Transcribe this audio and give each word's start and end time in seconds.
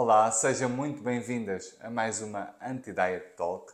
Olá, 0.00 0.30
sejam 0.30 0.68
muito 0.70 1.02
bem-vindas 1.02 1.76
a 1.80 1.90
mais 1.90 2.22
uma 2.22 2.54
Anti-Diet 2.62 3.34
Talk. 3.36 3.72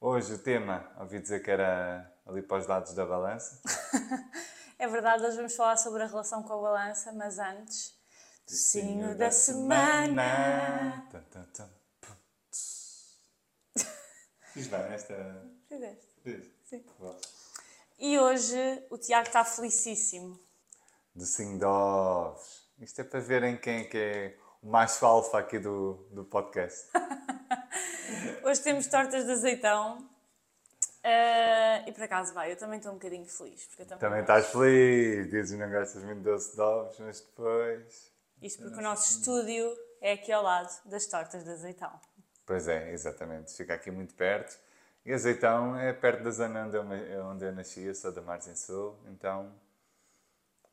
Hoje 0.00 0.34
o 0.34 0.38
tema, 0.38 0.92
ouvi 0.98 1.20
dizer 1.20 1.44
que 1.44 1.50
era 1.52 2.12
ali 2.26 2.42
para 2.42 2.56
os 2.58 2.66
lados 2.66 2.92
da 2.92 3.06
balança. 3.06 3.62
É 4.76 4.88
verdade, 4.88 5.24
hoje 5.24 5.36
vamos 5.36 5.54
falar 5.54 5.76
sobre 5.76 6.02
a 6.02 6.06
relação 6.06 6.42
com 6.42 6.54
a 6.54 6.60
balança, 6.60 7.12
mas 7.12 7.38
antes, 7.38 7.96
docinho 8.44 9.16
da 9.16 9.30
semana. 9.30 11.06
Pum, 11.12 11.20
tss. 12.50 13.20
Fiz 14.52 14.66
bem 14.66 14.80
esta. 14.80 15.46
Fizeste. 15.68 16.08
Fiz. 16.24 16.50
Sim. 16.64 16.84
E 18.00 18.18
hoje 18.18 18.58
o 18.90 18.98
Tiago 18.98 19.28
está 19.28 19.44
felicíssimo. 19.44 20.36
Docinho 21.14 21.60
de 21.60 21.64
ovos. 21.64 22.68
Isto 22.80 23.02
é 23.02 23.04
para 23.04 23.20
verem 23.20 23.56
quem 23.56 23.82
é 23.82 23.84
que 23.84 23.96
é 23.96 24.43
macho 24.64 25.04
alfa 25.04 25.38
aqui 25.38 25.58
do, 25.58 25.94
do 26.10 26.24
podcast. 26.24 26.88
Hoje 28.42 28.62
temos 28.62 28.86
tortas 28.86 29.24
de 29.24 29.32
azeitão. 29.32 30.08
Ah, 31.02 31.84
e 31.86 31.92
por 31.92 32.02
acaso, 32.02 32.32
vai, 32.32 32.50
eu 32.50 32.56
também 32.56 32.78
estou 32.78 32.92
um 32.92 32.96
bocadinho 32.96 33.26
feliz. 33.26 33.66
Porque 33.66 33.84
também, 33.84 33.98
Também 33.98 34.20
estás 34.22 34.46
feliz, 34.46 35.30
dizes 35.30 35.52
que 35.52 35.64
não 35.64 35.70
gostas 35.70 36.02
muito 36.02 36.18
de 36.18 36.24
doce 36.24 36.54
de 36.54 36.60
ovos, 36.60 36.98
mas 36.98 37.20
depois. 37.20 38.12
Isto 38.40 38.62
porque 38.62 38.78
o 38.78 38.82
nosso 38.82 39.18
estúdio 39.18 39.70
é 40.00 40.12
aqui 40.12 40.32
ao 40.32 40.42
lado 40.42 40.70
das 40.86 41.06
tortas 41.06 41.44
de 41.44 41.50
azeitão. 41.50 41.92
Pois 42.46 42.68
é, 42.68 42.92
exatamente. 42.92 43.54
Fica 43.54 43.74
aqui 43.74 43.90
muito 43.90 44.14
perto. 44.14 44.58
E 45.04 45.12
Azeitão 45.12 45.78
é 45.78 45.92
perto 45.92 46.22
da 46.22 46.30
zona 46.30 46.66
onde 46.66 46.76
eu, 46.76 47.26
onde 47.26 47.44
eu 47.44 47.52
nasci, 47.52 47.82
eu 47.82 47.94
sou 47.94 48.10
da 48.10 48.22
Margem 48.22 48.56
Sul, 48.56 48.98
então 49.06 49.52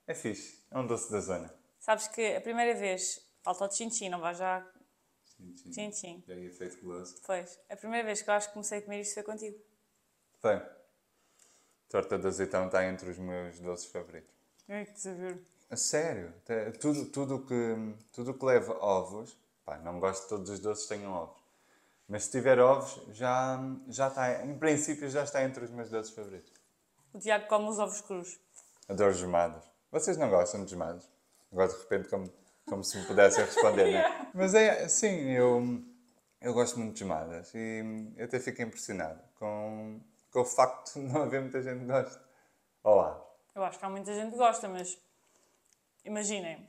é 0.07 0.13
fixe. 0.13 0.61
É 0.71 0.77
um 0.77 0.87
doce 0.87 1.11
da 1.11 1.19
zona. 1.19 1.53
Sabes 1.79 2.07
que 2.07 2.35
a 2.35 2.39
primeira 2.39 2.73
vez, 2.79 3.19
falta 3.43 3.65
o 3.65 3.71
chin-chin, 3.71 4.09
não 4.09 4.19
vai 4.19 4.35
já 4.35 4.65
chin-chin. 5.71 6.23
Já 6.27 6.35
ia 6.35 6.51
feito 6.51 6.81
goloso. 6.83 7.15
Pois, 7.25 7.59
a 7.69 7.75
primeira 7.75 8.05
vez 8.05 8.21
que 8.21 8.29
eu 8.29 8.33
acho 8.33 8.47
que 8.47 8.53
comecei 8.53 8.79
a 8.79 8.81
comer 8.81 9.01
isto 9.01 9.13
foi 9.13 9.23
contigo. 9.23 9.57
Foi. 10.39 10.61
Torta 11.89 12.17
de 12.17 12.27
azeitão 12.27 12.67
está 12.67 12.85
entre 12.85 13.09
os 13.09 13.17
meus 13.17 13.59
doces 13.59 13.85
favoritos. 13.85 14.33
Ai, 14.69 14.85
que 14.85 14.99
saber. 14.99 15.41
A 15.69 15.75
sério, 15.75 16.33
tudo 16.79 17.05
tudo 17.05 17.45
que 17.45 17.95
tudo 18.11 18.33
que 18.33 18.45
leva 18.45 18.73
ovos, 18.83 19.37
pá, 19.63 19.77
não 19.77 19.99
gosto 19.99 20.23
de 20.23 20.29
todos 20.29 20.49
os 20.49 20.59
doces 20.59 20.83
que 20.83 20.95
tenham 20.95 21.13
ovos, 21.13 21.41
mas 22.07 22.25
se 22.25 22.31
tiver 22.31 22.59
ovos 22.59 23.01
já 23.15 23.57
já 23.87 24.09
está, 24.09 24.45
em 24.45 24.57
princípio 24.57 25.09
já 25.09 25.23
está 25.23 25.43
entre 25.43 25.63
os 25.63 25.71
meus 25.71 25.89
doces 25.89 26.13
favoritos. 26.13 26.51
O 27.13 27.19
Tiago 27.19 27.47
come 27.47 27.69
os 27.69 27.79
ovos 27.79 28.01
crus. 28.01 28.39
Adoro 28.87 29.13
gemadas. 29.13 29.63
Vocês 29.91 30.17
não 30.17 30.29
gostam 30.29 30.65
de 30.65 30.71
gemadas? 30.71 31.09
Agora 31.51 31.69
de 31.69 31.77
repente 31.77 32.09
como 32.09 32.31
como 32.67 32.83
se 32.83 32.97
me 32.97 33.05
pudessem 33.05 33.45
responder, 33.45 33.91
né? 33.91 34.29
Mas 34.33 34.53
é, 34.53 34.87
sim, 34.87 35.31
eu 35.31 35.83
eu 36.39 36.53
gosto 36.53 36.79
muito 36.79 36.93
de 36.93 36.99
gemadas 36.99 37.53
e 37.53 37.83
eu 38.17 38.25
até 38.25 38.39
fico 38.39 38.61
impressionado 38.61 39.21
com 39.35 39.99
com 40.31 40.41
o 40.41 40.45
facto 40.45 40.93
de 40.93 40.99
não 40.99 41.23
haver 41.23 41.41
muita 41.41 41.61
gente 41.61 41.79
que 41.79 41.85
gosta. 41.85 42.21
Olá. 42.83 43.21
Eu 43.53 43.63
acho 43.63 43.77
que 43.77 43.85
há 43.85 43.89
muita 43.89 44.13
gente 44.13 44.31
que 44.31 44.37
gosta, 44.37 44.67
mas 44.67 44.97
imaginem, 46.05 46.67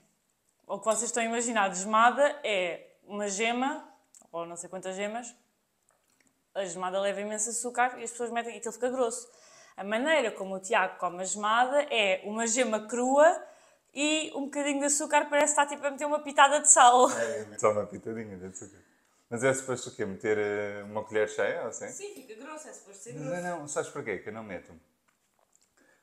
o 0.67 0.79
que 0.79 0.85
vocês 0.85 1.05
estão 1.05 1.23
a 1.23 1.27
imaginar 1.27 1.70
de 1.70 1.79
gemada 1.79 2.41
é 2.43 2.97
uma 3.05 3.29
gema, 3.29 3.89
ou 4.33 4.45
não 4.45 4.57
sei 4.57 4.69
quantas 4.69 4.97
gemas, 4.97 5.35
a 6.55 6.65
gemada 6.65 7.01
leva 7.01 7.20
imenso 7.20 7.51
açúcar 7.51 7.98
e 7.98 8.05
as 8.05 8.11
pessoas 8.11 8.31
metem 8.31 8.55
e 8.55 8.59
aquilo 8.59 8.73
fica 8.73 8.91
grosso. 8.91 9.31
A 9.77 9.85
maneira 9.85 10.31
como 10.33 10.57
o 10.57 10.61
Tiago 10.61 10.98
come 10.98 11.23
a 11.23 11.25
gemada 11.25 11.83
é 11.85 12.20
uma 12.25 12.47
gema 12.47 12.87
crua 12.87 13.43
e 13.95 14.33
um 14.35 14.45
bocadinho 14.45 14.79
de 14.81 14.87
açúcar 14.87 15.27
parece 15.29 15.53
estar 15.53 15.67
tipo 15.67 15.87
a 15.87 15.91
meter 15.91 16.07
uma 16.07 16.21
pitada 16.23 16.61
de 16.61 16.71
sal. 16.71 17.09
Só 17.59 17.73
uma 17.73 17.87
pitadinha 17.87 18.37
de 18.37 18.47
açúcar. 18.47 18.79
Mas 19.31 19.43
é 19.45 19.53
suposto 19.55 19.89
o 19.91 19.95
quê? 19.95 20.05
Meter 20.05 20.39
eh, 20.39 20.83
uma 20.85 21.03
colher 21.05 21.29
cheia 21.29 21.62
ou 21.62 21.69
assim? 21.69 21.89
Sim, 21.89 22.15
fica 22.15 22.35
grosso, 22.35 22.69
é 22.69 22.73
suposto 22.73 23.03
ser 23.05 23.15
Não, 23.15 23.43
não, 23.43 23.69
sabes 23.69 23.91
porquê 23.91 24.19
que 24.19 24.29
eu 24.29 24.33
não 24.33 24.45
meto? 24.45 24.73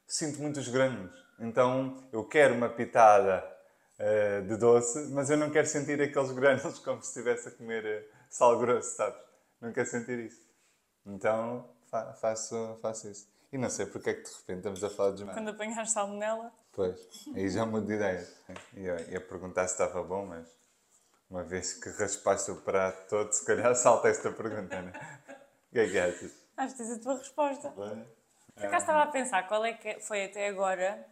Sinto 0.08 0.42
muitos 0.42 0.68
granos. 0.68 1.14
Então 1.40 2.08
eu 2.12 2.26
quero 2.28 2.56
uma 2.56 2.70
pitada 2.70 3.44
eh, 4.00 4.42
de 4.42 4.58
doce, 4.58 5.08
mas 5.12 5.30
eu 5.30 5.38
não 5.38 5.52
quero 5.52 5.68
sentir 5.68 6.02
aqueles 6.02 6.32
granos 6.32 6.80
como 6.84 7.02
se 7.02 7.10
estivesse 7.10 7.50
a 7.50 7.52
comer 7.52 7.86
eh, 7.86 8.06
sal 8.30 8.58
grosso, 8.60 8.96
sabes? 8.96 9.20
Não 9.62 9.72
quero 9.72 9.88
sentir 9.88 10.20
isso. 10.20 10.42
Então 11.06 11.70
fa- 11.90 12.14
faço, 12.14 12.78
faço 12.82 13.10
isso. 13.10 13.28
E 13.52 13.58
não 13.58 13.70
sei 13.70 13.86
porque 13.88 14.12
é 14.12 14.14
que 14.14 14.24
de 14.24 14.30
repente 14.30 14.58
estamos 14.58 14.84
a 14.84 14.90
falar 14.90 15.12
de 15.12 15.18
demais. 15.18 15.38
Quando 15.38 15.50
apanhas 15.50 15.92
salmonela. 15.92 16.52
Pois, 16.72 17.28
aí 17.36 17.50
já 17.50 17.66
mudo 17.66 17.88
de 17.88 17.94
ideia. 17.94 18.28
Ia, 18.74 19.02
ia 19.12 19.22
perguntar 19.22 19.68
se 19.68 19.74
estava 19.74 20.04
bom, 20.04 20.26
mas 20.26 20.48
uma 21.30 21.44
vez 21.44 21.74
que 21.74 21.90
raspaste 21.90 22.52
o 22.52 22.62
prato 22.62 23.08
todo, 23.10 23.32
se 23.32 23.46
calhar 23.46 23.76
salta 23.76 24.08
esta 24.08 24.32
pergunta, 24.32 24.82
né? 24.82 24.92
O 25.70 25.74
que 25.74 25.80
é 25.80 25.90
que 25.90 26.00
achas? 26.00 26.32
Acho 26.58 26.76
que 26.76 26.84
tens 26.84 26.92
a 26.92 27.00
tua 27.00 27.18
resposta. 27.18 27.70
Bem? 27.70 28.06
Por 28.56 28.66
acaso 28.66 28.84
estava 28.84 29.04
a 29.04 29.08
pensar 29.08 29.48
qual 29.48 29.64
é 29.64 29.74
que 29.74 30.00
foi 30.02 30.26
até 30.26 30.48
agora 30.48 31.06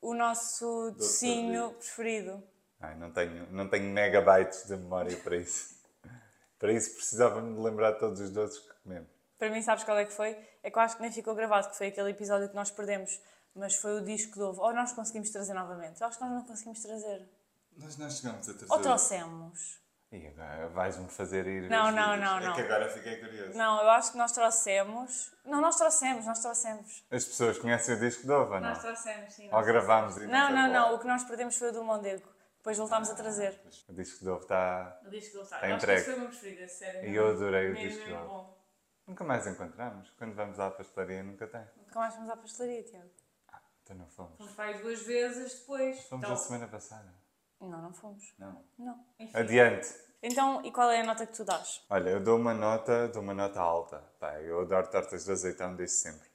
o 0.00 0.14
nosso 0.14 0.92
docinho 0.92 1.72
preferido. 1.74 2.42
Ai, 2.80 2.96
não 2.96 3.12
tenho, 3.12 3.46
não 3.52 3.68
tenho 3.68 3.92
megabytes 3.92 4.66
de 4.66 4.76
memória 4.76 5.16
para 5.18 5.36
isso. 5.36 5.78
Para 6.58 6.72
isso 6.72 6.94
precisava-me 6.94 7.54
de 7.54 7.60
lembrar 7.60 7.94
todos 7.94 8.20
os 8.20 8.30
doces 8.30 8.58
que 8.58 8.72
comemos. 8.82 9.19
Para 9.40 9.48
mim, 9.50 9.62
sabes 9.62 9.82
qual 9.84 9.98
é 9.98 10.04
que 10.04 10.12
foi? 10.12 10.36
É 10.62 10.70
que 10.70 10.76
eu 10.78 10.82
acho 10.82 10.96
que 10.96 11.02
nem 11.02 11.10
ficou 11.10 11.34
gravado, 11.34 11.70
que 11.70 11.76
foi 11.76 11.86
aquele 11.88 12.10
episódio 12.10 12.48
que 12.50 12.54
nós 12.54 12.70
perdemos, 12.70 13.18
mas 13.54 13.74
foi 13.74 13.98
o 13.98 14.04
disco 14.04 14.34
de 14.34 14.42
ovo. 14.42 14.60
Ou 14.62 14.72
nós 14.74 14.92
conseguimos 14.92 15.30
trazer 15.30 15.54
novamente? 15.54 15.98
Eu 16.00 16.06
acho 16.06 16.18
que 16.18 16.24
nós 16.24 16.32
não 16.34 16.44
conseguimos 16.44 16.80
trazer. 16.82 17.26
Nós 17.76 17.96
não 17.96 18.10
chegamos 18.10 18.46
a 18.48 18.52
trazer. 18.52 18.70
Ou 18.72 18.78
trouxemos? 18.80 19.80
E 20.12 20.26
agora 20.26 20.68
vais-me 20.68 21.08
fazer 21.08 21.46
ir. 21.46 21.70
Não, 21.70 21.90
não, 21.90 22.12
vídeos. 22.12 22.20
não, 22.30 22.38
É 22.38 22.44
não. 22.48 22.54
que 22.54 22.60
agora 22.62 22.88
fiquei 22.90 23.16
curioso. 23.16 23.56
Não, 23.56 23.80
eu 23.82 23.90
acho 23.90 24.12
que 24.12 24.18
nós 24.18 24.32
trouxemos. 24.32 25.32
Não, 25.44 25.60
nós 25.60 25.76
trouxemos, 25.76 26.26
nós 26.26 26.40
trouxemos. 26.42 27.04
As 27.10 27.24
pessoas 27.24 27.58
conhecem 27.58 27.94
o 27.94 27.98
disco 28.00 28.24
de 28.24 28.32
ovo 28.32 28.52
não? 28.54 28.60
Nós 28.60 28.80
trouxemos, 28.80 29.32
sim. 29.32 29.48
Ou 29.50 29.62
gravámos 29.62 30.16
e. 30.18 30.26
Não, 30.26 30.50
não, 30.50 30.68
qual. 30.70 30.88
não. 30.90 30.94
O 30.96 30.98
que 30.98 31.06
nós 31.06 31.24
perdemos 31.24 31.56
foi 31.56 31.68
o 31.70 31.72
do 31.72 31.82
Mondego. 31.84 32.28
Depois 32.58 32.76
voltámos 32.76 33.08
a 33.08 33.14
trazer. 33.14 33.58
O 33.88 33.92
disco 33.94 34.22
de 34.22 34.28
ovo 34.28 34.42
está. 34.42 35.00
O 35.06 35.08
disco 35.10 35.30
de 35.30 35.36
ovo. 35.38 35.44
Está 35.44 35.56
acho 35.56 35.66
que 35.66 35.72
entregue. 35.72 36.04
foi 36.04 36.14
o 36.14 36.18
meu 36.18 36.28
preferido, 36.28 36.68
sério. 36.68 37.08
E 37.08 37.14
eu 37.16 37.28
adorei 37.30 37.70
o 37.70 37.72
Mesmo, 37.72 37.88
disco 37.88 38.04
de 38.04 38.12
ovo. 38.12 38.26
bom. 38.28 38.59
Nunca 39.06 39.24
mais 39.24 39.46
encontramos. 39.46 40.10
Quando 40.18 40.34
vamos 40.34 40.58
à 40.60 40.70
pastelaria, 40.70 41.22
nunca 41.22 41.46
tem. 41.46 41.64
Nunca 41.86 41.98
mais 41.98 42.14
fomos 42.14 42.30
à 42.30 42.36
pastelaria, 42.36 42.82
Tiago. 42.84 43.10
Então 43.82 43.96
não 43.96 44.06
fomos. 44.08 44.36
Fomos 44.36 44.52
para 44.54 44.64
aí 44.66 44.82
duas 44.82 45.02
vezes 45.02 45.60
depois. 45.60 46.00
Fomos 46.08 46.24
Então- 46.24 46.34
a 46.34 46.36
semana 46.38 46.68
passada. 46.68 47.12
Não, 47.60 47.68
não 47.82 47.92
fomos. 47.92 48.34
Não. 48.38 48.64
Não. 48.78 49.04
Enfim. 49.18 49.36
Adiante. 49.36 49.88
Então, 50.22 50.64
e 50.64 50.70
qual 50.70 50.90
é 50.90 51.00
a 51.00 51.04
nota 51.04 51.26
que 51.26 51.32
tu 51.34 51.44
dás? 51.44 51.84
Olha, 51.90 52.10
eu 52.10 52.22
dou 52.22 52.38
uma 52.38 52.54
nota, 52.54 53.08
dou 53.08 53.22
uma 53.22 53.34
nota 53.34 53.58
alta. 53.60 53.98
Pá, 54.18 54.38
eu 54.40 54.60
adoro 54.60 54.88
tortas 54.90 55.24
de 55.24 55.32
azeitão 55.32 55.74
desde 55.74 55.96
sempre. 55.96 56.28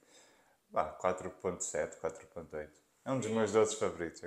Vá, 0.70 0.92
4.7, 1.00 1.96
4.8. 2.00 2.70
É 3.04 3.10
um 3.12 3.18
dos 3.20 3.30
meus 3.30 3.52
doces 3.52 3.78
favoritos. 3.78 4.22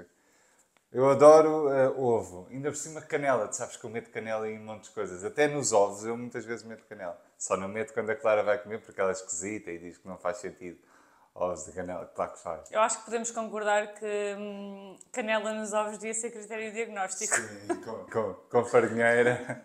Eu 0.91 1.07
adoro 1.07 1.71
eh, 1.71 1.87
ovo. 1.89 2.47
Ainda 2.49 2.69
por 2.69 2.77
cima 2.77 3.01
canela. 3.01 3.47
Tu 3.47 3.55
sabes 3.55 3.77
que 3.77 3.85
eu 3.85 3.89
meto 3.89 4.09
canela 4.09 4.49
em 4.49 4.59
um 4.59 4.63
monte 4.63 4.85
de 4.85 4.91
coisas. 4.91 5.23
Até 5.23 5.47
nos 5.47 5.71
ovos 5.71 6.03
eu 6.03 6.17
muitas 6.17 6.45
vezes 6.45 6.65
meto 6.65 6.83
canela. 6.85 7.19
Só 7.37 7.55
não 7.55 7.67
meto 7.67 7.93
quando 7.93 8.09
a 8.09 8.15
Clara 8.15 8.43
vai 8.43 8.57
comer 8.57 8.81
porque 8.81 8.99
ela 8.99 9.11
é 9.11 9.13
esquisita 9.13 9.69
e 9.69 9.77
diz 9.77 9.97
que 9.97 10.07
não 10.07 10.17
faz 10.17 10.37
sentido. 10.37 10.79
Ovos 11.35 11.65
de 11.65 11.71
canela, 11.73 12.05
claro 12.07 12.33
que 12.33 12.39
faz. 12.39 12.71
Eu 12.71 12.81
acho 12.81 12.99
que 12.99 13.05
podemos 13.05 13.29
concordar 13.29 13.93
que 13.93 14.35
hum, 14.37 14.97
canela 15.11 15.53
nos 15.53 15.71
ovos 15.73 15.99
devia 15.99 16.13
ser 16.13 16.31
critério 16.31 16.73
diagnóstico. 16.73 17.35
Sim, 17.35 17.81
com, 17.85 18.05
com, 18.11 18.33
com 18.49 18.65
farinheira. 18.65 19.63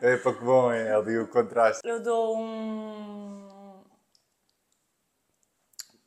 É 0.00 0.16
para 0.16 0.34
que 0.34 0.44
bom, 0.44 0.72
é 0.72 0.94
ali 0.94 1.18
o 1.18 1.28
contraste. 1.28 1.80
Eu 1.84 2.02
dou 2.02 2.38
um. 2.38 3.82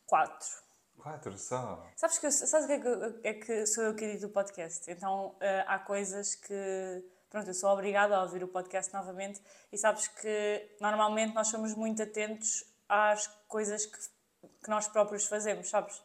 4. 0.08 0.66
Quatro 1.07 1.38
só. 1.38 1.88
Sabes, 1.95 2.18
que 2.18 2.29
sabes 2.29 2.66
o 2.66 2.68
que 2.68 2.73
é 2.73 2.79
que, 2.79 3.28
é 3.28 3.34
que 3.34 3.66
sou 3.66 3.85
eu 3.85 3.95
que 3.95 4.03
edito 4.03 4.25
o 4.25 4.29
podcast? 4.29 4.91
Então 4.91 5.35
eh, 5.40 5.63
há 5.66 5.79
coisas 5.79 6.35
que. 6.35 7.06
Pronto, 7.29 7.50
eu 7.50 7.53
sou 7.53 7.69
obrigada 7.69 8.16
a 8.16 8.23
ouvir 8.23 8.44
o 8.44 8.47
podcast 8.47 8.94
novamente 8.94 9.41
e 9.72 9.78
sabes 9.78 10.08
que 10.08 10.70
normalmente 10.81 11.34
nós 11.34 11.47
somos 11.47 11.73
muito 11.73 12.03
atentos 12.03 12.66
às 12.90 13.28
coisas 13.47 13.85
que, 13.85 13.97
que 14.64 14.70
nós 14.70 14.87
próprios 14.90 15.26
fazemos, 15.26 15.70
sabes? 15.70 16.02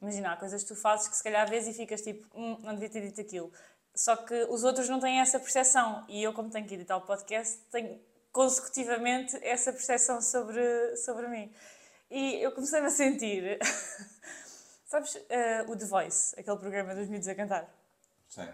Imagina, 0.00 0.32
há 0.32 0.36
coisas 0.36 0.62
que 0.62 0.68
tu 0.68 0.76
fazes 0.76 1.08
que 1.08 1.16
se 1.16 1.22
calhar 1.22 1.48
vês 1.48 1.66
e 1.66 1.72
ficas 1.72 2.02
tipo, 2.02 2.26
hum, 2.36 2.58
não 2.62 2.74
devia 2.74 2.90
ter 2.90 3.00
dito 3.00 3.20
aquilo. 3.20 3.52
Só 3.94 4.16
que 4.16 4.34
os 4.44 4.62
outros 4.62 4.88
não 4.88 5.00
têm 5.00 5.20
essa 5.20 5.38
percepção 5.38 6.04
e 6.08 6.22
eu, 6.22 6.32
como 6.32 6.48
tenho 6.48 6.66
que 6.66 6.74
editar 6.74 6.96
o 6.96 7.02
podcast, 7.02 7.58
tenho 7.70 8.00
consecutivamente 8.32 9.36
essa 9.42 9.72
percepção 9.72 10.20
sobre, 10.20 10.96
sobre 10.96 11.28
mim. 11.28 11.52
E 12.12 12.42
eu 12.42 12.52
comecei-me 12.52 12.86
a 12.86 12.90
sentir. 12.90 13.58
Sabes 14.84 15.18
eh, 15.30 15.64
o 15.66 15.74
The 15.74 15.86
Voice, 15.86 16.38
aquele 16.38 16.58
programa 16.58 16.94
dos 16.94 17.08
miúdos 17.08 17.26
a 17.26 17.34
cantar? 17.34 17.66
Sim. 18.28 18.46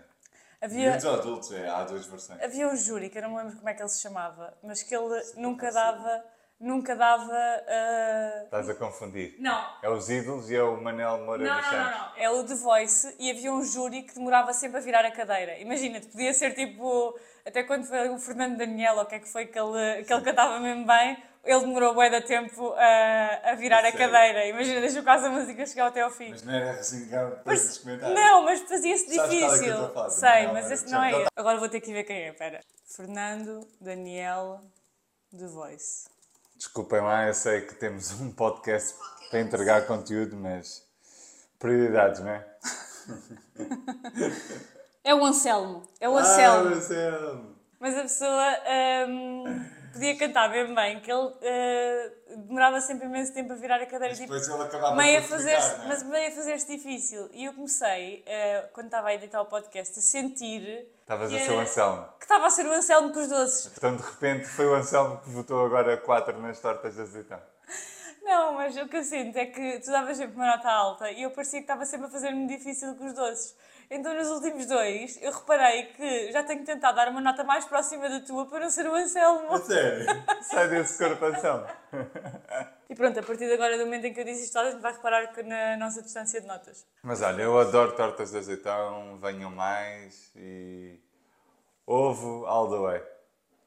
Havia, 0.61 0.91
Miúdos 0.91 1.05
ou 1.05 1.15
adultos, 1.15 1.53
é, 1.53 1.69
há 1.69 1.83
duas 1.83 2.07
versões. 2.07 2.41
havia 2.41 2.69
um 2.69 2.77
júri, 2.77 3.11
que 3.11 3.19
eu 3.19 3.23
não 3.23 3.31
me 3.31 3.39
lembro 3.39 3.57
como 3.57 3.69
é 3.69 3.75
que 3.75 3.83
ele 3.83 3.89
se 3.89 4.01
chamava, 4.01 4.57
mas 4.63 4.85
que 4.85 4.95
ele 4.95 5.23
nunca 5.37 5.73
dava 5.73 6.25
nunca 6.61 6.97
dava. 6.97 7.33
Uh... 7.33 8.45
Estás 8.45 8.69
a 8.69 8.75
confundir. 8.75 9.37
Não. 9.39 9.65
É 9.83 9.89
os 9.89 10.09
ídolos 10.09 10.51
e 10.51 10.57
é 10.57 10.63
o 10.63 10.81
Manel 10.81 11.19
Moura 11.25 11.45
não, 11.45 11.57
dos 11.57 11.65
não, 11.65 11.71
Santos. 11.71 11.99
não, 11.99 12.09
não. 12.09 12.17
É 12.17 12.31
o 12.31 12.45
The 12.45 12.55
Voice 12.55 13.17
e 13.19 13.31
havia 13.31 13.53
um 13.53 13.63
júri 13.63 14.03
que 14.03 14.15
demorava 14.15 14.53
sempre 14.53 14.79
a 14.79 14.81
virar 14.81 15.05
a 15.05 15.11
cadeira. 15.11 15.59
Imagina-te, 15.59 16.09
podia 16.09 16.33
ser 16.33 16.55
tipo. 16.55 17.19
Até 17.47 17.63
quando 17.63 17.85
foi 17.87 18.09
o 18.11 18.19
Fernando 18.19 18.59
Daniel, 18.59 18.97
ou 18.97 19.03
o 19.03 19.07
que 19.07 19.15
é 19.15 19.19
que 19.21 19.29
foi 19.29 19.47
que 19.47 19.59
ele, 19.59 20.05
que 20.05 20.13
ele 20.13 20.23
cantava 20.23 20.61
mesmo 20.61 20.87
bem, 20.87 21.17
ele 21.45 21.61
demorou 21.61 21.95
bué 21.95 22.11
de 22.11 22.21
tempo 22.27 22.73
a, 22.77 23.51
a 23.51 23.55
virar 23.55 23.85
a 23.85 23.93
cadeira. 23.93 24.47
Imagina, 24.47 24.81
deixou 24.81 25.03
quase 25.03 25.27
a 25.27 25.31
música 25.31 25.65
chegar 25.67 25.87
até 25.87 26.03
ao 26.03 26.11
fim. 26.11 26.31
Mas 26.31 26.43
não 26.43 26.53
era 26.55 26.73
resingar 26.73 27.31
depois 27.31 27.67
dos 27.69 27.79
comentários. 27.79 28.19
Não, 28.19 28.45
mas 28.45 28.61
fazia-se 28.61 29.05
Sabes 29.15 29.17
qual 29.17 29.27
é 29.27 29.59
que 29.59 29.67
eu 29.67 29.87
difícil. 29.89 30.11
Sei, 30.11 30.47
Não, 30.47 30.53
mas 30.53 30.71
esse 30.71 30.91
não 30.91 31.03
é 31.03 31.13
ele. 31.13 31.27
Agora 31.37 31.59
vou 31.59 31.69
ter 31.69 31.81
que 31.81 31.93
ver 31.93 32.05
quem 32.05 32.23
é, 32.29 32.33
pera. 32.33 32.61
Fernando 32.85 33.67
Daniel 33.81 34.61
The 35.37 35.47
Voice. 35.47 36.09
Desculpem 36.57 37.01
lá, 37.01 37.27
eu 37.27 37.35
sei 37.35 37.61
que 37.61 37.75
temos 37.75 38.13
um 38.21 38.33
podcast 38.33 38.95
para 39.31 39.41
entregar 39.41 39.87
conteúdo, 39.87 40.37
mas 40.37 40.85
prioridades, 41.59 42.21
não 42.21 42.31
é? 42.31 42.47
É 45.05 45.15
o 45.15 45.25
Anselmo. 45.25 45.83
É 46.01 46.09
o 46.09 46.17
Ah, 46.17 46.21
Anselmo. 46.21 46.69
Anselmo! 46.75 47.57
Mas 47.81 47.97
a 47.97 48.03
pessoa 48.03 48.57
hum, 49.09 49.45
podia 49.93 50.17
cantar 50.17 50.49
bem 50.49 50.75
bem, 50.75 51.01
que 51.01 51.11
ele 51.11 51.27
uh, 51.27 52.37
demorava 52.47 52.81
sempre 52.81 53.07
imenso 53.07 53.33
tempo 53.33 53.53
a 53.53 53.57
virar 53.57 53.77
a 53.77 53.87
cadeira. 53.87 54.15
Tipo, 54.15 54.33
Depois 54.33 54.49
ele 54.49 54.63
acabava 54.63 54.97
meio 54.97 55.19
a 55.19 55.23
fazer 55.23 55.51
é? 55.51 55.79
mas 55.87 56.03
meio 56.03 56.29
a 56.29 56.31
fazer-se 56.33 56.77
difícil. 56.77 57.29
E 57.33 57.45
eu 57.45 57.53
comecei, 57.55 58.25
uh, 58.27 58.69
quando 58.73 58.87
estava 58.87 59.09
a 59.09 59.15
editar 59.15 59.41
o 59.41 59.47
podcast, 59.47 59.99
a 59.99 60.03
sentir 60.03 60.87
Estavas 61.01 61.31
que, 61.31 61.37
a 61.37 61.45
ser 61.45 61.53
o 61.53 61.59
Anselmo. 61.61 62.09
que 62.19 62.25
estava 62.25 62.47
a 62.47 62.51
ser 62.51 62.67
o 62.67 62.73
Anselmo 62.73 63.13
com 63.13 63.21
os 63.21 63.29
doces. 63.29 63.67
Portanto, 63.69 64.03
de 64.03 64.11
repente, 64.11 64.47
foi 64.47 64.67
o 64.67 64.75
Anselmo 64.75 65.19
que 65.19 65.31
votou 65.31 65.65
agora 65.65 65.97
4 65.97 66.41
nas 66.41 66.61
tortas 66.61 66.95
de 66.95 67.01
azeitão. 67.01 67.41
Não, 68.23 68.53
mas 68.53 68.77
o 68.77 68.87
que 68.87 68.99
eu 68.99 69.03
sinto 69.03 69.39
é 69.39 69.47
que 69.47 69.81
tu 69.81 69.91
davas 69.91 70.19
sempre 70.19 70.37
uma 70.37 70.47
nota 70.47 70.69
alta 70.69 71.11
e 71.11 71.23
eu 71.23 71.31
parecia 71.31 71.61
que 71.61 71.65
estava 71.65 71.87
sempre 71.87 72.09
a 72.09 72.11
fazer-me 72.11 72.47
difícil 72.47 72.95
com 72.95 73.07
os 73.07 73.15
doces. 73.15 73.57
Então, 73.91 74.13
nos 74.15 74.29
últimos 74.29 74.67
dois, 74.67 75.19
eu 75.23 75.33
reparei 75.33 75.87
que 75.87 76.31
já 76.31 76.43
tenho 76.45 76.63
tentado 76.63 76.97
dar 76.97 77.09
uma 77.09 77.23
nota 77.23 77.43
mais 77.43 77.65
próxima 77.65 78.09
da 78.09 78.21
tua 78.21 78.47
para 78.47 78.61
não 78.61 78.71
ser 78.71 78.87
o 78.87 78.95
Anselmo. 78.95 79.57
Sério? 79.59 80.07
Sai 80.43 80.69
desse 80.69 80.99
corpo, 81.03 81.25
Anselmo. 81.25 81.67
E 82.91 82.95
pronto, 82.95 83.19
a 83.19 83.23
partir 83.23 83.47
de 83.47 83.55
agora, 83.55 83.79
do 83.79 83.85
momento 83.85 84.05
em 84.05 84.13
que 84.13 84.21
eu 84.21 84.25
disse 84.25 84.45
isto, 84.45 84.59
a 84.59 84.71
gente 84.71 84.81
vai 84.81 84.93
reparar 84.93 85.29
que 85.29 85.43
na 85.43 85.77
nossa 85.79 86.03
distância 86.03 86.41
de 86.41 86.47
notas. 86.47 86.87
Mas 87.03 87.23
olha, 87.23 87.43
eu 87.43 87.59
adoro 87.59 87.97
tortas 87.97 88.31
de 88.31 88.39
azeitão, 88.39 89.19
venham 89.19 89.51
mais 89.51 90.31
e 90.37 91.01
ovo 91.87 92.45
all 92.45 92.69
the 92.71 92.77
way. 92.77 93.03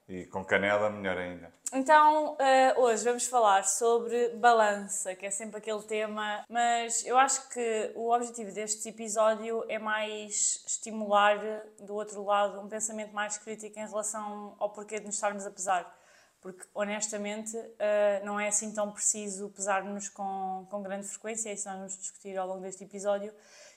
E 0.08 0.26
com 0.26 0.46
canela, 0.46 0.90
melhor 0.90 1.18
ainda. 1.18 1.52
Então, 1.74 2.36
eh, 2.38 2.74
hoje 2.78 3.02
vamos 3.06 3.26
falar 3.28 3.64
sobre 3.64 4.28
balança, 4.36 5.16
que 5.16 5.26
é 5.26 5.32
sempre 5.32 5.58
aquele 5.58 5.82
tema, 5.84 6.44
mas 6.50 7.06
eu 7.06 7.18
acho 7.18 7.48
que 7.48 7.94
o 7.96 8.14
objetivo 8.14 8.52
deste 8.52 8.90
episódio 8.90 9.64
é 9.70 9.80
mais 9.80 10.62
estimular, 10.68 11.40
do 11.80 11.96
outro 11.96 12.26
lado, 12.26 12.60
um 12.60 12.68
pensamento 12.68 13.14
mais 13.14 13.38
crítico 13.38 13.80
em 13.80 13.88
relação 13.88 14.54
ao 14.60 14.70
porquê 14.72 15.00
de 15.00 15.06
nos 15.06 15.16
estarmos 15.16 15.46
a 15.46 15.52
pesar. 15.52 15.98
Porque, 16.42 16.68
honestamente, 16.74 17.58
eh, 17.80 18.22
não 18.26 18.38
é 18.38 18.50
assim 18.50 18.74
tão 18.74 18.92
preciso 18.92 19.50
pesar-nos 19.52 20.10
com, 20.10 20.68
com 20.70 20.84
grande 20.84 21.08
frequência, 21.08 21.54
isso 21.54 21.70
vamos 21.70 21.98
discutir 21.98 22.38
ao 22.38 22.48
longo 22.48 22.60
deste 22.62 22.84
episódio. 22.84 23.34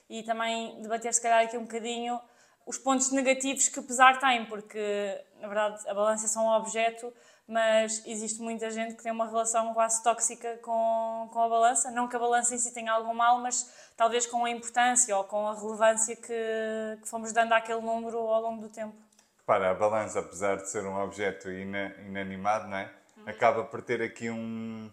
E 0.09 0.21
também 0.23 0.81
debater, 0.81 1.13
se 1.13 1.21
calhar, 1.21 1.45
aqui 1.45 1.57
um 1.57 1.63
bocadinho 1.63 2.19
os 2.65 2.77
pontos 2.77 3.11
negativos 3.11 3.67
que 3.67 3.81
pesar 3.81 4.19
tem, 4.19 4.45
porque, 4.45 5.23
na 5.39 5.47
verdade, 5.47 5.87
a 5.87 5.93
balança 5.93 6.25
é 6.25 6.27
só 6.27 6.39
um 6.39 6.49
objeto, 6.49 7.13
mas 7.47 8.01
existe 8.05 8.41
muita 8.41 8.71
gente 8.71 8.95
que 8.95 9.03
tem 9.03 9.11
uma 9.11 9.27
relação 9.27 9.73
quase 9.73 10.01
tóxica 10.01 10.57
com, 10.63 11.29
com 11.31 11.41
a 11.41 11.47
balança. 11.49 11.91
Não 11.91 12.07
que 12.07 12.15
a 12.15 12.19
balança 12.19 12.55
em 12.55 12.57
si 12.57 12.73
tenha 12.73 12.91
algum 12.91 13.13
mal, 13.13 13.39
mas 13.39 13.69
talvez 13.95 14.25
com 14.25 14.43
a 14.45 14.49
importância 14.49 15.15
ou 15.15 15.23
com 15.23 15.47
a 15.47 15.53
relevância 15.53 16.15
que, 16.15 16.97
que 17.01 17.07
fomos 17.07 17.31
dando 17.31 17.53
àquele 17.53 17.81
número 17.81 18.17
ao 18.17 18.41
longo 18.41 18.61
do 18.63 18.69
tempo. 18.69 18.95
Repara, 19.39 19.69
a 19.71 19.73
balança, 19.75 20.19
apesar 20.19 20.55
de 20.57 20.69
ser 20.69 20.83
um 20.85 20.99
objeto 20.99 21.51
ina- 21.51 21.93
inanimado, 21.99 22.67
não 22.67 22.77
é? 22.77 22.91
acaba 23.27 23.63
por 23.63 23.81
ter 23.81 24.01
aqui 24.01 24.29
um, 24.29 24.91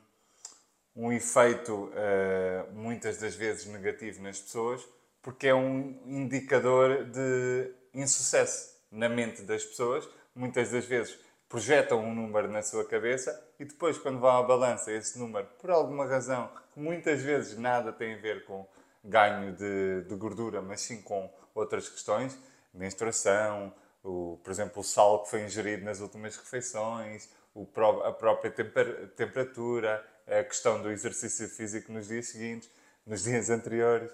um 0.95 1.13
efeito 1.13 1.91
eh, 1.95 2.65
muitas 2.73 3.19
das 3.19 3.35
vezes 3.35 3.67
negativo 3.67 4.23
nas 4.23 4.39
pessoas, 4.39 4.87
porque 5.21 5.49
é 5.49 5.55
um 5.55 5.99
indicador 6.07 7.05
de 7.05 7.73
insucesso 7.95 8.75
na 8.91 9.09
mente 9.09 9.43
das 9.43 9.65
pessoas. 9.65 10.09
Muitas 10.35 10.71
das 10.71 10.85
vezes 10.87 11.19
projetam 11.53 11.99
um 11.99 12.15
número 12.15 12.49
na 12.49 12.63
sua 12.63 12.83
cabeça 12.83 13.39
e 13.61 13.67
depois, 13.67 13.99
quando 13.99 14.19
vão 14.19 14.39
à 14.39 14.43
balança, 14.43 14.91
esse 14.91 15.19
número, 15.19 15.47
por 15.61 15.71
alguma 15.71 16.07
razão, 16.07 16.51
que 16.73 16.81
muitas 16.81 17.21
vezes 17.21 17.59
nada 17.59 17.93
tem 17.93 18.15
a 18.15 18.17
ver 18.17 18.47
com 18.47 18.67
ganho 19.05 19.53
de, 19.53 20.01
de 20.09 20.15
gordura, 20.15 20.63
mas 20.63 20.81
sim 20.81 21.03
com 21.03 21.31
outras 21.55 21.91
questões, 21.91 22.39
menstruação, 22.73 23.71
o, 24.03 24.41
por 24.43 24.51
exemplo, 24.51 24.81
o 24.81 24.83
sal 24.83 25.25
que 25.25 25.29
foi 25.29 25.43
ingerido 25.43 25.85
nas 25.85 26.01
últimas 26.01 26.39
refeições, 26.39 27.29
o, 27.55 27.69
a 28.03 28.13
própria 28.13 28.51
temper- 28.51 29.11
temperatura, 29.15 30.03
a 30.27 30.43
questão 30.45 30.81
do 30.81 30.91
exercício 30.91 31.47
físico 31.51 31.93
nos 31.93 32.09
dias 32.09 32.29
seguintes, 32.29 32.71
nos 33.07 33.25
dias 33.25 33.51
anteriores. 33.51 34.11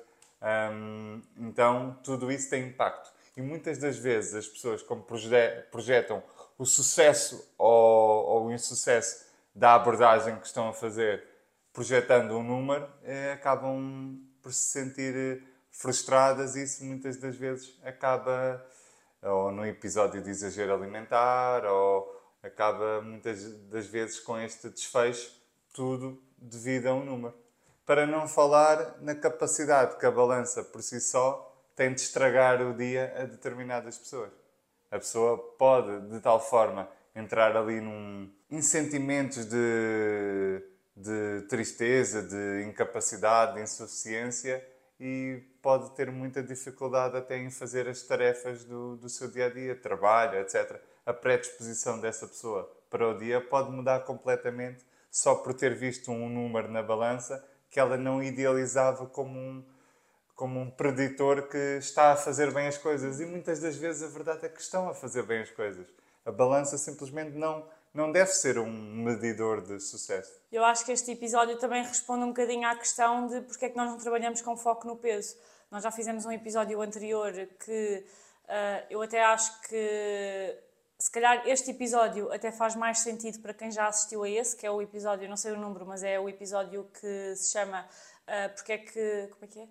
Hum, 0.72 1.22
então, 1.36 1.96
tudo 2.02 2.32
isso 2.32 2.50
tem 2.50 2.66
impacto. 2.66 3.12
E 3.36 3.40
muitas 3.40 3.78
das 3.78 3.96
vezes 3.96 4.34
as 4.34 4.48
pessoas, 4.48 4.82
como 4.82 5.04
proje- 5.04 5.62
projetam 5.70 6.20
o 6.58 6.66
sucesso 6.66 7.54
ou, 7.56 8.26
ou 8.26 8.46
o 8.46 8.52
insucesso 8.52 9.26
da 9.54 9.74
abordagem 9.74 10.38
que 10.40 10.46
estão 10.46 10.68
a 10.68 10.72
fazer, 10.72 11.24
projetando 11.72 12.36
um 12.36 12.42
número, 12.42 12.88
eh, 13.04 13.32
acabam 13.32 14.20
por 14.42 14.52
se 14.52 14.72
sentir 14.72 15.14
eh, 15.16 15.40
frustradas 15.70 16.56
e 16.56 16.64
isso 16.64 16.84
muitas 16.84 17.16
das 17.16 17.36
vezes 17.36 17.78
acaba 17.84 18.64
ou 19.22 19.50
num 19.50 19.64
episódio 19.64 20.22
de 20.22 20.30
exagero 20.30 20.74
alimentar 20.74 21.64
ou 21.64 22.16
acaba 22.42 23.00
muitas 23.02 23.52
das 23.68 23.86
vezes 23.86 24.20
com 24.20 24.38
este 24.38 24.68
desfecho, 24.70 25.32
tudo 25.72 26.22
devido 26.36 26.86
a 26.86 26.94
um 26.94 27.04
número. 27.04 27.34
Para 27.84 28.06
não 28.06 28.28
falar 28.28 29.00
na 29.00 29.14
capacidade 29.14 29.96
que 29.98 30.06
a 30.06 30.10
balança 30.10 30.62
por 30.62 30.82
si 30.82 31.00
só 31.00 31.44
tem 31.74 31.94
de 31.94 32.00
estragar 32.00 32.60
o 32.62 32.74
dia 32.74 33.14
a 33.16 33.24
determinadas 33.24 33.98
pessoas. 33.98 34.30
A 34.90 34.98
pessoa 34.98 35.36
pode, 35.58 36.08
de 36.08 36.20
tal 36.20 36.40
forma, 36.40 36.88
entrar 37.14 37.56
ali 37.56 37.80
num, 37.80 38.30
em 38.50 38.62
sentimentos 38.62 39.44
de, 39.44 40.62
de 40.96 41.46
tristeza, 41.48 42.22
de 42.22 42.64
incapacidade, 42.68 43.54
de 43.54 43.62
insuficiência 43.62 44.64
e 45.00 45.42
pode 45.62 45.90
ter 45.94 46.10
muita 46.10 46.42
dificuldade 46.42 47.16
até 47.16 47.38
em 47.38 47.50
fazer 47.50 47.88
as 47.88 48.02
tarefas 48.02 48.64
do, 48.64 48.96
do 48.96 49.08
seu 49.08 49.30
dia 49.30 49.46
a 49.46 49.50
dia, 49.50 49.76
trabalho, 49.76 50.38
etc. 50.40 50.80
A 51.04 51.12
predisposição 51.12 52.00
dessa 52.00 52.26
pessoa 52.26 52.70
para 52.90 53.08
o 53.08 53.18
dia 53.18 53.40
pode 53.40 53.70
mudar 53.70 54.00
completamente 54.00 54.84
só 55.10 55.34
por 55.34 55.54
ter 55.54 55.74
visto 55.74 56.10
um 56.10 56.28
número 56.28 56.68
na 56.68 56.82
balança 56.82 57.44
que 57.70 57.78
ela 57.78 57.96
não 57.96 58.22
idealizava 58.22 59.06
como 59.06 59.38
um, 59.38 59.64
como 60.38 60.60
um 60.60 60.70
preditor 60.70 61.48
que 61.48 61.78
está 61.80 62.12
a 62.12 62.16
fazer 62.16 62.54
bem 62.54 62.68
as 62.68 62.78
coisas. 62.78 63.18
E 63.18 63.26
muitas 63.26 63.58
das 63.58 63.74
vezes 63.74 64.04
a 64.04 64.06
verdade 64.06 64.46
é 64.46 64.48
que 64.48 64.60
estão 64.60 64.88
a 64.88 64.94
fazer 64.94 65.24
bem 65.24 65.40
as 65.40 65.50
coisas. 65.50 65.84
A 66.24 66.30
balança 66.30 66.78
simplesmente 66.78 67.36
não, 67.36 67.66
não 67.92 68.12
deve 68.12 68.30
ser 68.30 68.56
um 68.56 68.70
medidor 68.70 69.60
de 69.60 69.80
sucesso. 69.80 70.40
Eu 70.52 70.64
acho 70.64 70.84
que 70.84 70.92
este 70.92 71.10
episódio 71.10 71.58
também 71.58 71.82
responde 71.82 72.22
um 72.22 72.28
bocadinho 72.28 72.68
à 72.68 72.76
questão 72.76 73.26
de 73.26 73.40
porque 73.40 73.64
é 73.64 73.68
que 73.68 73.76
nós 73.76 73.90
não 73.90 73.98
trabalhamos 73.98 74.40
com 74.40 74.56
foco 74.56 74.86
no 74.86 74.94
peso. 74.94 75.36
Nós 75.72 75.82
já 75.82 75.90
fizemos 75.90 76.24
um 76.24 76.30
episódio 76.30 76.80
anterior 76.80 77.32
que 77.66 78.06
ah, 78.46 78.84
eu 78.88 79.02
até 79.02 79.20
acho 79.24 79.60
que 79.62 80.56
se 81.00 81.10
calhar 81.10 81.48
este 81.48 81.72
episódio 81.72 82.32
até 82.32 82.52
faz 82.52 82.76
mais 82.76 83.00
sentido 83.00 83.40
para 83.40 83.52
quem 83.52 83.72
já 83.72 83.88
assistiu 83.88 84.22
a 84.22 84.30
esse, 84.30 84.56
que 84.56 84.64
é 84.64 84.70
o 84.70 84.80
episódio, 84.80 85.28
não 85.28 85.36
sei 85.36 85.50
o 85.50 85.56
número, 85.56 85.84
mas 85.84 86.04
é 86.04 86.18
o 86.20 86.28
episódio 86.28 86.88
que 87.00 87.34
se 87.34 87.50
chama 87.50 87.84
ah, 88.28 88.48
Porque 88.54 88.72
é 88.72 88.78
que. 88.78 89.28
Como 89.32 89.44
é 89.44 89.46
que 89.48 89.58
é? 89.58 89.68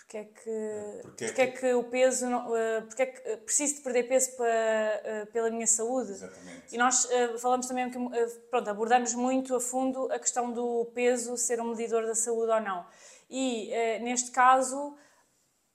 Porque 0.00 0.16
é 0.18 0.24
que, 0.24 1.00
Porque 1.02 1.24
é 1.24 1.26
porque 1.28 1.42
é 1.42 1.46
que- 1.46 1.58
que 1.60 1.74
o 1.74 1.84
peso. 1.84 2.26
Ah, 2.26 2.82
porque 2.86 3.02
é 3.02 3.06
que 3.06 3.32
ah, 3.32 3.36
preciso 3.38 3.76
de 3.76 3.80
perder 3.82 4.04
peso 4.08 4.36
para, 4.36 5.02
ah, 5.22 5.26
pela 5.32 5.50
minha 5.50 5.66
saúde? 5.66 6.10
Exatamente. 6.12 6.74
E 6.74 6.78
nós 6.78 7.08
eh, 7.10 7.38
falamos 7.38 7.66
também, 7.66 7.88
que, 7.90 7.98
eh, 7.98 8.26
pronto, 8.50 8.68
abordamos 8.70 9.14
muito 9.14 9.54
a 9.54 9.60
fundo 9.60 10.10
a 10.10 10.18
questão 10.18 10.50
do 10.52 10.86
peso 10.94 11.36
ser 11.36 11.60
um 11.60 11.68
medidor 11.68 12.06
da 12.06 12.14
saúde 12.14 12.50
ou 12.50 12.60
não. 12.60 12.84
E 13.28 13.72
eh, 13.72 13.98
neste 14.00 14.30
caso, 14.32 14.96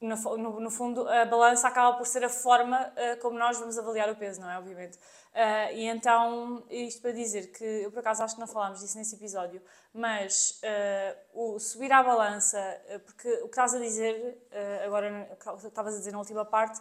no, 0.02 0.16
no, 0.38 0.60
no 0.60 0.70
fundo, 0.72 1.08
a 1.08 1.24
balança 1.26 1.68
acaba 1.70 1.96
por 1.98 2.06
ser 2.06 2.24
a 2.26 2.30
forma 2.30 2.92
eh, 2.98 3.16
como 3.18 3.40
nós 3.40 3.58
vamos 3.58 3.78
avaliar 3.78 4.10
o 4.10 4.16
peso, 4.18 4.42
não 4.42 4.50
é? 4.52 4.58
Obviamente. 4.58 4.98
Eh, 5.36 5.76
e 5.82 5.86
então, 5.88 6.64
isto 6.70 7.02
para 7.02 7.12
dizer 7.12 7.52
que, 7.52 7.64
eu 7.64 7.92
por 7.92 8.00
acaso 8.00 8.24
acho 8.24 8.36
que 8.36 8.40
não 8.40 8.48
falámos 8.48 8.80
disso 8.80 8.98
nesse 8.98 9.16
episódio, 9.16 9.62
mas 9.94 10.60
eh, 10.64 11.16
o 11.34 11.60
subir 11.60 11.92
à 11.92 12.02
balança, 12.02 12.58
eh, 12.88 13.00
porque 13.00 13.30
o 13.44 13.44
que 13.44 13.50
estás 13.50 13.74
a 13.76 13.80
dizer, 13.80 14.48
eh, 14.50 14.84
agora, 14.86 15.30
o 15.54 15.58
que 15.58 15.68
estavas 15.68 15.96
a 15.96 15.98
dizer 15.98 16.12
na 16.14 16.20
última 16.20 16.46
parte, 16.46 16.80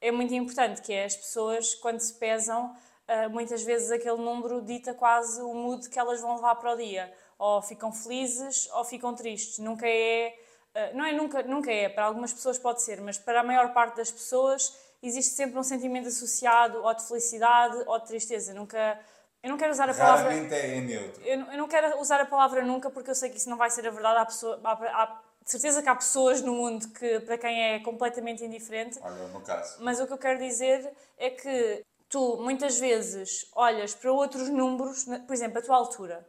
é 0.00 0.12
muito 0.12 0.32
importante, 0.34 0.82
que 0.82 0.92
é 0.92 1.04
as 1.04 1.16
pessoas, 1.16 1.74
quando 1.74 2.00
se 2.00 2.14
pesam, 2.14 2.76
uh, 3.08 3.30
muitas 3.30 3.62
vezes 3.62 3.90
aquele 3.90 4.18
número 4.18 4.60
dita 4.62 4.94
quase 4.94 5.40
o 5.40 5.54
mood 5.54 5.88
que 5.88 5.98
elas 5.98 6.20
vão 6.20 6.36
levar 6.36 6.56
para 6.56 6.72
o 6.72 6.76
dia. 6.76 7.12
Ou 7.38 7.62
ficam 7.62 7.92
felizes 7.92 8.68
ou 8.72 8.84
ficam 8.84 9.14
tristes. 9.14 9.58
Nunca 9.58 9.86
é. 9.88 10.38
Uh, 10.74 10.96
não 10.96 11.04
é 11.04 11.12
nunca, 11.12 11.42
nunca 11.42 11.72
é, 11.72 11.88
para 11.88 12.04
algumas 12.04 12.32
pessoas 12.32 12.58
pode 12.58 12.82
ser, 12.82 13.00
mas 13.00 13.16
para 13.18 13.40
a 13.40 13.42
maior 13.42 13.72
parte 13.72 13.96
das 13.96 14.10
pessoas 14.10 14.76
existe 15.02 15.34
sempre 15.34 15.58
um 15.58 15.62
sentimento 15.62 16.08
associado 16.08 16.82
ou 16.82 16.94
de 16.94 17.06
felicidade 17.06 17.82
ou 17.86 17.98
de 17.98 18.06
tristeza. 18.06 18.54
Nunca. 18.54 18.98
Eu 19.42 19.50
não 19.50 19.58
quero 19.58 19.72
usar 19.72 19.88
a 19.88 19.94
palavra. 19.94 20.24
Raramente 20.24 20.54
é 20.54 20.80
neutro. 20.80 21.22
Eu, 21.24 21.40
eu 21.52 21.58
não 21.58 21.68
quero 21.68 22.00
usar 22.00 22.20
a 22.20 22.26
palavra 22.26 22.64
nunca 22.64 22.90
porque 22.90 23.10
eu 23.10 23.14
sei 23.14 23.30
que 23.30 23.36
isso 23.36 23.48
não 23.48 23.56
vai 23.56 23.70
ser 23.70 23.86
a 23.86 23.90
verdade. 23.90 24.18
Há, 24.18 24.26
pessoa, 24.26 24.60
há, 24.64 25.02
há 25.02 25.20
de 25.42 25.50
certeza 25.50 25.82
que 25.82 25.88
há 25.88 25.94
pessoas 25.94 26.42
no 26.42 26.52
mundo 26.52 26.88
que 26.88 27.20
para 27.20 27.38
quem 27.38 27.74
é 27.74 27.80
completamente 27.80 28.44
indiferente. 28.44 28.98
Olha, 29.00 29.28
no 29.28 29.40
caso. 29.40 29.76
Mas 29.80 30.00
o 30.00 30.06
que 30.06 30.12
eu 30.12 30.18
quero 30.18 30.40
dizer 30.40 30.92
é 31.16 31.30
que 31.30 31.84
tu 32.08 32.38
muitas 32.38 32.78
vezes 32.78 33.48
olhas 33.54 33.94
para 33.94 34.12
outros 34.12 34.48
números, 34.48 35.04
por 35.26 35.32
exemplo, 35.32 35.58
a 35.58 35.62
tua 35.62 35.76
altura. 35.76 36.26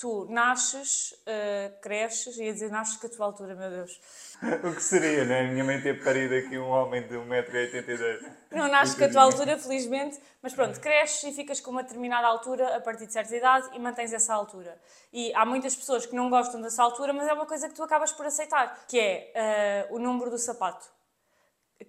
Tu 0.00 0.26
nasces, 0.30 1.12
uh, 1.12 1.78
cresces, 1.82 2.38
ia 2.38 2.50
dizer 2.54 2.70
nasces 2.70 2.96
com 2.96 3.06
a 3.06 3.10
tua 3.10 3.26
altura, 3.26 3.54
meu 3.54 3.68
Deus. 3.68 4.00
o 4.64 4.74
que 4.74 4.82
seria, 4.82 5.26
né? 5.26 5.42
Minha 5.48 5.62
mãe 5.62 5.78
ter 5.78 6.02
parido 6.02 6.34
aqui 6.36 6.56
um 6.56 6.70
homem 6.70 7.06
de 7.06 7.14
1,82m. 7.16 8.32
Não 8.50 8.66
nasces 8.66 8.94
com 8.94 9.04
a 9.04 9.08
tua 9.10 9.22
altura, 9.24 9.58
felizmente, 9.58 10.18
mas 10.40 10.54
pronto, 10.54 10.80
cresces 10.80 11.24
e 11.24 11.36
ficas 11.36 11.60
com 11.60 11.70
uma 11.70 11.82
determinada 11.82 12.26
altura 12.26 12.76
a 12.76 12.80
partir 12.80 13.06
de 13.08 13.12
certa 13.12 13.36
idade 13.36 13.68
e 13.74 13.78
mantens 13.78 14.10
essa 14.14 14.32
altura. 14.32 14.80
E 15.12 15.34
há 15.34 15.44
muitas 15.44 15.76
pessoas 15.76 16.06
que 16.06 16.16
não 16.16 16.30
gostam 16.30 16.62
dessa 16.62 16.82
altura, 16.82 17.12
mas 17.12 17.28
é 17.28 17.34
uma 17.34 17.44
coisa 17.44 17.68
que 17.68 17.74
tu 17.74 17.82
acabas 17.82 18.10
por 18.10 18.24
aceitar, 18.24 18.86
que 18.88 18.98
é 18.98 19.86
uh, 19.90 19.96
o 19.96 19.98
número 19.98 20.30
do 20.30 20.38
sapato. 20.38 20.88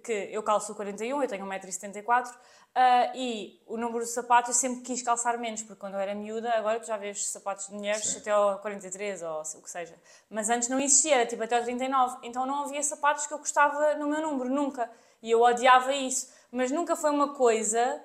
Que 0.02 0.28
eu 0.32 0.42
calço 0.42 0.74
41, 0.74 1.22
eu 1.22 1.28
tenho 1.28 1.44
1,74m, 1.44 2.32
Uh, 2.72 3.12
e 3.14 3.60
o 3.66 3.76
número 3.76 4.02
de 4.02 4.10
sapatos 4.10 4.48
eu 4.48 4.54
sempre 4.54 4.80
quis 4.80 5.02
calçar 5.02 5.38
menos, 5.38 5.62
porque 5.62 5.78
quando 5.78 5.92
eu 5.92 6.00
era 6.00 6.14
miúda, 6.14 6.50
agora 6.54 6.80
tu 6.80 6.86
já 6.86 6.96
vês 6.96 7.26
sapatos 7.28 7.68
de 7.68 7.74
mulheres 7.74 8.02
Sim. 8.02 8.18
até 8.18 8.30
ao 8.30 8.58
43 8.60 9.22
ou 9.22 9.42
o 9.42 9.62
que 9.62 9.70
seja. 9.70 9.94
Mas 10.30 10.48
antes 10.48 10.70
não 10.70 10.80
existia, 10.80 11.16
era 11.16 11.26
tipo 11.26 11.42
até 11.42 11.58
ao 11.58 11.62
39. 11.62 12.16
Então 12.22 12.46
não 12.46 12.64
havia 12.64 12.82
sapatos 12.82 13.26
que 13.26 13.34
eu 13.34 13.38
gostava 13.38 13.94
no 13.96 14.08
meu 14.08 14.22
número, 14.22 14.48
nunca. 14.48 14.90
E 15.22 15.30
eu 15.30 15.42
odiava 15.42 15.92
isso. 15.92 16.32
Mas 16.50 16.70
nunca 16.70 16.96
foi 16.96 17.10
uma 17.10 17.34
coisa 17.34 18.02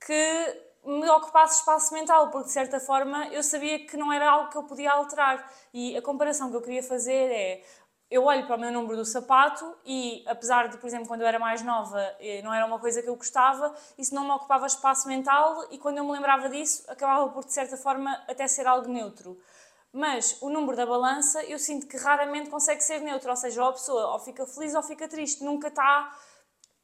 que 0.00 0.62
me 0.82 1.08
ocupasse 1.10 1.58
espaço 1.58 1.92
mental, 1.92 2.30
porque 2.30 2.46
de 2.46 2.52
certa 2.52 2.80
forma 2.80 3.26
eu 3.28 3.42
sabia 3.42 3.84
que 3.86 3.98
não 3.98 4.10
era 4.10 4.30
algo 4.30 4.50
que 4.50 4.56
eu 4.56 4.62
podia 4.62 4.92
alterar. 4.92 5.52
E 5.74 5.94
a 5.94 6.00
comparação 6.00 6.48
que 6.48 6.56
eu 6.56 6.62
queria 6.62 6.82
fazer 6.82 7.30
é 7.30 7.62
eu 8.10 8.24
olho 8.24 8.46
para 8.46 8.56
o 8.56 8.60
meu 8.60 8.70
número 8.70 8.96
do 8.96 9.04
sapato 9.04 9.76
e, 9.84 10.24
apesar 10.26 10.68
de, 10.68 10.78
por 10.78 10.86
exemplo, 10.86 11.08
quando 11.08 11.22
eu 11.22 11.26
era 11.26 11.38
mais 11.38 11.62
nova, 11.62 12.00
eh, 12.20 12.40
não 12.42 12.54
era 12.54 12.64
uma 12.64 12.78
coisa 12.78 13.02
que 13.02 13.08
eu 13.08 13.16
gostava, 13.16 13.74
isso 13.98 14.14
não 14.14 14.24
me 14.24 14.30
ocupava 14.30 14.66
espaço 14.66 15.08
mental 15.08 15.66
e 15.70 15.78
quando 15.78 15.98
eu 15.98 16.04
me 16.04 16.12
lembrava 16.12 16.48
disso, 16.48 16.84
acabava 16.88 17.28
por, 17.30 17.44
de 17.44 17.52
certa 17.52 17.76
forma, 17.76 18.12
até 18.28 18.46
ser 18.46 18.66
algo 18.66 18.88
neutro. 18.88 19.36
Mas 19.92 20.40
o 20.40 20.48
número 20.48 20.76
da 20.76 20.86
balança, 20.86 21.42
eu 21.44 21.58
sinto 21.58 21.86
que 21.88 21.96
raramente 21.96 22.48
consegue 22.48 22.82
ser 22.82 23.00
neutro, 23.00 23.30
ou 23.30 23.36
seja, 23.36 23.62
ou 23.62 23.70
a 23.70 23.72
pessoa 23.72 24.12
ou 24.12 24.18
fica 24.20 24.46
feliz 24.46 24.74
ou 24.74 24.82
fica 24.82 25.08
triste, 25.08 25.42
nunca 25.42 25.68
está. 25.68 26.16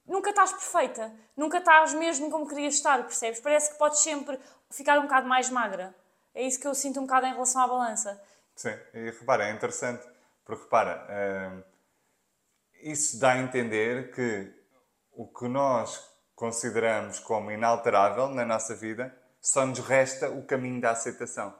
Nunca 0.04 0.30
estás 0.30 0.50
perfeita, 0.50 1.12
nunca 1.36 1.58
estás 1.58 1.94
mesmo 1.94 2.28
como 2.28 2.48
querias 2.48 2.74
estar, 2.74 3.00
percebes? 3.04 3.38
Parece 3.38 3.70
que 3.70 3.78
podes 3.78 4.00
sempre 4.00 4.36
ficar 4.68 4.98
um 4.98 5.02
bocado 5.02 5.28
mais 5.28 5.48
magra. 5.48 5.94
É 6.34 6.42
isso 6.42 6.58
que 6.58 6.66
eu 6.66 6.74
sinto 6.74 6.98
um 6.98 7.04
bocado 7.04 7.26
em 7.26 7.32
relação 7.32 7.62
à 7.62 7.68
balança. 7.68 8.20
Sim, 8.56 8.74
e 8.94 9.10
repara, 9.10 9.44
é 9.44 9.52
interessante 9.52 10.11
porque 10.44 10.64
repara, 10.64 11.06
uh, 11.08 11.64
isso 12.82 13.18
dá 13.18 13.32
a 13.32 13.38
entender 13.38 14.12
que 14.12 14.52
o 15.12 15.26
que 15.26 15.46
nós 15.46 16.10
consideramos 16.34 17.18
como 17.20 17.50
inalterável 17.50 18.28
na 18.28 18.44
nossa 18.44 18.74
vida 18.74 19.14
só 19.40 19.66
nos 19.66 19.78
resta 19.80 20.30
o 20.30 20.44
caminho 20.44 20.80
da 20.80 20.90
aceitação. 20.90 21.54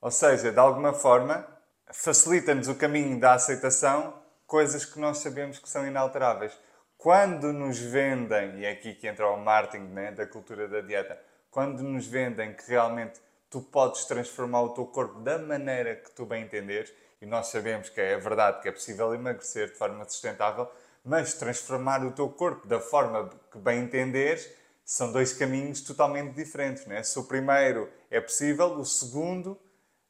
Ou 0.00 0.10
seja, 0.10 0.52
de 0.52 0.58
alguma 0.58 0.92
forma, 0.92 1.46
facilita-nos 1.92 2.68
o 2.68 2.74
caminho 2.74 3.18
da 3.18 3.34
aceitação 3.34 4.22
coisas 4.46 4.84
que 4.84 4.98
nós 4.98 5.18
sabemos 5.18 5.58
que 5.58 5.68
são 5.68 5.86
inalteráveis. 5.86 6.58
Quando 6.96 7.52
nos 7.52 7.78
vendem, 7.78 8.60
e 8.60 8.64
é 8.64 8.72
aqui 8.72 8.94
que 8.94 9.06
entra 9.06 9.28
o 9.28 9.36
marketing 9.36 9.84
né, 9.84 10.12
da 10.12 10.26
cultura 10.26 10.66
da 10.66 10.80
dieta, 10.80 11.20
quando 11.50 11.82
nos 11.82 12.06
vendem 12.06 12.54
que 12.54 12.68
realmente 12.68 13.20
tu 13.50 13.60
podes 13.60 14.04
transformar 14.04 14.62
o 14.62 14.74
teu 14.74 14.86
corpo 14.86 15.20
da 15.20 15.38
maneira 15.38 15.96
que 15.96 16.10
tu 16.10 16.26
bem 16.26 16.44
entenderes, 16.44 16.92
e 17.20 17.26
nós 17.26 17.48
sabemos 17.48 17.88
que 17.88 18.00
é 18.00 18.16
verdade 18.16 18.60
que 18.62 18.68
é 18.68 18.72
possível 18.72 19.14
emagrecer 19.14 19.68
de 19.68 19.74
forma 19.74 20.04
sustentável, 20.04 20.70
mas 21.04 21.34
transformar 21.34 22.04
o 22.04 22.12
teu 22.12 22.28
corpo 22.28 22.66
da 22.66 22.80
forma 22.80 23.30
que 23.50 23.58
bem 23.58 23.84
entenderes 23.84 24.48
são 24.84 25.12
dois 25.12 25.32
caminhos 25.32 25.80
totalmente 25.82 26.34
diferentes. 26.34 26.86
Né? 26.86 27.02
Se 27.02 27.18
o 27.18 27.24
primeiro 27.24 27.90
é 28.10 28.20
possível, 28.20 28.72
o 28.78 28.84
segundo 28.84 29.58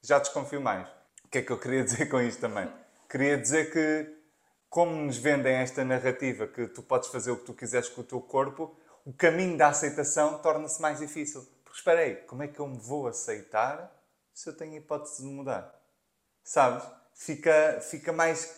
já 0.03 0.19
desconfio 0.19 0.61
mais. 0.61 0.89
O 1.25 1.29
que 1.29 1.39
é 1.39 1.43
que 1.43 1.51
eu 1.51 1.59
queria 1.59 1.83
dizer 1.85 2.09
com 2.09 2.21
isto 2.21 2.41
também? 2.41 2.71
Queria 3.09 3.39
dizer 3.39 3.73
que, 3.73 4.15
como 4.69 4.95
nos 4.95 5.17
vendem 5.17 5.55
esta 5.57 5.85
narrativa 5.85 6.47
que 6.47 6.69
tu 6.69 6.83
podes 6.83 7.09
fazer 7.09 7.31
o 7.31 7.39
que 7.39 7.45
tu 7.45 7.55
quiseres 7.55 7.89
com 7.89 8.03
o 8.03 8.05
teu 8.05 8.21
corpo, 8.21 8.77
o 9.05 9.13
caminho 9.13 9.57
da 9.57 9.69
aceitação 9.69 10.39
torna-se 10.39 10.81
mais 10.81 10.99
difícil. 10.99 11.43
Porque 11.65 11.79
espera 11.79 12.01
aí, 12.01 12.17
como 12.27 12.43
é 12.43 12.49
que 12.49 12.61
eu 12.61 12.67
me 12.67 12.79
vou 12.79 13.09
aceitar 13.09 13.91
se 14.35 14.49
eu 14.49 14.57
tenho 14.57 14.77
hipótese 14.77 15.23
de 15.23 15.29
mudar? 15.29 15.75
Sabes? 16.45 16.85
Fica, 17.19 17.81
fica 17.83 18.13
mais. 18.13 18.57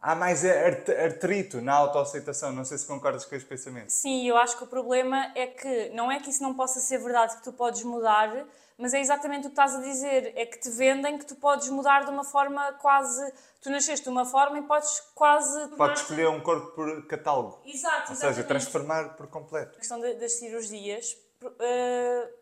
Há 0.00 0.16
mais 0.16 0.44
artrito 0.44 1.60
na 1.60 1.74
autoaceitação. 1.74 2.50
Não 2.50 2.64
sei 2.64 2.76
se 2.76 2.84
concordas 2.84 3.24
com 3.24 3.36
este 3.36 3.48
pensamento. 3.48 3.90
Sim, 3.90 4.26
eu 4.26 4.36
acho 4.36 4.58
que 4.58 4.64
o 4.64 4.66
problema 4.66 5.30
é 5.36 5.46
que 5.46 5.90
não 5.90 6.10
é 6.10 6.18
que 6.18 6.28
isso 6.28 6.42
não 6.42 6.54
possa 6.54 6.80
ser 6.80 6.98
verdade, 6.98 7.36
que 7.36 7.44
tu 7.44 7.52
podes 7.52 7.84
mudar, 7.84 8.44
mas 8.76 8.92
é 8.94 9.00
exatamente 9.00 9.42
o 9.42 9.50
que 9.50 9.52
estás 9.52 9.76
a 9.76 9.80
dizer. 9.80 10.32
É 10.34 10.44
que 10.44 10.58
te 10.58 10.68
vendem 10.70 11.16
que 11.18 11.24
tu 11.24 11.36
podes 11.36 11.68
mudar 11.68 12.04
de 12.04 12.10
uma 12.10 12.24
forma 12.24 12.72
quase. 12.80 13.32
Tu 13.60 13.70
nasceste 13.70 14.02
de 14.02 14.10
uma 14.10 14.24
forma 14.24 14.58
e 14.58 14.62
podes 14.62 14.98
quase. 15.14 15.68
Podes 15.76 16.02
escolher 16.02 16.28
um 16.28 16.40
corpo 16.40 16.72
por 16.72 17.06
catálogo. 17.06 17.60
Exato, 17.64 18.10
Ou 18.10 18.16
seja, 18.16 18.42
transformar 18.42 19.10
por 19.10 19.28
completo. 19.28 19.76
A 19.76 19.78
questão 19.78 20.00
das 20.00 20.32
cirurgias. 20.32 21.16
Uh 21.44 22.41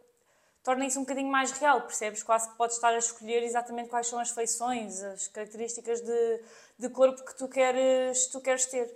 torna 0.70 0.86
isso 0.86 1.00
um 1.00 1.02
bocadinho 1.02 1.28
mais 1.28 1.50
real, 1.50 1.80
percebes? 1.80 2.22
Quase 2.22 2.48
que 2.48 2.54
podes 2.54 2.76
estar 2.76 2.90
a 2.90 2.98
escolher 2.98 3.42
exatamente 3.42 3.88
quais 3.88 4.06
são 4.06 4.20
as 4.20 4.30
feições, 4.30 5.02
as 5.02 5.26
características 5.26 6.00
de, 6.00 6.40
de 6.78 6.88
corpo 6.90 7.24
que 7.24 7.34
tu 7.34 7.48
queres, 7.48 8.28
tu 8.28 8.40
queres 8.40 8.66
ter. 8.66 8.88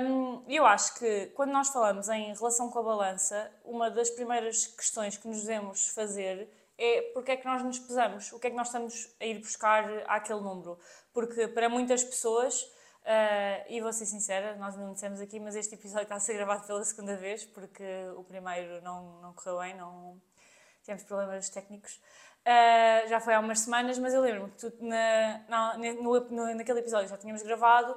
Um, 0.00 0.42
eu 0.48 0.64
acho 0.64 0.94
que 0.94 1.26
quando 1.34 1.50
nós 1.52 1.68
falamos 1.68 2.08
em 2.08 2.32
relação 2.32 2.70
com 2.70 2.78
a 2.78 2.82
balança, 2.82 3.52
uma 3.62 3.90
das 3.90 4.08
primeiras 4.08 4.66
questões 4.68 5.18
que 5.18 5.28
nos 5.28 5.42
devemos 5.42 5.88
fazer 5.88 6.48
é 6.78 7.02
porque 7.12 7.32
é 7.32 7.36
que 7.36 7.44
nós 7.44 7.62
nos 7.62 7.78
pesamos, 7.78 8.32
o 8.32 8.38
que 8.38 8.46
é 8.46 8.50
que 8.50 8.56
nós 8.56 8.68
estamos 8.68 9.14
a 9.20 9.26
ir 9.26 9.38
buscar 9.38 9.84
àquele 10.06 10.40
número. 10.40 10.78
Porque 11.12 11.46
para 11.46 11.68
muitas 11.68 12.02
pessoas, 12.02 12.62
uh, 12.62 13.68
e 13.68 13.82
vou 13.82 13.92
ser 13.92 14.06
sincera, 14.06 14.56
nós 14.56 14.74
não 14.78 14.94
dissemos 14.94 15.20
aqui, 15.20 15.38
mas 15.38 15.56
este 15.56 15.74
episódio 15.74 16.04
está 16.04 16.14
a 16.14 16.20
ser 16.20 16.32
gravado 16.32 16.66
pela 16.66 16.82
segunda 16.82 17.16
vez, 17.16 17.44
porque 17.44 17.84
o 18.16 18.24
primeiro 18.24 18.80
não, 18.80 19.20
não 19.20 19.34
correu 19.34 19.58
bem, 19.58 19.76
não, 19.76 20.18
tivemos 20.82 21.04
problemas 21.04 21.48
técnicos. 21.48 22.00
Uh, 22.42 23.08
já 23.08 23.20
foi 23.20 23.34
há 23.34 23.40
umas 23.40 23.60
semanas, 23.60 23.98
mas 23.98 24.12
eu 24.12 24.20
lembro-me 24.20 24.50
que 24.50 24.58
tu, 24.58 24.72
na, 24.80 25.40
na, 25.48 25.76
no, 25.76 26.20
no, 26.28 26.54
naquele 26.54 26.80
episódio 26.80 27.08
já 27.08 27.16
tínhamos 27.16 27.42
gravado, 27.42 27.96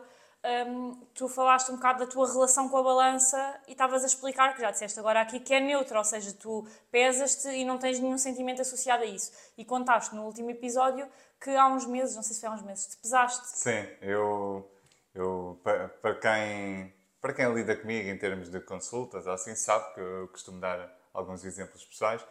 um, 0.68 0.94
tu 1.16 1.28
falaste 1.28 1.72
um 1.72 1.76
bocado 1.76 2.06
da 2.06 2.12
tua 2.12 2.32
relação 2.32 2.70
com 2.70 2.78
a 2.78 2.84
balança 2.84 3.60
e 3.68 3.72
estavas 3.72 4.04
a 4.04 4.06
explicar, 4.06 4.54
que 4.54 4.62
já 4.62 4.70
disseste 4.70 5.00
agora 5.00 5.20
aqui, 5.22 5.40
que 5.40 5.54
é 5.54 5.60
neutra, 5.60 5.98
ou 5.98 6.04
seja, 6.04 6.32
tu 6.34 6.68
pesas-te 6.92 7.48
e 7.50 7.66
não 7.66 7.80
tens 7.80 8.00
nenhum 8.00 8.18
sentimento 8.18 8.62
associado 8.62 9.04
a 9.04 9.08
isso. 9.08 9.32
E 9.58 9.66
contaste 9.66 10.14
no 10.14 10.24
último 10.24 10.52
episódio 10.52 11.08
que 11.42 11.50
há 11.50 11.68
uns 11.68 11.88
meses, 11.88 12.16
não 12.16 12.22
sei 12.22 12.36
se 12.36 12.42
foi 12.42 12.50
há 12.50 12.52
uns 12.52 12.62
meses, 12.62 12.86
te 12.86 12.98
pesaste. 12.98 13.48
Sim, 13.48 13.88
eu, 14.02 14.70
eu 15.16 15.60
para, 15.64 16.16
quem, 16.16 16.94
para 17.20 17.34
quem 17.34 17.52
lida 17.52 17.76
comigo 17.76 18.08
em 18.08 18.18
termos 18.18 18.50
de 18.50 18.60
consultas, 18.60 19.28
assim, 19.28 19.56
sabe 19.56 19.96
que 19.96 20.00
eu 20.00 20.28
costumo 20.28 20.60
dar 20.60 20.96
alguns 21.12 21.44
exemplos 21.44 21.84
pessoais 21.86 22.24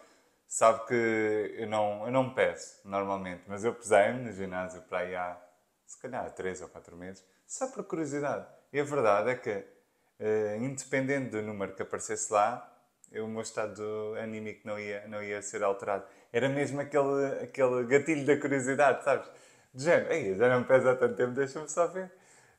sabe 0.55 0.87
que 0.87 1.57
eu 1.59 1.67
não, 1.67 2.07
eu 2.07 2.13
não 2.13 2.33
peso 2.33 2.77
normalmente, 2.85 3.43
mas 3.49 3.65
eu 3.65 3.75
pesei-me 3.75 4.23
no 4.23 4.33
ginásio 4.33 4.83
para 4.83 4.99
aí 4.99 5.13
há, 5.17 5.37
se 5.85 6.01
calhar, 6.01 6.31
3 6.31 6.63
ou 6.63 6.69
4 6.69 6.97
meses, 6.97 7.25
só 7.45 7.67
por 7.67 7.83
curiosidade. 7.83 8.47
E 8.73 8.79
a 8.79 8.85
verdade 8.85 9.31
é 9.31 9.35
que, 9.35 9.51
uh, 9.51 10.63
independente 10.63 11.31
do 11.31 11.43
número 11.43 11.75
que 11.75 11.83
aparecesse 11.83 12.33
lá, 12.33 12.73
o 13.13 13.27
meu 13.27 13.43
estado 13.43 13.83
anímico 14.23 14.61
não 14.65 14.79
ia, 14.79 15.09
não 15.09 15.21
ia 15.21 15.43
ser 15.43 15.61
alterado. 15.65 16.05
Era 16.33 16.49
mesmo 16.49 16.81
aquele, 16.81 17.43
aquele 17.43 17.85
gatilho 17.87 18.25
da 18.25 18.37
curiosidade, 18.41 19.03
sabes? 19.03 19.29
De 19.75 19.83
género, 19.83 20.13
Ei, 20.13 20.37
já 20.37 20.49
não 20.49 20.61
me 20.61 20.67
pesa 20.67 20.93
há 20.93 20.97
tanto 20.97 21.17
tempo, 21.17 21.33
deixa-me 21.33 21.69
só 21.69 21.89
ver. 21.89 22.13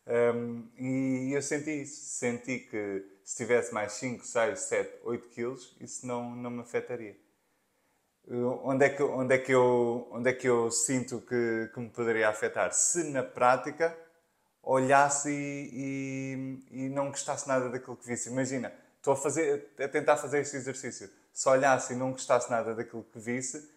Um, 0.05 0.67
e 0.77 1.31
eu 1.33 1.41
senti 1.41 1.83
isso. 1.83 1.95
Senti 2.17 2.59
que 2.59 3.05
se 3.23 3.37
tivesse 3.37 3.73
mais 3.73 3.93
5, 3.93 4.25
6, 4.25 4.59
7, 4.59 4.99
8 5.03 5.29
quilos, 5.29 5.77
isso 5.79 6.05
não, 6.05 6.35
não 6.35 6.49
me 6.49 6.61
afetaria 6.61 7.15
onde 8.63 8.86
é 8.86 8.89
que, 8.89 9.03
onde 9.03 9.36
é 9.36 9.38
que, 9.38 9.51
eu, 9.51 10.08
onde 10.12 10.29
é 10.29 10.34
que 10.34 10.48
eu 10.48 10.72
sinto 10.72 11.22
que, 11.22 11.70
que 11.74 11.79
me 11.79 11.89
poderia 11.89 12.29
afetar? 12.29 12.74
Se 12.74 13.03
na 13.12 13.24
prática 13.24 13.96
olhasse 14.65 15.29
e, 15.29 16.63
e, 16.72 16.86
e, 16.86 16.89
não 16.89 17.10
gostasse 17.10 17.48
nada 17.48 17.70
daquilo 17.70 17.96
que 17.96 18.08
visse. 18.08 18.29
Imagina, 18.29 18.74
estou 18.98 19.13
a, 19.13 19.15
fazer, 19.15 19.72
a 19.79 19.88
tentar 19.88 20.17
fazer 20.17 20.39
este 20.39 20.58
exercício. 20.58 21.10
se 21.32 21.48
olhasse 21.48 21.94
e 21.94 21.96
não 21.96 22.12
gostasse 22.12 22.50
nada 22.50 22.74
daquilo 22.74 23.03
que 23.03 23.20
visse, 23.20 23.70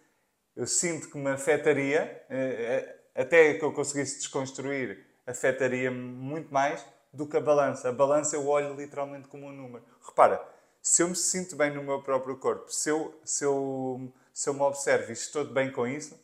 eu 0.55 0.65
sinto 0.65 1.09
que 1.09 1.17
me 1.17 1.29
afetaria, 1.29 2.25
eh, 2.29 2.95
eh, 3.15 3.21
até 3.21 3.53
que 3.53 3.63
eu 3.63 3.71
conseguisse 3.71 4.17
desconstruir, 4.17 5.05
afetaria-me 5.27 5.97
muito 5.99 6.51
mais 6.51 6.83
do 7.13 7.27
que 7.27 7.37
a 7.37 7.41
balança. 7.41 7.89
A 7.89 7.91
balança 7.91 8.35
eu 8.35 8.47
olho 8.47 8.73
literalmente 8.75 9.27
como 9.27 9.45
um 9.45 9.51
número. 9.51 9.83
Repara, 10.05 10.41
se 10.81 11.03
eu 11.03 11.09
me 11.09 11.15
sinto 11.15 11.55
bem 11.55 11.73
no 11.73 11.83
meu 11.83 12.01
próprio 12.01 12.37
corpo, 12.37 12.71
se 12.71 12.89
eu, 12.89 13.13
se 13.23 13.43
eu, 13.43 14.11
se 14.39 14.47
eu 14.47 14.53
me 14.53 14.61
observo 14.61 15.09
e 15.09 15.11
estou 15.11 15.43
bem 15.43 15.69
com 15.69 15.85
isso, 15.85 16.17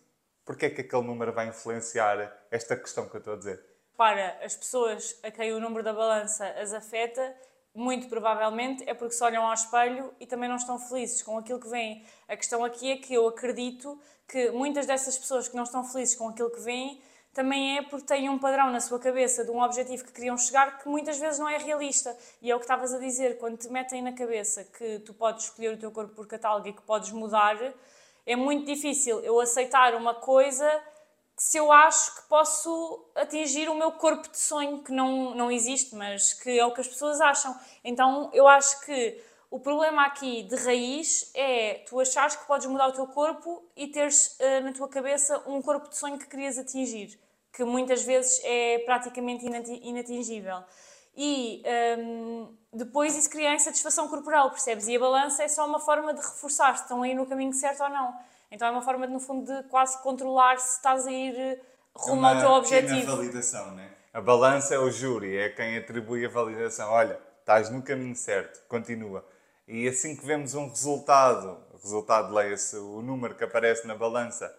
porquê 0.46 0.68
é 0.68 0.70
que 0.70 0.80
aquele 0.80 1.02
número 1.02 1.34
vai 1.34 1.50
influenciar 1.50 2.34
esta 2.50 2.74
questão 2.74 3.10
que 3.10 3.18
eu 3.18 3.20
estou 3.20 3.34
a 3.34 3.38
dizer? 3.38 3.62
Para 3.98 4.38
as 4.42 4.56
pessoas 4.56 5.20
a 5.22 5.30
quem 5.30 5.52
o 5.52 5.60
número 5.60 5.84
da 5.84 5.92
balança 5.92 6.48
as 6.52 6.72
afeta, 6.72 7.36
muito 7.74 8.08
provavelmente 8.08 8.86
é 8.88 8.94
porque 8.94 9.14
se 9.14 9.22
olham 9.22 9.46
ao 9.46 9.54
espelho 9.54 10.14
e 10.18 10.26
também 10.26 10.48
não 10.48 10.56
estão 10.56 10.80
felizes 10.80 11.22
com 11.24 11.38
aquilo 11.38 11.60
que 11.60 11.68
vêm. 11.68 12.06
A 12.26 12.38
questão 12.38 12.64
aqui 12.64 12.90
é 12.90 12.96
que 12.96 13.14
eu 13.14 13.28
acredito 13.28 14.00
que 14.26 14.50
muitas 14.52 14.86
dessas 14.86 15.18
pessoas 15.18 15.50
que 15.50 15.56
não 15.58 15.64
estão 15.64 15.84
felizes 15.84 16.16
com 16.16 16.30
aquilo 16.30 16.52
que 16.52 16.62
vêm 16.62 17.02
também 17.34 17.80
é 17.80 17.82
porque 17.82 18.08
têm 18.08 18.30
um 18.30 18.40
padrão 18.40 18.72
na 18.72 18.80
sua 18.80 18.98
cabeça 18.98 19.44
de 19.44 19.52
um 19.52 19.62
objetivo 19.62 20.06
que 20.06 20.14
queriam 20.14 20.38
chegar 20.38 20.80
que 20.80 20.88
muitas 20.88 21.20
vezes 21.20 21.38
não 21.38 21.50
é 21.50 21.58
realista. 21.58 22.18
E 22.42 22.50
é 22.50 22.56
o 22.56 22.60
que 22.60 22.64
estavas 22.64 22.94
a 22.94 22.98
dizer, 22.98 23.38
quando 23.40 23.58
te 23.58 23.68
metem 23.68 24.02
na 24.02 24.14
cabeça 24.14 24.64
que 24.64 25.00
tu 25.00 25.14
podes 25.14 25.44
escolher 25.44 25.74
o 25.74 25.78
teu 25.78 25.92
corpo 25.92 26.16
por 26.16 26.26
catálogo 26.28 26.70
e 26.70 26.72
que 26.72 26.82
podes 26.82 27.12
mudar, 27.12 27.58
é 28.26 28.36
muito 28.36 28.66
difícil 28.66 29.20
eu 29.20 29.40
aceitar 29.40 29.96
uma 29.96 30.14
coisa 30.14 30.68
se 31.38 31.58
eu 31.58 31.72
acho 31.72 32.16
que 32.16 32.30
posso 32.30 33.06
atingir 33.14 33.70
o 33.70 33.76
meu 33.76 33.92
corpo 33.92 34.30
de 34.30 34.40
sonho, 34.40 34.82
que 34.82 34.92
não, 34.92 35.36
não 35.36 35.52
existe, 35.52 35.94
mas 35.94 36.34
que 36.34 36.58
é 36.58 36.66
o 36.66 36.74
que 36.74 36.80
as 36.80 36.88
pessoas 36.88 37.20
acham. 37.20 37.54
Então 37.84 38.30
eu 38.34 38.48
acho 38.48 38.86
que 38.86 39.22
o 39.52 39.60
problema 39.60 40.06
aqui 40.06 40.44
de 40.44 40.56
raiz 40.56 41.32
é 41.34 41.84
tu 41.88 42.00
achares 42.00 42.36
que 42.36 42.48
podes 42.48 42.68
mudar 42.68 42.88
o 42.88 42.94
teu 42.94 43.08
corpo 43.08 43.64
e 43.76 43.88
teres 43.88 44.38
uh, 44.40 44.64
na 44.64 44.72
tua 44.72 44.88
cabeça 44.88 45.44
um 45.46 45.62
corpo 45.62 45.90
de 45.90 45.98
sonho 45.98 46.18
que 46.18 46.28
querias 46.28 46.58
atingir 46.58 47.20
que 47.56 47.64
muitas 47.64 48.04
vezes 48.04 48.42
é 48.44 48.80
praticamente 48.80 49.46
inatingível. 49.46 50.64
E 51.16 51.64
um, 51.98 52.54
depois 52.76 53.16
isso 53.16 53.30
cria 53.30 53.54
insatisfação 53.54 54.08
corporal, 54.08 54.50
percebes? 54.52 54.88
E 54.88 54.96
a 54.96 55.00
balança 55.00 55.44
é 55.44 55.48
só 55.48 55.66
uma 55.66 55.80
forma 55.80 56.14
de 56.14 56.22
reforçar 56.22 56.76
se 56.76 56.84
estão 56.84 57.02
a 57.02 57.08
ir 57.08 57.16
no 57.16 57.26
caminho 57.26 57.54
certo 57.54 57.84
ou 57.84 57.90
não. 57.90 58.14
Então 58.52 58.68
é 58.68 58.72
uma 58.72 58.82
forma, 58.82 59.08
de, 59.08 59.14
no 59.14 59.20
fundo, 59.20 59.46
de 59.46 59.64
quase 59.70 60.02
controlar 60.04 60.58
se 60.60 60.78
estás 60.78 61.08
a 61.08 61.12
ir 61.12 61.62
rumo 61.96 62.26
é 62.26 62.34
ao 62.34 62.40
teu 62.40 62.50
objetivo. 62.52 63.12
É 63.12 63.16
validação, 63.16 63.72
né? 63.72 63.90
A 64.14 64.22
balança 64.22 64.76
é 64.76 64.80
o 64.80 64.90
júri, 64.90 65.38
é 65.38 65.50
quem 65.50 65.78
atribui 65.78 66.26
a 66.26 66.30
validação. 66.30 66.90
Olha, 66.92 67.20
estás 67.40 67.70
no 67.70 67.82
caminho 67.82 68.16
certo, 68.16 68.62
continua. 68.68 69.26
E 69.68 69.88
assim 69.88 70.16
que 70.16 70.26
vemos 70.26 70.54
um 70.54 70.70
resultado, 70.70 71.58
resultado, 71.82 72.34
leia-se 72.34 72.78
o 72.78 73.02
número 73.02 73.36
que 73.36 73.44
aparece 73.44 73.88
na 73.88 73.96
balança, 73.96 74.54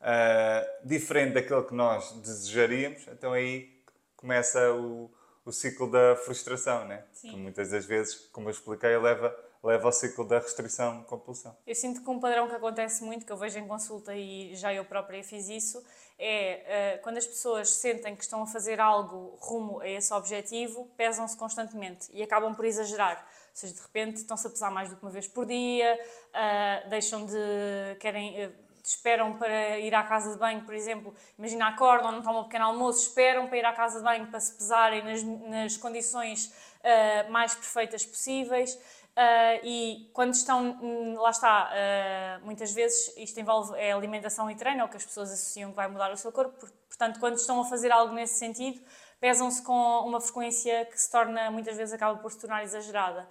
uh, 0.00 0.86
diferente 0.88 1.34
daquilo 1.34 1.64
que 1.64 1.74
nós 1.74 2.12
desejaríamos, 2.20 3.06
então 3.08 3.32
aí 3.32 3.82
começa 4.16 4.72
o, 4.72 5.10
o 5.44 5.52
ciclo 5.52 5.90
da 5.90 6.16
frustração, 6.16 6.84
né? 6.86 7.04
Sim. 7.12 7.30
que 7.30 7.36
muitas 7.36 7.70
das 7.70 7.84
vezes, 7.84 8.14
como 8.32 8.48
eu 8.48 8.52
expliquei, 8.52 8.96
leva, 8.96 9.34
leva 9.62 9.86
ao 9.86 9.92
ciclo 9.92 10.24
da 10.24 10.38
restrição-compulsão. 10.38 11.56
Eu 11.66 11.74
sinto 11.74 12.02
que 12.02 12.10
um 12.10 12.20
padrão 12.20 12.48
que 12.48 12.54
acontece 12.54 13.04
muito, 13.04 13.26
que 13.26 13.32
eu 13.32 13.36
vejo 13.36 13.58
em 13.58 13.66
consulta 13.66 14.14
e 14.14 14.54
já 14.54 14.72
eu 14.72 14.84
própria 14.84 15.22
fiz 15.22 15.48
isso, 15.48 15.84
é 16.18 16.98
uh, 16.98 17.02
quando 17.02 17.18
as 17.18 17.26
pessoas 17.26 17.70
sentem 17.70 18.14
que 18.14 18.22
estão 18.22 18.42
a 18.42 18.46
fazer 18.46 18.80
algo 18.80 19.36
rumo 19.40 19.80
a 19.80 19.88
esse 19.88 20.12
objetivo, 20.12 20.88
pesam-se 20.96 21.36
constantemente 21.36 22.08
e 22.12 22.22
acabam 22.22 22.54
por 22.54 22.64
exagerar. 22.64 23.18
Ou 23.18 23.56
seja, 23.56 23.74
de 23.74 23.80
repente 23.80 24.16
estão-se 24.18 24.46
a 24.46 24.50
pesar 24.50 24.70
mais 24.70 24.88
do 24.88 24.96
que 24.96 25.02
uma 25.02 25.10
vez 25.10 25.26
por 25.28 25.46
dia, 25.46 25.98
uh, 26.28 26.88
deixam 26.88 27.26
de. 27.26 27.96
querem. 28.00 28.46
Uh, 28.46 28.71
esperam 28.94 29.36
para 29.36 29.78
ir 29.78 29.94
à 29.94 30.02
casa 30.02 30.32
de 30.32 30.38
banho, 30.38 30.62
por 30.62 30.74
exemplo, 30.74 31.14
imagina 31.38 31.68
acordam, 31.68 32.12
não 32.12 32.22
tomam 32.22 32.42
um 32.42 32.44
pequeno 32.44 32.66
almoço, 32.66 33.08
esperam 33.08 33.46
para 33.46 33.58
ir 33.58 33.64
à 33.64 33.72
casa 33.72 33.98
de 33.98 34.04
banho 34.04 34.26
para 34.26 34.40
se 34.40 34.52
pesarem 34.54 35.02
nas, 35.02 35.22
nas 35.22 35.76
condições 35.76 36.46
uh, 36.80 37.30
mais 37.30 37.54
perfeitas 37.54 38.04
possíveis. 38.04 38.74
Uh, 38.74 39.60
e 39.62 40.10
quando 40.14 40.32
estão, 40.32 40.78
hum, 40.80 41.16
lá 41.18 41.28
está, 41.28 41.70
uh, 41.70 42.46
muitas 42.46 42.72
vezes 42.72 43.14
isto 43.18 43.38
envolve 43.38 43.78
é 43.78 43.92
alimentação 43.92 44.50
e 44.50 44.54
treino, 44.54 44.80
é 44.80 44.84
o 44.84 44.88
que 44.88 44.96
as 44.96 45.04
pessoas 45.04 45.30
associam 45.30 45.70
que 45.70 45.76
vai 45.76 45.86
mudar 45.86 46.10
o 46.10 46.16
seu 46.16 46.32
corpo, 46.32 46.66
portanto, 46.88 47.20
quando 47.20 47.36
estão 47.36 47.60
a 47.60 47.64
fazer 47.66 47.92
algo 47.92 48.14
nesse 48.14 48.38
sentido, 48.38 48.80
pesam-se 49.20 49.62
com 49.62 50.00
uma 50.06 50.18
frequência 50.18 50.86
que 50.86 50.98
se 50.98 51.10
torna, 51.10 51.50
muitas 51.50 51.76
vezes, 51.76 51.92
acaba 51.92 52.18
por 52.18 52.32
se 52.32 52.38
tornar 52.38 52.64
exagerada 52.64 53.28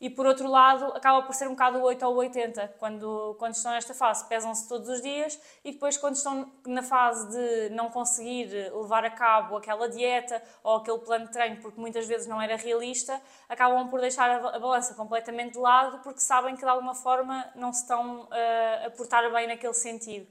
e 0.00 0.10
por 0.10 0.26
outro 0.26 0.48
lado 0.48 0.86
acaba 0.86 1.22
por 1.22 1.34
ser 1.34 1.46
um 1.46 1.52
bocado 1.52 1.80
8 1.80 2.04
ou 2.04 2.16
80 2.16 2.74
quando, 2.78 3.36
quando 3.38 3.54
estão 3.54 3.72
nesta 3.72 3.94
fase, 3.94 4.26
pesam-se 4.28 4.68
todos 4.68 4.88
os 4.88 5.00
dias 5.00 5.40
e 5.64 5.72
depois 5.72 5.96
quando 5.96 6.16
estão 6.16 6.52
na 6.66 6.82
fase 6.82 7.28
de 7.30 7.74
não 7.74 7.90
conseguir 7.90 8.48
levar 8.74 9.04
a 9.04 9.10
cabo 9.10 9.56
aquela 9.56 9.88
dieta 9.88 10.42
ou 10.62 10.76
aquele 10.76 10.98
plano 10.98 11.26
de 11.26 11.32
treino 11.32 11.60
porque 11.62 11.80
muitas 11.80 12.06
vezes 12.06 12.26
não 12.26 12.42
era 12.42 12.56
realista, 12.56 13.20
acabam 13.48 13.88
por 13.88 14.00
deixar 14.00 14.30
a, 14.30 14.58
balança 14.58 14.94
completamente 14.94 15.52
de 15.52 15.58
lado 15.58 16.00
porque 16.00 16.20
sabem 16.20 16.56
que 16.56 16.62
de 16.62 16.68
alguma 16.68 16.94
forma 16.94 17.48
não 17.54 17.72
se 17.72 17.82
estão 17.82 18.22
uh, 18.22 18.86
a 18.86 18.90
portar 18.90 19.30
bem 19.32 19.46
naquele 19.46 19.74
sentido. 19.74 20.26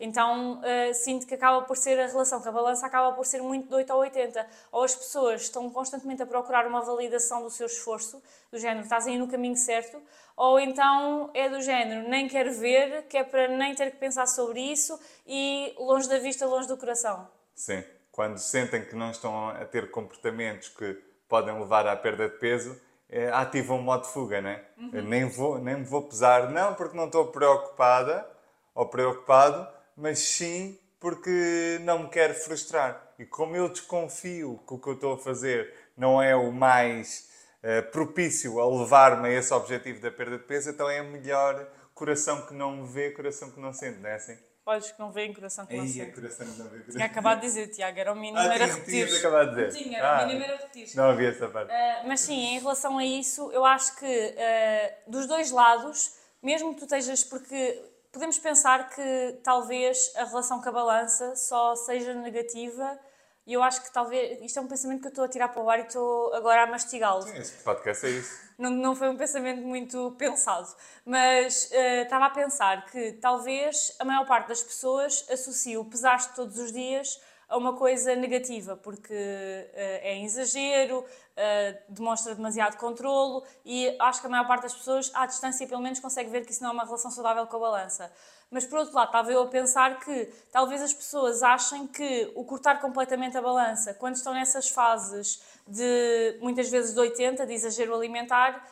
Então 0.00 0.60
uh, 0.60 0.94
sinto 0.94 1.26
que 1.26 1.34
acaba 1.34 1.62
por 1.62 1.76
ser 1.76 1.98
a 1.98 2.06
relação 2.06 2.40
com 2.40 2.48
a 2.48 2.52
balança 2.52 2.86
acaba 2.86 3.12
por 3.12 3.26
ser 3.26 3.42
muito 3.42 3.68
de 3.68 3.74
8 3.74 3.92
a 3.92 3.96
80. 3.96 4.46
Ou 4.70 4.84
as 4.84 4.94
pessoas 4.94 5.42
estão 5.42 5.68
constantemente 5.70 6.22
a 6.22 6.26
procurar 6.26 6.66
uma 6.66 6.80
validação 6.82 7.42
do 7.42 7.50
seu 7.50 7.66
esforço, 7.66 8.22
do 8.52 8.58
género 8.58 8.84
estás 8.84 9.06
aí 9.06 9.18
no 9.18 9.26
caminho 9.26 9.56
certo, 9.56 10.00
ou 10.36 10.60
então 10.60 11.30
é 11.34 11.48
do 11.48 11.60
género 11.60 12.08
nem 12.08 12.28
quero 12.28 12.52
ver, 12.52 13.02
que 13.08 13.16
é 13.16 13.24
para 13.24 13.48
nem 13.48 13.74
ter 13.74 13.90
que 13.90 13.96
pensar 13.96 14.26
sobre 14.26 14.60
isso 14.60 14.98
e 15.26 15.74
longe 15.76 16.08
da 16.08 16.18
vista, 16.18 16.46
longe 16.46 16.68
do 16.68 16.76
coração. 16.76 17.28
Sim, 17.54 17.82
quando 18.12 18.38
sentem 18.38 18.84
que 18.84 18.94
não 18.94 19.10
estão 19.10 19.48
a 19.48 19.64
ter 19.64 19.90
comportamentos 19.90 20.68
que 20.68 20.94
podem 21.28 21.58
levar 21.58 21.88
à 21.88 21.96
perda 21.96 22.28
de 22.28 22.38
peso, 22.38 22.80
é, 23.10 23.30
ativam 23.30 23.78
o 23.78 23.82
modo 23.82 24.02
de 24.02 24.12
fuga, 24.12 24.40
né? 24.40 24.62
Uhum. 24.76 25.02
nem, 25.02 25.28
vou, 25.28 25.58
nem 25.58 25.76
me 25.76 25.84
vou 25.84 26.02
pesar, 26.02 26.50
não 26.50 26.74
porque 26.74 26.96
não 26.96 27.06
estou 27.06 27.28
preocupada 27.28 28.28
ou 28.74 28.86
preocupado, 28.86 29.66
mas 29.98 30.20
sim 30.20 30.78
porque 31.00 31.78
não 31.82 32.04
me 32.04 32.08
quero 32.08 32.34
frustrar. 32.34 33.12
E 33.18 33.26
como 33.26 33.56
eu 33.56 33.68
desconfio 33.68 34.62
que 34.66 34.74
o 34.74 34.78
que 34.78 34.88
eu 34.88 34.94
estou 34.94 35.14
a 35.14 35.18
fazer 35.18 35.74
não 35.96 36.22
é 36.22 36.34
o 36.34 36.52
mais 36.52 37.28
uh, 37.62 37.90
propício 37.90 38.60
a 38.60 38.68
levar-me 38.68 39.28
a 39.28 39.32
esse 39.32 39.52
objetivo 39.52 40.00
da 40.00 40.10
perda 40.10 40.38
de 40.38 40.44
peso, 40.44 40.70
então 40.70 40.88
é 40.88 41.02
melhor 41.02 41.68
coração 41.94 42.46
que 42.46 42.54
não 42.54 42.76
me 42.76 42.88
vê, 42.88 43.10
coração 43.10 43.50
que 43.50 43.60
não 43.60 43.72
sente, 43.72 43.98
não 43.98 44.08
é 44.08 44.14
assim? 44.14 44.38
Olhos 44.64 44.90
que 44.92 44.98
não 44.98 45.10
veem, 45.10 45.32
coração 45.32 45.66
que 45.66 45.74
não 45.74 45.82
Aí, 45.82 45.88
sente. 45.88 46.12
coração 46.12 46.46
que 46.46 46.58
não 46.58 46.66
vê, 46.66 46.78
coração 46.78 46.92
Tinha 46.92 47.06
acabado 47.06 47.40
de 47.40 47.46
dizer, 47.46 47.68
Tiago, 47.68 47.98
era 47.98 48.12
o 48.12 48.16
mínimo, 48.16 48.38
ah, 48.38 48.44
era 48.44 48.54
tinha, 48.54 48.66
repetir. 48.66 49.06
Tinhas 49.06 49.18
acabado 49.18 49.54
de 49.54 49.64
dizer. 49.64 49.82
Tinha, 49.82 49.98
era 49.98 50.10
ah, 50.10 50.24
o 50.24 50.26
mínimo, 50.26 50.44
era 50.44 50.56
repetir. 50.58 50.96
Não 50.96 51.04
havia 51.04 51.28
essa 51.30 51.48
parte. 51.48 51.72
Uh, 51.72 52.06
mas 52.06 52.20
sim, 52.20 52.38
em 52.38 52.58
relação 52.58 52.98
a 52.98 53.04
isso, 53.04 53.50
eu 53.50 53.64
acho 53.64 53.96
que 53.96 54.04
uh, 54.04 55.10
dos 55.10 55.26
dois 55.26 55.50
lados, 55.50 56.12
mesmo 56.42 56.74
que 56.74 56.80
tu 56.80 56.84
estejas, 56.84 57.24
porque 57.24 57.82
podemos 58.18 58.36
pensar 58.36 58.90
que 58.90 59.38
talvez 59.44 60.12
a 60.16 60.24
relação 60.24 60.60
com 60.60 60.68
a 60.68 60.72
balança 60.72 61.36
só 61.36 61.76
seja 61.76 62.12
negativa 62.14 62.98
e 63.46 63.52
eu 63.52 63.62
acho 63.62 63.80
que 63.80 63.92
talvez. 63.92 64.42
Isto 64.42 64.58
é 64.58 64.62
um 64.62 64.66
pensamento 64.66 65.00
que 65.02 65.06
eu 65.06 65.10
estou 65.10 65.24
a 65.24 65.28
tirar 65.28 65.48
para 65.48 65.62
o 65.62 65.70
ar 65.70 65.78
e 65.78 65.82
estou 65.82 66.34
agora 66.34 66.64
a 66.64 66.66
mastigá-lo. 66.66 67.22
Sim, 67.22 67.38
este 67.38 67.62
podcast 67.62 68.06
é 68.06 68.10
isso. 68.10 68.40
Não, 68.58 68.70
não 68.70 68.96
foi 68.96 69.08
um 69.08 69.16
pensamento 69.16 69.62
muito 69.62 70.16
pensado, 70.18 70.66
mas 71.06 71.70
uh, 71.70 72.02
estava 72.02 72.26
a 72.26 72.30
pensar 72.30 72.86
que 72.86 73.12
talvez 73.12 73.94
a 74.00 74.04
maior 74.04 74.26
parte 74.26 74.48
das 74.48 74.64
pessoas 74.64 75.24
associe 75.30 75.78
o 75.78 75.84
pesar 75.84 76.18
todos 76.34 76.58
os 76.58 76.72
dias 76.72 77.20
a 77.48 77.56
uma 77.56 77.74
coisa 77.74 78.14
negativa, 78.14 78.76
porque 78.76 79.14
uh, 79.14 79.70
é 79.74 80.22
exagero, 80.22 81.00
uh, 81.00 81.78
demonstra 81.88 82.34
demasiado 82.34 82.76
controlo 82.76 83.42
e 83.64 83.96
acho 83.98 84.20
que 84.20 84.26
a 84.26 84.30
maior 84.30 84.46
parte 84.46 84.62
das 84.62 84.74
pessoas, 84.74 85.10
à 85.14 85.24
distância 85.24 85.66
pelo 85.66 85.80
menos, 85.80 85.98
consegue 85.98 86.28
ver 86.28 86.44
que 86.44 86.52
isso 86.52 86.62
não 86.62 86.70
é 86.70 86.72
uma 86.74 86.84
relação 86.84 87.10
saudável 87.10 87.46
com 87.46 87.56
a 87.56 87.60
balança. 87.60 88.12
Mas 88.50 88.66
por 88.66 88.78
outro 88.78 88.94
lado, 88.94 89.08
estava 89.08 89.30
eu 89.30 89.42
a 89.42 89.46
pensar 89.46 90.00
que 90.00 90.26
talvez 90.50 90.80
as 90.82 90.92
pessoas 90.92 91.42
achem 91.42 91.86
que 91.86 92.32
o 92.34 92.44
cortar 92.44 92.80
completamente 92.80 93.36
a 93.36 93.42
balança, 93.42 93.94
quando 93.94 94.16
estão 94.16 94.32
nessas 94.32 94.68
fases 94.68 95.42
de 95.66 96.38
muitas 96.40 96.68
vezes 96.70 96.94
de 96.94 97.00
80, 97.00 97.46
de 97.46 97.52
exagero 97.52 97.94
alimentar, 97.94 98.66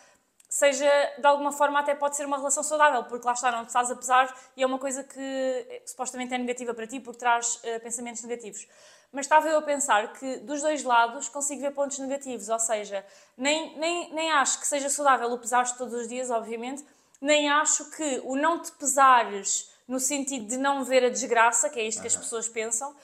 seja 0.49 0.89
de 1.19 1.27
alguma 1.27 1.53
forma 1.53 1.81
até 1.81 1.95
pode 1.95 2.17
ser 2.17 2.25
uma 2.25 2.37
relação 2.37 2.63
saudável, 2.63 3.05
porque 3.05 3.27
lá 3.27 3.33
está, 3.33 3.51
não 3.51 3.65
te 3.65 3.69
estás 3.69 3.91
a 3.91 3.97
pesar 3.97 4.35
e 4.57 4.63
é 4.63 4.67
uma 4.67 4.79
coisa 4.79 5.03
que 5.03 5.21
eh, 5.21 5.83
supostamente 5.85 6.33
é 6.35 6.39
negativa 6.39 6.73
para 6.73 6.87
ti 6.87 7.01
porque 7.01 7.19
traz 7.19 7.57
uh, 7.57 7.81
pensamentos 7.83 8.23
negativos. 8.23 8.67
Mas 9.13 9.27
estava 9.27 9.49
eu 9.49 9.59
a 9.59 9.63
pensar 9.63 10.13
que 10.13 10.39
dos 10.39 10.63
dois 10.63 10.83
lados 10.83 11.29
consigo 11.29 11.61
ver 11.61 11.73
pontos 11.73 11.99
negativos, 11.99 12.49
ou 12.49 12.59
seja, 12.59 13.05
nem, 13.37 13.77
nem, 13.79 14.13
nem 14.15 14.31
acho 14.33 14.61
que 14.61 14.67
seja 14.67 14.89
saudável 14.89 15.31
o 15.33 15.39
pesar 15.39 15.65
todos 15.77 15.95
os 15.95 16.09
dias, 16.09 16.31
obviamente, 16.31 16.85
nem 17.21 17.49
acho 17.49 17.91
que 17.93 18.21
o 18.25 18.37
não 18.37 18.61
te 18.61 18.73
pesares 18.73 19.73
no 19.89 20.01
sentido 20.01 20.47
de 20.47 20.57
não 20.57 20.85
ver 20.85 21.05
a 21.05 21.09
desgraça, 21.09 21.71
que 21.71 21.79
é 21.79 21.85
isto 21.85 22.01
que 22.01 22.09
as 22.09 22.17
pessoas 22.17 22.49
pensam, 22.49 22.95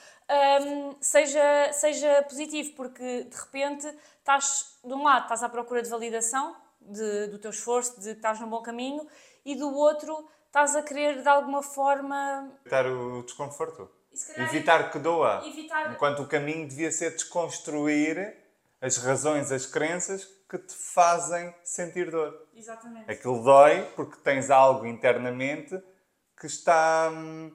um, 0.66 0.96
seja, 1.00 1.72
seja 1.72 2.22
positivo, 2.22 2.72
porque 2.74 3.24
de 3.24 3.36
repente 3.36 3.86
estás, 4.18 4.76
de 4.84 4.92
um 4.92 5.02
lado, 5.02 5.22
estás 5.22 5.42
à 5.42 5.48
procura 5.48 5.82
de 5.82 5.88
validação 5.88 6.56
de, 6.88 7.26
do 7.28 7.38
teu 7.38 7.50
esforço, 7.50 8.00
de 8.00 8.10
que 8.10 8.16
estás 8.16 8.40
num 8.40 8.48
bom 8.48 8.62
caminho, 8.62 9.06
e 9.44 9.54
do 9.54 9.72
outro 9.74 10.28
estás 10.46 10.76
a 10.76 10.82
querer 10.82 11.22
de 11.22 11.28
alguma 11.28 11.62
forma 11.62 12.50
Evitar 12.60 12.86
o 12.86 13.22
desconforto. 13.22 13.90
Calhar 14.34 14.48
Evitar 14.50 14.90
que 14.90 14.98
doa. 14.98 15.42
evitar- 15.46 15.90
Enquanto 15.92 16.22
o 16.22 16.28
caminho 16.28 16.68
devia 16.68 16.92
ser 16.92 17.12
desconstruir 17.12 18.36
as 18.80 18.98
razões, 18.98 19.50
as 19.50 19.64
crenças 19.64 20.24
que 20.48 20.58
te 20.58 20.74
fazem 20.74 21.54
sentir 21.64 22.10
dor. 22.10 22.46
Exatamente. 22.54 23.10
Aquilo 23.10 23.42
dói 23.42 23.84
porque 23.96 24.16
tens 24.18 24.50
algo 24.50 24.84
internamente 24.86 25.82
que 26.38 26.46
está 26.46 27.08
hum, 27.10 27.50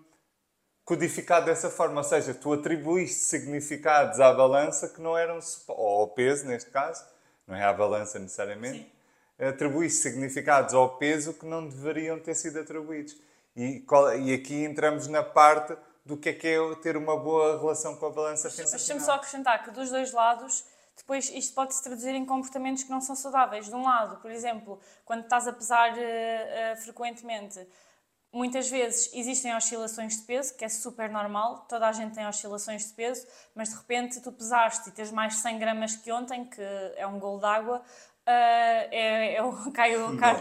codificado 0.84 1.46
dessa 1.46 1.70
forma. 1.70 1.98
Ou 2.00 2.04
seja, 2.04 2.34
tu 2.34 2.54
atribuíste 2.54 3.20
significados 3.26 4.20
à 4.20 4.34
balança 4.34 4.90
que 4.90 5.00
não 5.02 5.16
eram, 5.16 5.38
ou 5.68 6.02
ao 6.02 6.08
peso, 6.08 6.48
neste 6.48 6.72
caso, 6.72 7.06
não 7.46 7.56
é 7.56 7.64
à 7.64 7.72
balança 7.74 8.18
necessariamente, 8.18 8.92
atribuíste 9.40 10.02
significados 10.02 10.74
ao 10.74 10.98
peso 10.98 11.34
que 11.34 11.46
não 11.46 11.68
deveriam 11.68 12.20
ter 12.20 12.36
sido 12.36 12.60
atribuídos. 12.60 13.16
E, 13.56 13.84
e 14.24 14.34
aqui 14.34 14.64
entramos 14.64 15.08
na 15.08 15.24
parte 15.24 15.76
do 16.06 16.16
que 16.16 16.30
é 16.30 16.34
que 16.34 16.48
é 16.48 16.76
ter 16.76 16.96
uma 16.96 17.18
boa 17.18 17.60
relação 17.60 17.96
com 17.98 18.06
a 18.06 18.10
balança 18.10 18.48
Deixa-me 18.50 18.68
só 18.70 18.78
financeira. 18.78 19.14
acrescentar 19.16 19.64
que 19.64 19.72
dos 19.72 19.90
dois 19.90 20.14
lados, 20.14 20.64
depois 20.96 21.30
isto 21.30 21.54
pode 21.54 21.76
se 21.76 21.84
traduzir 21.84 22.16
em 22.16 22.26
comportamentos 22.26 22.84
que 22.84 22.90
não 22.90 23.02
são 23.02 23.16
saudáveis. 23.16 23.68
De 23.68 23.76
um 23.76 23.84
lado, 23.84 24.18
por 24.22 24.32
exemplo, 24.32 24.80
quando 25.04 25.24
estás 25.24 25.48
a 25.48 25.54
pesar 25.54 25.98
eh, 25.98 26.72
eh, 26.72 26.76
frequentemente, 26.78 27.68
muitas 28.32 28.70
vezes 28.70 29.12
existem 29.14 29.56
oscilações 29.56 30.18
de 30.18 30.24
peso, 30.24 30.56
que 30.56 30.64
é 30.64 30.70
super 30.70 31.10
normal, 31.10 31.66
toda 31.68 31.88
a 31.88 31.92
gente 31.92 32.16
tem 32.16 32.26
oscilações 32.26 32.88
de 32.88 32.94
peso, 32.94 33.28
mas 33.54 33.70
de 33.70 33.76
repente 33.76 34.22
tu 34.22 34.32
pesaste 34.32 34.90
e 34.90 34.92
tens 34.92 35.12
mais 35.12 35.36
100 35.36 35.60
gramas 35.60 35.96
que 35.96 36.12
ontem, 36.12 36.46
que 36.46 36.62
é 36.96 37.06
um 37.06 37.20
golo 37.20 37.40
d'água, 37.40 37.84
eh, 38.30 38.90
é, 38.92 39.36
é 39.36 39.44
o, 39.44 39.72
cai, 39.72 39.96
o, 39.96 40.18
cai, 40.18 40.36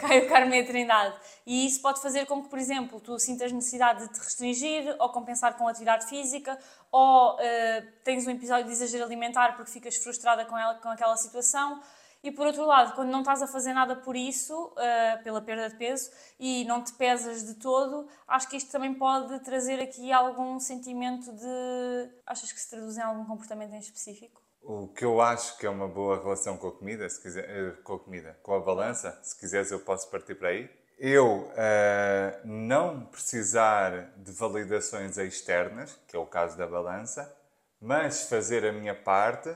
cai 0.00 0.18
o 0.20 0.28
Carmo 0.28 0.54
e 0.54 0.60
a 0.60 0.66
Trindade. 0.66 1.14
E 1.44 1.66
isso 1.66 1.82
pode 1.82 2.00
fazer 2.00 2.24
com 2.24 2.42
que, 2.42 2.48
por 2.48 2.58
exemplo, 2.58 2.98
tu 3.00 3.18
sintas 3.18 3.52
necessidade 3.52 4.06
de 4.06 4.14
te 4.14 4.18
restringir 4.18 4.96
ou 4.98 5.10
compensar 5.10 5.54
com 5.58 5.68
atividade 5.68 6.06
física 6.06 6.58
ou 6.90 7.38
eh, 7.38 7.84
tens 8.02 8.26
um 8.26 8.30
episódio 8.30 8.64
de 8.64 8.72
exagero 8.72 9.04
alimentar 9.04 9.54
porque 9.56 9.70
ficas 9.70 9.96
frustrada 9.96 10.46
com, 10.46 10.56
ela, 10.56 10.74
com 10.76 10.88
aquela 10.88 11.16
situação. 11.18 11.82
E 12.22 12.30
por 12.30 12.46
outro 12.46 12.64
lado, 12.64 12.94
quando 12.94 13.10
não 13.10 13.20
estás 13.20 13.42
a 13.42 13.46
fazer 13.46 13.74
nada 13.74 13.94
por 13.96 14.16
isso, 14.16 14.72
eh, 14.78 15.18
pela 15.18 15.42
perda 15.42 15.68
de 15.68 15.76
peso, 15.76 16.10
e 16.40 16.64
não 16.64 16.82
te 16.82 16.94
pesas 16.94 17.44
de 17.44 17.54
todo, 17.56 18.08
acho 18.26 18.48
que 18.48 18.56
isto 18.56 18.70
também 18.70 18.94
pode 18.94 19.38
trazer 19.40 19.80
aqui 19.82 20.10
algum 20.12 20.58
sentimento 20.58 21.30
de. 21.30 22.10
Achas 22.24 22.50
que 22.52 22.60
se 22.60 22.70
traduz 22.70 22.96
em 22.96 23.02
algum 23.02 23.26
comportamento 23.26 23.74
em 23.74 23.80
específico? 23.80 24.40
O 24.62 24.86
que 24.88 25.04
eu 25.04 25.20
acho 25.20 25.58
que 25.58 25.66
é 25.66 25.70
uma 25.70 25.88
boa 25.88 26.22
relação 26.22 26.56
com 26.56 26.68
a 26.68 26.72
comida, 26.72 27.08
se 27.08 27.20
quiser, 27.20 27.44
eh, 27.50 27.72
com 27.82 27.94
a 27.94 27.98
comida, 27.98 28.38
com 28.42 28.54
a 28.54 28.60
balança, 28.60 29.18
se 29.22 29.36
quiseres 29.38 29.72
eu 29.72 29.80
posso 29.80 30.08
partir 30.08 30.36
para 30.36 30.50
aí. 30.50 30.70
Eu 30.98 31.50
eh, 31.56 32.38
não 32.44 33.04
precisar 33.06 34.12
de 34.16 34.30
validações 34.30 35.18
externas, 35.18 35.98
que 36.06 36.14
é 36.14 36.18
o 36.18 36.26
caso 36.26 36.56
da 36.56 36.66
balança, 36.66 37.34
mas 37.80 38.28
fazer 38.28 38.64
a 38.64 38.72
minha 38.72 38.94
parte, 38.94 39.52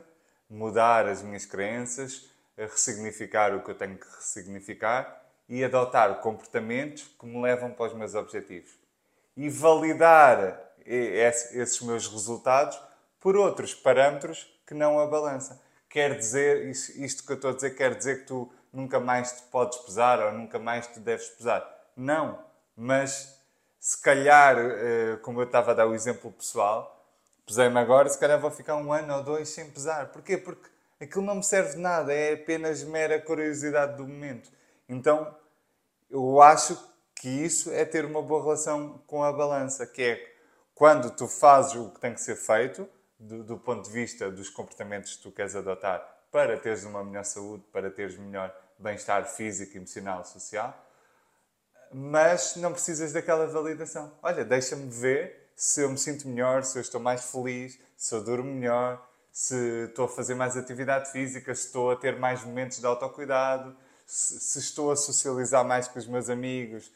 mudar 0.50 1.06
as 1.06 1.22
minhas 1.22 1.46
crenças, 1.46 2.28
eh, 2.56 2.64
ressignificar 2.66 3.54
o 3.54 3.62
que 3.62 3.70
eu 3.70 3.76
tenho 3.78 3.96
que 3.96 4.06
ressignificar 4.16 5.22
e 5.48 5.62
adotar 5.64 6.20
comportamentos 6.20 7.04
que 7.18 7.26
me 7.26 7.40
levam 7.40 7.70
para 7.70 7.86
os 7.86 7.94
meus 7.94 8.16
objetivos 8.16 8.72
e 9.36 9.48
validar 9.48 10.60
esse- 10.84 11.56
esses 11.56 11.80
meus 11.80 12.08
resultados 12.08 12.76
por 13.20 13.36
outros 13.36 13.72
parâmetros 13.72 14.52
que 14.66 14.74
não 14.74 14.98
a 14.98 15.06
balança. 15.06 15.60
Quer 15.88 16.16
dizer, 16.18 16.66
is- 16.68 16.90
isto 16.96 17.24
que 17.24 17.32
eu 17.32 17.36
estou 17.36 17.50
a 17.50 17.54
dizer, 17.54 17.70
quer 17.76 17.94
dizer 17.94 18.20
que 18.20 18.26
tu 18.26 18.50
nunca 18.72 19.00
mais 19.00 19.32
te 19.32 19.42
podes 19.44 19.78
pesar 19.78 20.20
ou 20.20 20.32
nunca 20.32 20.58
mais 20.58 20.86
te 20.86 21.00
deves 21.00 21.28
pesar. 21.30 21.64
Não, 21.96 22.38
mas 22.76 23.38
se 23.80 24.00
calhar, 24.02 24.56
eh, 24.58 25.16
como 25.22 25.40
eu 25.40 25.44
estava 25.46 25.70
a 25.70 25.74
dar 25.74 25.86
o 25.86 25.94
exemplo 25.94 26.30
pessoal, 26.32 27.06
pesei-me 27.46 27.78
agora, 27.78 28.08
se 28.08 28.18
calhar 28.18 28.40
vou 28.40 28.50
ficar 28.50 28.76
um 28.76 28.92
ano 28.92 29.14
ou 29.16 29.22
dois 29.22 29.48
sem 29.48 29.70
pesar. 29.70 30.08
Porquê? 30.08 30.36
Porque 30.36 30.68
aquilo 31.00 31.24
não 31.24 31.36
me 31.36 31.42
serve 31.44 31.72
de 31.74 31.78
nada, 31.78 32.12
é 32.12 32.34
apenas 32.34 32.82
mera 32.82 33.20
curiosidade 33.20 33.96
do 33.96 34.06
momento. 34.06 34.50
Então, 34.88 35.34
eu 36.10 36.40
acho 36.40 36.76
que 37.14 37.28
isso 37.28 37.70
é 37.72 37.84
ter 37.84 38.04
uma 38.04 38.22
boa 38.22 38.42
relação 38.42 39.02
com 39.06 39.22
a 39.24 39.32
balança, 39.32 39.86
que 39.86 40.02
é 40.02 40.34
quando 40.74 41.10
tu 41.10 41.26
fazes 41.26 41.74
o 41.76 41.90
que 41.90 42.00
tem 42.00 42.12
que 42.14 42.20
ser 42.20 42.36
feito, 42.36 42.88
do, 43.18 43.42
do 43.42 43.58
ponto 43.58 43.84
de 43.84 43.90
vista 43.90 44.30
dos 44.30 44.48
comportamentos 44.48 45.16
que 45.16 45.22
tu 45.22 45.30
queres 45.30 45.54
adotar 45.54 46.00
para 46.30 46.58
teres 46.58 46.84
uma 46.84 47.02
melhor 47.04 47.24
saúde, 47.24 47.64
para 47.72 47.90
teres 47.90 48.16
melhor 48.18 48.54
bem-estar 48.78 49.24
físico, 49.26 49.76
emocional, 49.76 50.24
social, 50.24 50.86
mas 51.92 52.56
não 52.56 52.72
precisas 52.72 53.12
daquela 53.12 53.46
validação. 53.46 54.12
Olha, 54.22 54.44
deixa-me 54.44 54.90
ver 54.90 55.50
se 55.56 55.80
eu 55.80 55.88
me 55.88 55.96
sinto 55.96 56.28
melhor, 56.28 56.62
se 56.62 56.76
eu 56.76 56.82
estou 56.82 57.00
mais 57.00 57.30
feliz, 57.30 57.78
se 57.96 58.14
eu 58.14 58.22
durmo 58.22 58.52
melhor, 58.52 59.02
se 59.32 59.86
estou 59.88 60.04
a 60.04 60.08
fazer 60.08 60.34
mais 60.34 60.56
atividade 60.56 61.10
física, 61.10 61.54
se 61.54 61.66
estou 61.66 61.90
a 61.90 61.96
ter 61.96 62.18
mais 62.18 62.44
momentos 62.44 62.78
de 62.78 62.86
autocuidado, 62.86 63.74
se, 64.06 64.38
se 64.38 64.58
estou 64.58 64.90
a 64.90 64.96
socializar 64.96 65.64
mais 65.64 65.88
com 65.88 65.98
os 65.98 66.06
meus 66.06 66.28
amigos, 66.28 66.92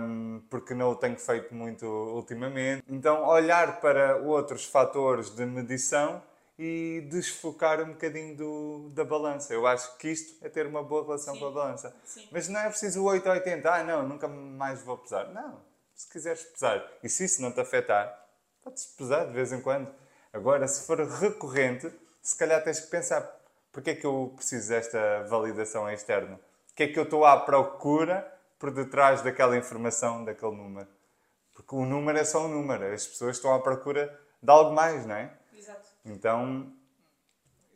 hum, 0.00 0.42
porque 0.48 0.74
não 0.74 0.90
o 0.90 0.96
tenho 0.96 1.18
feito 1.18 1.54
muito 1.54 1.84
ultimamente. 1.86 2.84
Então, 2.88 3.26
olhar 3.26 3.80
para 3.80 4.16
outros 4.16 4.64
fatores 4.64 5.30
de 5.34 5.44
medição 5.44 6.22
e 6.58 7.06
desfocar 7.10 7.82
um 7.82 7.92
bocadinho 7.92 8.36
do, 8.36 8.90
da 8.90 9.04
balança. 9.04 9.52
Eu 9.52 9.66
acho 9.66 9.96
que 9.98 10.08
isto 10.08 10.44
é 10.44 10.48
ter 10.48 10.66
uma 10.66 10.82
boa 10.82 11.02
relação 11.04 11.34
Sim. 11.34 11.40
com 11.40 11.46
a 11.46 11.50
balança. 11.50 11.94
Sim. 12.04 12.28
Mas 12.30 12.48
não 12.48 12.60
é 12.60 12.68
preciso 12.68 13.04
8 13.04 13.26
ou 13.26 13.32
80. 13.34 13.70
Ah, 13.70 13.84
não, 13.84 14.08
nunca 14.08 14.26
mais 14.26 14.82
vou 14.82 14.96
pesar. 14.96 15.26
Não, 15.32 15.60
se 15.94 16.08
quiseres 16.08 16.42
pesar 16.44 16.82
e 17.02 17.08
se 17.08 17.24
isso 17.24 17.42
não 17.42 17.52
te 17.52 17.60
afetar, 17.60 18.26
podes 18.62 18.86
pesar 18.86 19.26
de 19.26 19.32
vez 19.32 19.52
em 19.52 19.60
quando. 19.60 19.92
Agora, 20.32 20.66
se 20.66 20.86
for 20.86 20.98
recorrente, 20.98 21.90
se 22.22 22.36
calhar 22.36 22.62
tens 22.62 22.80
que 22.80 22.88
pensar 22.88 23.36
porque 23.70 23.90
é 23.90 23.94
que 23.94 24.06
eu 24.06 24.32
preciso 24.34 24.70
desta 24.70 25.24
validação 25.24 25.90
externa? 25.90 26.40
O 26.72 26.74
que 26.74 26.84
é 26.84 26.88
que 26.88 26.98
eu 26.98 27.02
estou 27.02 27.26
à 27.26 27.38
procura 27.38 28.26
por 28.58 28.70
detrás 28.70 29.22
daquela 29.22 29.56
informação, 29.56 30.24
daquele 30.24 30.54
número? 30.56 30.88
Porque 31.54 31.74
o 31.74 31.84
número 31.84 32.18
é 32.18 32.24
só 32.24 32.44
um 32.44 32.48
número. 32.48 32.92
As 32.92 33.06
pessoas 33.06 33.36
estão 33.36 33.54
à 33.54 33.60
procura 33.60 34.18
de 34.42 34.50
algo 34.50 34.72
mais, 34.74 35.06
não 35.06 35.14
é? 35.14 35.32
Exato. 35.56 35.88
Então, 36.04 36.72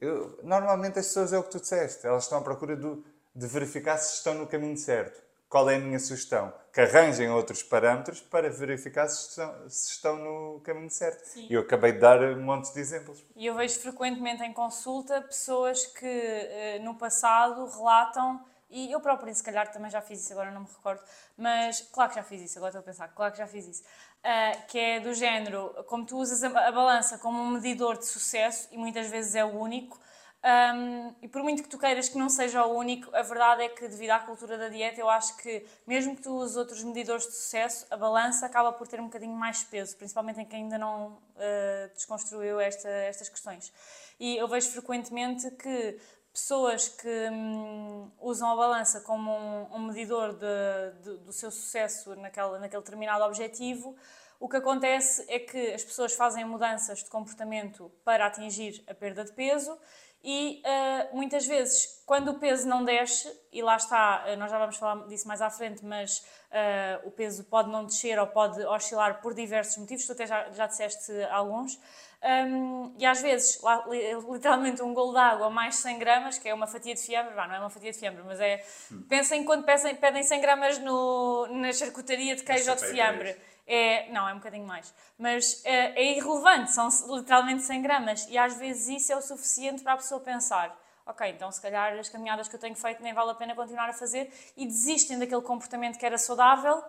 eu- 0.01 0.38
normalmente 0.43 0.99
as 0.99 1.07
pessoas 1.07 1.33
é 1.33 1.38
o 1.38 1.43
que 1.43 1.51
tu 1.51 1.61
disseste, 1.61 2.07
elas 2.07 2.25
estão 2.25 2.38
à 2.38 2.43
procura 2.43 2.77
do- 2.77 3.05
de 3.35 3.47
verificar 3.47 3.97
se 3.99 4.16
estão 4.16 4.35
no 4.35 4.47
caminho 4.47 4.77
certo. 4.77 5.23
Qual 5.49 5.69
é 5.69 5.75
a 5.77 5.79
minha 5.81 5.99
sugestão? 5.99 6.53
Que 6.73 6.81
arranjem 6.83 7.29
outros 7.31 7.61
parâmetros 7.62 8.21
para 8.21 8.49
verificar 8.49 9.09
se 9.09 9.31
estão, 9.31 9.69
se 9.69 9.90
estão 9.90 10.16
no 10.16 10.61
caminho 10.61 10.90
certo. 10.90 11.25
Sim. 11.25 11.49
E 11.51 11.55
eu 11.55 11.62
acabei 11.62 11.90
de 11.93 11.99
dar 11.99 12.23
um 12.23 12.40
monte 12.40 12.73
de 12.73 12.79
exemplos. 12.79 13.25
E 13.35 13.47
eu 13.47 13.55
vejo 13.57 13.81
frequentemente 13.81 14.43
em 14.45 14.53
consulta 14.53 15.21
pessoas 15.23 15.87
que 15.87 16.07
eh, 16.07 16.79
no 16.85 16.95
passado 16.95 17.66
relatam, 17.66 18.45
e 18.70 18.90
eu 18.92 19.00
própria 19.00 19.35
se 19.35 19.42
calhar 19.42 19.70
também 19.72 19.90
já 19.90 20.00
fiz 20.00 20.22
isso, 20.22 20.33
agora 20.33 20.50
não 20.50 20.62
me 20.62 20.68
recordo, 20.68 21.02
mas 21.37 21.80
claro 21.92 22.11
que 22.11 22.16
já 22.16 22.22
fiz 22.22 22.42
isso, 22.42 22.59
agora 22.59 22.70
estou 22.70 22.80
a 22.80 22.85
pensar, 22.85 23.09
claro 23.09 23.33
que 23.33 23.38
já 23.38 23.46
fiz 23.46 23.66
isso, 23.66 23.85
ah, 24.22 24.52
que 24.68 24.78
é 24.78 25.00
do 25.00 25.12
género, 25.12 25.85
como 25.87 26.06
tu 26.06 26.16
usas 26.16 26.42
a, 26.42 26.68
a 26.68 26.72
balança 26.72 27.18
como 27.18 27.40
um 27.40 27.50
medidor 27.50 27.98
de 27.98 28.06
sucesso, 28.06 28.68
e 28.70 28.78
muitas 28.78 29.09
vezes 29.09 29.35
é 29.35 29.44
o 29.44 29.59
único, 29.59 29.98
um, 30.42 31.14
e 31.20 31.28
por 31.28 31.42
muito 31.42 31.62
que 31.62 31.68
tu 31.68 31.78
queiras 31.78 32.09
que 32.09 32.16
não 32.16 32.30
seja 32.30 32.64
o 32.64 32.74
único, 32.74 33.14
a 33.14 33.20
verdade 33.20 33.62
é 33.62 33.68
que, 33.68 33.87
devido 33.87 34.11
à 34.11 34.20
cultura 34.20 34.56
da 34.56 34.68
dieta, 34.68 34.98
eu 34.98 35.09
acho 35.09 35.37
que, 35.37 35.66
mesmo 35.87 36.16
que 36.16 36.22
tu 36.22 36.35
uses 36.35 36.56
outros 36.56 36.83
medidores 36.83 37.26
de 37.26 37.33
sucesso, 37.33 37.87
a 37.90 37.96
balança 37.96 38.46
acaba 38.46 38.72
por 38.72 38.88
ter 38.88 39.00
um 39.00 39.04
bocadinho 39.04 39.35
mais 39.35 39.62
peso, 39.62 39.94
principalmente 39.98 40.40
em 40.40 40.46
quem 40.46 40.62
ainda 40.62 40.78
não 40.78 41.09
uh, 41.09 41.94
desconstruiu 41.94 42.59
esta, 42.59 42.88
estas 42.88 43.28
questões. 43.28 43.70
E 44.18 44.38
eu 44.38 44.48
vejo 44.48 44.70
frequentemente 44.70 45.50
que 45.50 46.00
pessoas 46.33 46.88
que 46.88 47.29
hum, 47.31 48.11
usam 48.21 48.51
a 48.51 48.57
balança 48.57 49.01
como 49.01 49.31
um, 49.31 49.75
um 49.75 49.87
medidor 49.87 50.35
de, 50.35 51.03
de, 51.03 51.19
do 51.19 51.33
seu 51.33 51.51
sucesso 51.51 52.14
naquele, 52.16 52.59
naquele 52.59 52.83
determinado 52.83 53.25
objetivo, 53.25 53.97
o 54.38 54.49
que 54.49 54.57
acontece 54.57 55.25
é 55.29 55.38
que 55.38 55.73
as 55.73 55.85
pessoas 55.85 56.14
fazem 56.14 56.45
mudanças 56.45 57.01
de 57.01 57.11
comportamento 57.11 57.93
para 58.05 58.27
atingir 58.27 58.83
a 58.87 58.95
perda 58.95 59.25
de 59.25 59.33
peso 59.33 59.77
e 60.22 60.62
uh, 60.64 61.16
muitas 61.16 61.46
vezes, 61.46 62.02
quando 62.04 62.33
o 62.33 62.38
peso 62.38 62.68
não 62.68 62.85
desce, 62.85 63.30
e 63.50 63.62
lá 63.62 63.76
está, 63.76 64.26
uh, 64.26 64.37
nós 64.37 64.50
já 64.50 64.59
vamos 64.59 64.76
falar 64.76 65.06
disso 65.06 65.26
mais 65.26 65.40
à 65.40 65.48
frente, 65.48 65.85
mas 65.85 66.18
uh, 66.50 67.09
o 67.09 67.11
peso 67.11 67.44
pode 67.44 67.70
não 67.70 67.87
descer 67.87 68.18
ou 68.18 68.26
pode 68.26 68.62
oscilar 68.64 69.20
por 69.22 69.33
diversos 69.33 69.78
motivos, 69.78 70.04
tu 70.04 70.12
até 70.12 70.26
já, 70.26 70.50
já 70.50 70.66
disseste 70.66 71.12
alguns. 71.30 71.78
Um, 72.22 72.94
e 72.98 73.06
às 73.06 73.22
vezes, 73.22 73.62
lá, 73.62 73.83
literalmente, 74.30 74.83
um 74.83 74.92
golo 74.92 75.12
de 75.12 75.18
água 75.18 75.48
mais 75.48 75.76
100 75.76 75.98
gramas, 75.98 76.38
que 76.38 76.48
é 76.50 76.52
uma 76.52 76.66
fatia 76.66 76.94
de 76.94 77.00
fiambre, 77.00 77.35
não 77.35 77.54
é 77.54 77.59
uma 77.59 77.70
fatia 77.70 77.90
de 77.90 77.98
fiambre, 77.98 78.22
mas 78.22 78.38
é. 78.38 78.62
Pensem 79.09 79.42
quando 79.42 79.64
pedem, 79.64 79.94
pedem 79.94 80.22
100 80.22 80.40
gramas 80.42 80.78
no, 80.78 81.46
na 81.46 81.72
charcutaria 81.72 82.37
de 82.37 82.42
queijo 82.42 82.68
ou 82.68 82.76
de 82.76 82.87
fiambre. 82.88 83.37
É, 83.66 84.11
não, 84.11 84.29
é 84.29 84.33
um 84.33 84.38
bocadinho 84.38 84.66
mais. 84.66 84.92
Mas 85.18 85.64
é, 85.64 86.01
é 86.01 86.16
irrelevante, 86.16 86.73
são 86.73 86.88
literalmente 87.16 87.62
100 87.62 87.83
gramas. 87.83 88.27
E 88.29 88.37
às 88.37 88.57
vezes 88.57 89.03
isso 89.03 89.12
é 89.12 89.16
o 89.16 89.23
suficiente 89.23 89.83
para 89.83 89.94
a 89.94 89.96
pessoa 89.96 90.20
pensar: 90.20 90.77
ok, 91.07 91.29
então 91.31 91.51
se 91.51 91.61
calhar 91.61 91.99
as 91.99 92.09
caminhadas 92.09 92.49
que 92.49 92.57
eu 92.57 92.61
tenho 92.61 92.75
feito 92.75 93.03
nem 93.03 93.12
vale 93.12 93.31
a 93.31 93.35
pena 93.35 93.55
continuar 93.55 93.88
a 93.88 93.92
fazer 93.92 94.33
e 94.57 94.66
desistem 94.66 95.18
daquele 95.18 95.42
comportamento 95.42 95.99
que 95.99 96.07
era 96.07 96.18
saudável 96.18 96.83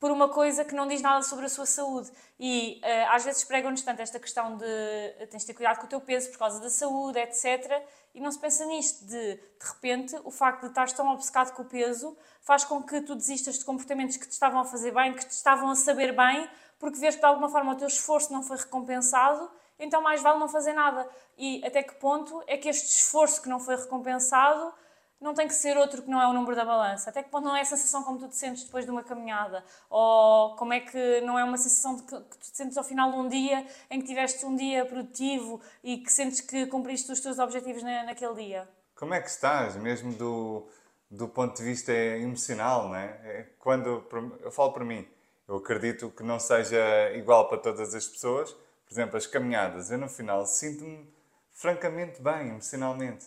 por 0.00 0.10
uma 0.10 0.30
coisa 0.30 0.64
que 0.64 0.74
não 0.74 0.88
diz 0.88 1.02
nada 1.02 1.22
sobre 1.22 1.44
a 1.44 1.48
sua 1.48 1.66
saúde. 1.66 2.10
E 2.38 2.80
uh, 2.82 3.14
às 3.14 3.22
vezes 3.22 3.44
pregam-nos 3.44 3.82
tanto 3.82 4.00
esta 4.00 4.18
questão 4.18 4.56
de 4.56 4.64
uh, 4.64 5.26
tens 5.26 5.42
de 5.42 5.46
ter 5.48 5.54
cuidado 5.54 5.78
com 5.78 5.84
o 5.84 5.88
teu 5.88 6.00
peso 6.00 6.30
por 6.30 6.38
causa 6.38 6.58
da 6.58 6.70
saúde, 6.70 7.18
etc. 7.18 7.82
E 8.14 8.20
não 8.20 8.32
se 8.32 8.38
pensa 8.38 8.64
nisto, 8.64 9.04
de 9.04 9.34
de 9.34 9.66
repente 9.74 10.18
o 10.24 10.30
facto 10.30 10.62
de 10.62 10.68
estar 10.68 10.90
tão 10.92 11.12
obcecado 11.12 11.52
com 11.54 11.62
o 11.62 11.66
peso 11.66 12.16
faz 12.40 12.64
com 12.64 12.82
que 12.82 13.02
tu 13.02 13.14
desistas 13.14 13.58
de 13.58 13.64
comportamentos 13.64 14.16
que 14.16 14.26
te 14.26 14.32
estavam 14.32 14.60
a 14.60 14.64
fazer 14.64 14.92
bem, 14.92 15.12
que 15.12 15.26
te 15.26 15.32
estavam 15.32 15.68
a 15.68 15.76
saber 15.76 16.16
bem, 16.16 16.48
porque 16.78 16.98
vês 16.98 17.14
que 17.14 17.20
de 17.20 17.26
alguma 17.26 17.50
forma 17.50 17.72
o 17.72 17.76
teu 17.76 17.86
esforço 17.86 18.32
não 18.32 18.42
foi 18.42 18.56
recompensado, 18.56 19.50
então 19.78 20.00
mais 20.00 20.22
vale 20.22 20.38
não 20.38 20.48
fazer 20.48 20.72
nada. 20.72 21.06
E 21.36 21.62
até 21.64 21.82
que 21.82 21.94
ponto 21.96 22.42
é 22.46 22.56
que 22.56 22.70
este 22.70 22.88
esforço 22.88 23.42
que 23.42 23.50
não 23.50 23.60
foi 23.60 23.76
recompensado 23.76 24.72
não 25.20 25.34
tem 25.34 25.46
que 25.46 25.54
ser 25.54 25.76
outro 25.76 26.02
que 26.02 26.08
não 26.08 26.20
é 26.20 26.26
o 26.26 26.32
número 26.32 26.56
da 26.56 26.64
balança. 26.64 27.10
Até 27.10 27.22
que 27.22 27.28
ponto 27.28 27.44
não 27.44 27.54
é 27.54 27.60
a 27.60 27.64
sensação 27.64 28.02
como 28.02 28.18
tu 28.18 28.28
te 28.28 28.36
sentes 28.36 28.64
depois 28.64 28.86
de 28.86 28.90
uma 28.90 29.02
caminhada? 29.02 29.62
Ou 29.90 30.56
como 30.56 30.72
é 30.72 30.80
que 30.80 31.20
não 31.20 31.38
é 31.38 31.44
uma 31.44 31.58
sensação 31.58 31.98
que, 31.98 32.04
que 32.06 32.38
tu 32.38 32.50
te 32.50 32.56
sentes 32.56 32.78
ao 32.78 32.84
final 32.84 33.12
de 33.12 33.18
um 33.18 33.28
dia 33.28 33.66
em 33.90 34.00
que 34.00 34.06
tiveste 34.06 34.46
um 34.46 34.56
dia 34.56 34.84
produtivo 34.86 35.60
e 35.84 35.98
que 35.98 36.10
sentes 36.10 36.40
que 36.40 36.66
cumpriste 36.66 37.12
os 37.12 37.20
teus 37.20 37.38
objetivos 37.38 37.82
na, 37.82 38.04
naquele 38.04 38.34
dia? 38.34 38.68
Como 38.94 39.12
é 39.12 39.20
que 39.20 39.28
estás, 39.28 39.76
mesmo 39.76 40.12
do, 40.14 40.66
do 41.10 41.28
ponto 41.28 41.56
de 41.56 41.62
vista 41.64 41.92
emocional, 41.92 42.88
não 42.88 42.96
é? 42.96 43.20
é 43.24 43.46
quando, 43.58 44.04
eu 44.40 44.50
falo 44.50 44.72
para 44.72 44.84
mim, 44.84 45.06
eu 45.46 45.56
acredito 45.56 46.10
que 46.10 46.22
não 46.22 46.40
seja 46.40 47.12
igual 47.14 47.46
para 47.48 47.58
todas 47.58 47.94
as 47.94 48.06
pessoas. 48.08 48.52
Por 48.52 48.94
exemplo, 48.94 49.16
as 49.16 49.26
caminhadas, 49.26 49.90
eu 49.90 49.98
no 49.98 50.08
final 50.08 50.46
sinto-me 50.46 51.12
francamente 51.52 52.22
bem 52.22 52.48
emocionalmente 52.48 53.26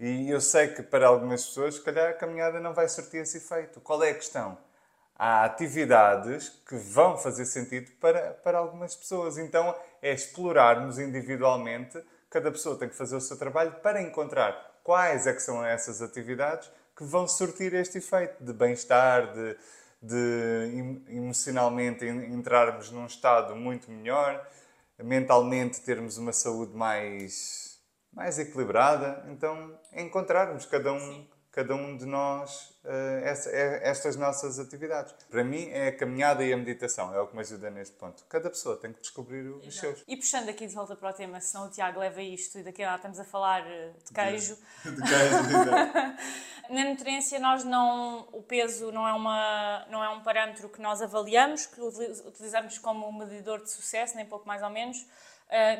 e 0.00 0.30
eu 0.30 0.40
sei 0.40 0.68
que 0.68 0.82
para 0.82 1.06
algumas 1.06 1.44
pessoas, 1.44 1.74
se 1.74 1.82
calhar, 1.82 2.08
a 2.08 2.14
caminhada 2.14 2.58
não 2.58 2.72
vai 2.72 2.88
surtir 2.88 3.20
esse 3.20 3.36
efeito. 3.36 3.82
Qual 3.82 4.02
é 4.02 4.10
a 4.10 4.14
questão? 4.14 4.56
Há 5.14 5.44
atividades 5.44 6.48
que 6.66 6.74
vão 6.74 7.18
fazer 7.18 7.44
sentido 7.44 7.90
para, 8.00 8.32
para 8.42 8.56
algumas 8.56 8.96
pessoas. 8.96 9.36
Então, 9.36 9.76
é 10.00 10.14
explorarmos 10.14 10.98
individualmente. 10.98 12.02
Cada 12.30 12.50
pessoa 12.50 12.78
tem 12.78 12.88
que 12.88 12.96
fazer 12.96 13.14
o 13.14 13.20
seu 13.20 13.36
trabalho 13.36 13.72
para 13.82 14.00
encontrar 14.00 14.80
quais 14.82 15.26
é 15.26 15.34
que 15.34 15.42
são 15.42 15.62
essas 15.62 16.00
atividades 16.00 16.70
que 16.96 17.04
vão 17.04 17.28
surtir 17.28 17.74
este 17.74 17.98
efeito 17.98 18.42
de 18.42 18.54
bem-estar, 18.54 19.34
de, 19.34 19.56
de 20.00 21.04
emocionalmente 21.08 22.06
entrarmos 22.06 22.90
num 22.90 23.04
estado 23.04 23.54
muito 23.54 23.90
melhor, 23.90 24.48
mentalmente 24.98 25.82
termos 25.82 26.16
uma 26.16 26.32
saúde 26.32 26.74
mais 26.74 27.69
mais 28.12 28.38
equilibrada. 28.38 29.24
Então, 29.28 29.78
encontrarmos 29.92 30.66
cada 30.66 30.92
um, 30.92 31.26
cada 31.50 31.74
um 31.74 31.96
de 31.96 32.06
nós 32.06 32.70
uh, 32.84 33.24
essa, 33.24 33.50
é, 33.50 33.88
estas 33.88 34.16
nossas 34.16 34.58
atividades. 34.58 35.14
Para 35.30 35.44
mim, 35.44 35.68
é 35.70 35.88
a 35.88 35.96
caminhada 35.96 36.44
e 36.44 36.52
a 36.52 36.56
meditação, 36.56 37.14
é 37.14 37.20
o 37.20 37.26
que 37.26 37.34
me 37.34 37.40
ajuda 37.40 37.70
neste 37.70 37.96
ponto. 37.96 38.24
Cada 38.28 38.50
pessoa 38.50 38.76
tem 38.76 38.92
que 38.92 39.00
descobrir 39.00 39.48
os 39.48 39.66
Exato. 39.66 39.80
seus. 39.80 40.04
E 40.06 40.16
puxando 40.16 40.48
aqui 40.48 40.66
de 40.66 40.74
volta 40.74 40.96
para 40.96 41.10
o 41.10 41.12
tema, 41.12 41.40
senão 41.40 41.66
o 41.66 41.70
Tiago 41.70 42.00
leva 42.00 42.22
isto 42.22 42.58
e 42.58 42.62
daqui 42.62 42.82
a 42.82 42.86
nada 42.86 42.96
estamos 42.96 43.18
a 43.18 43.24
falar 43.24 43.66
eh, 43.66 43.92
de 44.04 44.12
queijo. 44.12 44.56
De, 44.84 44.90
de 44.90 45.02
queijo, 45.02 46.70
Na 46.70 46.84
nutriência, 46.84 47.40
nós 47.40 47.64
não, 47.64 48.28
o 48.32 48.44
peso 48.44 48.92
não 48.92 49.06
é, 49.06 49.12
uma, 49.12 49.86
não 49.90 50.04
é 50.04 50.08
um 50.08 50.22
parâmetro 50.22 50.68
que 50.68 50.80
nós 50.80 51.02
avaliamos, 51.02 51.66
que 51.66 51.80
utilizamos 51.80 52.78
como 52.78 53.12
medidor 53.12 53.60
de 53.60 53.68
sucesso, 53.72 54.14
nem 54.14 54.24
pouco 54.24 54.46
mais 54.46 54.62
ou 54.62 54.70
menos 54.70 55.04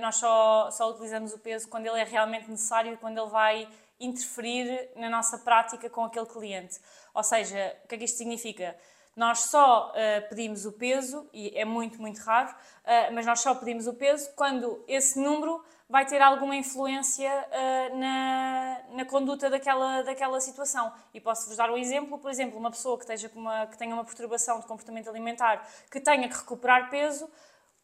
nós 0.00 0.16
só, 0.16 0.70
só 0.70 0.90
utilizamos 0.90 1.32
o 1.32 1.38
peso 1.38 1.68
quando 1.68 1.86
ele 1.86 2.00
é 2.00 2.04
realmente 2.04 2.50
necessário 2.50 2.94
e 2.94 2.96
quando 2.96 3.18
ele 3.18 3.30
vai 3.30 3.68
interferir 4.00 4.90
na 4.96 5.10
nossa 5.10 5.38
prática 5.38 5.88
com 5.90 6.04
aquele 6.04 6.26
cliente. 6.26 6.80
Ou 7.14 7.22
seja, 7.22 7.76
o 7.84 7.88
que 7.88 7.94
é 7.94 7.98
que 7.98 8.04
isto 8.04 8.18
significa? 8.18 8.76
Nós 9.14 9.40
só 9.40 9.90
uh, 9.90 10.28
pedimos 10.28 10.64
o 10.64 10.72
peso, 10.72 11.28
e 11.32 11.52
é 11.54 11.64
muito, 11.64 12.00
muito 12.00 12.18
raro, 12.20 12.48
uh, 12.50 13.12
mas 13.12 13.26
nós 13.26 13.40
só 13.40 13.54
pedimos 13.54 13.86
o 13.86 13.94
peso 13.94 14.30
quando 14.34 14.82
esse 14.88 15.18
número 15.20 15.62
vai 15.88 16.06
ter 16.06 16.22
alguma 16.22 16.54
influência 16.54 17.28
uh, 17.28 17.98
na, 17.98 18.80
na 18.92 19.04
conduta 19.04 19.50
daquela, 19.50 20.02
daquela 20.02 20.40
situação. 20.40 20.92
E 21.12 21.20
posso-vos 21.20 21.56
dar 21.56 21.70
um 21.70 21.76
exemplo, 21.76 22.18
por 22.18 22.30
exemplo, 22.30 22.58
uma 22.58 22.70
pessoa 22.70 22.96
que, 22.96 23.02
esteja 23.02 23.30
uma, 23.34 23.66
que 23.66 23.76
tenha 23.76 23.92
uma 23.92 24.04
perturbação 24.04 24.60
de 24.60 24.66
comportamento 24.66 25.10
alimentar, 25.10 25.68
que 25.90 26.00
tenha 26.00 26.28
que 26.28 26.36
recuperar 26.36 26.88
peso, 26.88 27.28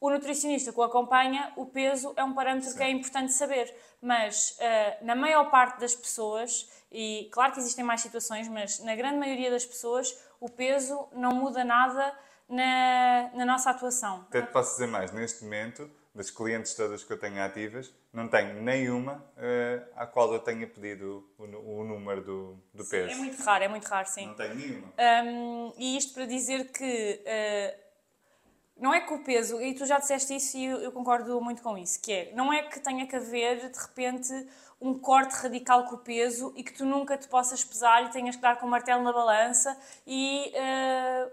o 0.00 0.10
nutricionista 0.10 0.72
que 0.72 0.78
o 0.78 0.82
acompanha, 0.82 1.52
o 1.56 1.66
peso 1.66 2.12
é 2.16 2.24
um 2.24 2.34
parâmetro 2.34 2.70
Sim. 2.70 2.76
que 2.76 2.82
é 2.82 2.90
importante 2.90 3.32
saber, 3.32 3.74
mas 4.00 4.50
uh, 4.58 5.04
na 5.04 5.14
maior 5.14 5.50
parte 5.50 5.80
das 5.80 5.94
pessoas, 5.94 6.70
e 6.92 7.28
claro 7.32 7.52
que 7.52 7.60
existem 7.60 7.84
mais 7.84 8.00
situações, 8.00 8.48
mas 8.48 8.78
na 8.80 8.94
grande 8.94 9.18
maioria 9.18 9.50
das 9.50 9.64
pessoas, 9.64 10.14
o 10.38 10.50
peso 10.50 11.08
não 11.12 11.30
muda 11.30 11.64
nada 11.64 12.14
na, 12.48 13.30
na 13.34 13.44
nossa 13.44 13.70
atuação. 13.70 14.26
Até 14.28 14.42
te 14.42 14.52
posso 14.52 14.72
dizer 14.72 14.86
mais, 14.86 15.12
neste 15.12 15.44
momento, 15.44 15.90
das 16.14 16.30
clientes 16.30 16.74
todas 16.74 17.02
que 17.02 17.12
eu 17.12 17.18
tenho 17.18 17.42
ativas, 17.42 17.92
não 18.12 18.28
tenho 18.28 18.62
nenhuma 18.62 19.24
uh, 19.36 19.92
à 19.96 20.06
qual 20.06 20.32
eu 20.32 20.40
tenha 20.40 20.66
pedido 20.66 21.28
o, 21.38 21.44
o 21.44 21.84
número 21.84 22.22
do, 22.22 22.62
do 22.72 22.84
peso. 22.84 23.12
É 23.12 23.14
muito 23.14 23.42
raro, 23.42 23.64
é 23.64 23.68
muito 23.68 23.86
raro, 23.86 24.08
sim. 24.08 24.26
Não 24.26 24.34
tenho 24.34 24.54
nenhuma. 24.54 24.92
Um, 25.24 25.72
e 25.78 25.96
isto 25.96 26.12
para 26.14 26.26
dizer 26.26 26.70
que. 26.70 27.22
Uh, 27.24 27.85
não 28.78 28.92
é 28.92 29.00
que 29.00 29.12
o 29.12 29.18
peso, 29.20 29.60
e 29.60 29.74
tu 29.74 29.86
já 29.86 29.98
disseste 29.98 30.36
isso 30.36 30.56
e 30.56 30.66
eu, 30.66 30.92
concordo 30.92 31.40
muito 31.40 31.62
com 31.62 31.78
isso, 31.78 32.00
que 32.00 32.12
é, 32.12 32.32
não 32.34 32.52
é 32.52 32.62
que 32.62 32.78
tenha 32.78 33.06
que 33.06 33.16
haver, 33.16 33.70
de 33.70 33.78
repente, 33.78 34.32
um 34.80 34.98
corte 34.98 35.34
radical 35.34 35.84
com 35.84 35.94
o 35.94 35.98
peso 35.98 36.52
e 36.54 36.62
que 36.62 36.72
tu 36.72 36.84
nunca 36.84 37.16
te 37.16 37.26
possas 37.26 37.64
pesar 37.64 38.04
e 38.04 38.10
tenhas 38.10 38.36
que 38.36 38.42
dar 38.42 38.56
com 38.58 38.66
o 38.66 38.70
martelo 38.70 39.02
na 39.02 39.12
balança 39.12 39.76
e 40.06 40.52
uh, 40.52 41.30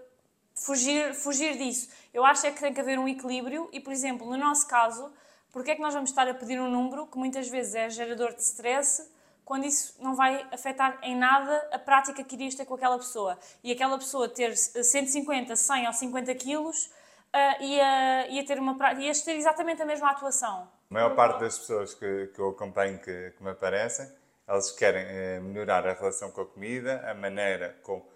fugir, 0.54 1.14
fugir 1.14 1.58
disso. 1.58 1.90
Eu 2.14 2.24
acho 2.24 2.46
é 2.46 2.50
que 2.50 2.60
tem 2.60 2.72
que 2.72 2.80
haver 2.80 2.98
um 2.98 3.06
equilíbrio 3.06 3.68
e, 3.72 3.78
por 3.78 3.92
exemplo, 3.92 4.26
no 4.26 4.38
nosso 4.38 4.66
caso, 4.66 5.12
porque 5.52 5.72
é 5.72 5.74
que 5.74 5.82
nós 5.82 5.92
vamos 5.92 6.10
estar 6.10 6.26
a 6.26 6.32
pedir 6.32 6.58
um 6.58 6.70
número 6.70 7.06
que 7.06 7.18
muitas 7.18 7.48
vezes 7.48 7.74
é 7.74 7.90
gerador 7.90 8.34
de 8.34 8.42
stress 8.42 9.06
quando 9.44 9.66
isso 9.66 9.94
não 10.00 10.14
vai 10.14 10.46
afetar 10.50 10.98
em 11.02 11.14
nada 11.14 11.68
a 11.70 11.78
prática 11.78 12.24
que 12.24 12.34
irias 12.34 12.54
ter 12.54 12.64
com 12.64 12.74
aquela 12.74 12.96
pessoa. 12.96 13.38
E 13.62 13.70
aquela 13.70 13.98
pessoa 13.98 14.26
ter 14.26 14.56
150, 14.56 15.54
100 15.54 15.86
ou 15.86 15.92
50 15.92 16.34
quilos 16.36 16.90
uh, 17.34 17.62
ia, 17.62 18.28
ia, 18.30 18.46
ter 18.46 18.58
uma, 18.58 18.76
ia 18.94 19.12
ter 19.12 19.32
exatamente 19.32 19.82
a 19.82 19.86
mesma 19.86 20.10
atuação. 20.10 20.68
A 20.90 20.94
maior 20.94 21.14
parte 21.14 21.40
das 21.40 21.58
pessoas 21.58 21.94
que, 21.94 22.28
que 22.28 22.38
eu 22.38 22.50
acompanho 22.50 22.98
que, 23.00 23.32
que 23.36 23.42
me 23.42 23.50
aparecem, 23.50 24.08
elas 24.46 24.70
querem 24.70 25.04
eh, 25.06 25.40
melhorar 25.40 25.86
a 25.86 25.94
relação 25.94 26.30
com 26.30 26.42
a 26.42 26.46
comida, 26.46 27.02
a 27.10 27.14
maneira 27.14 27.74
como 27.82 28.06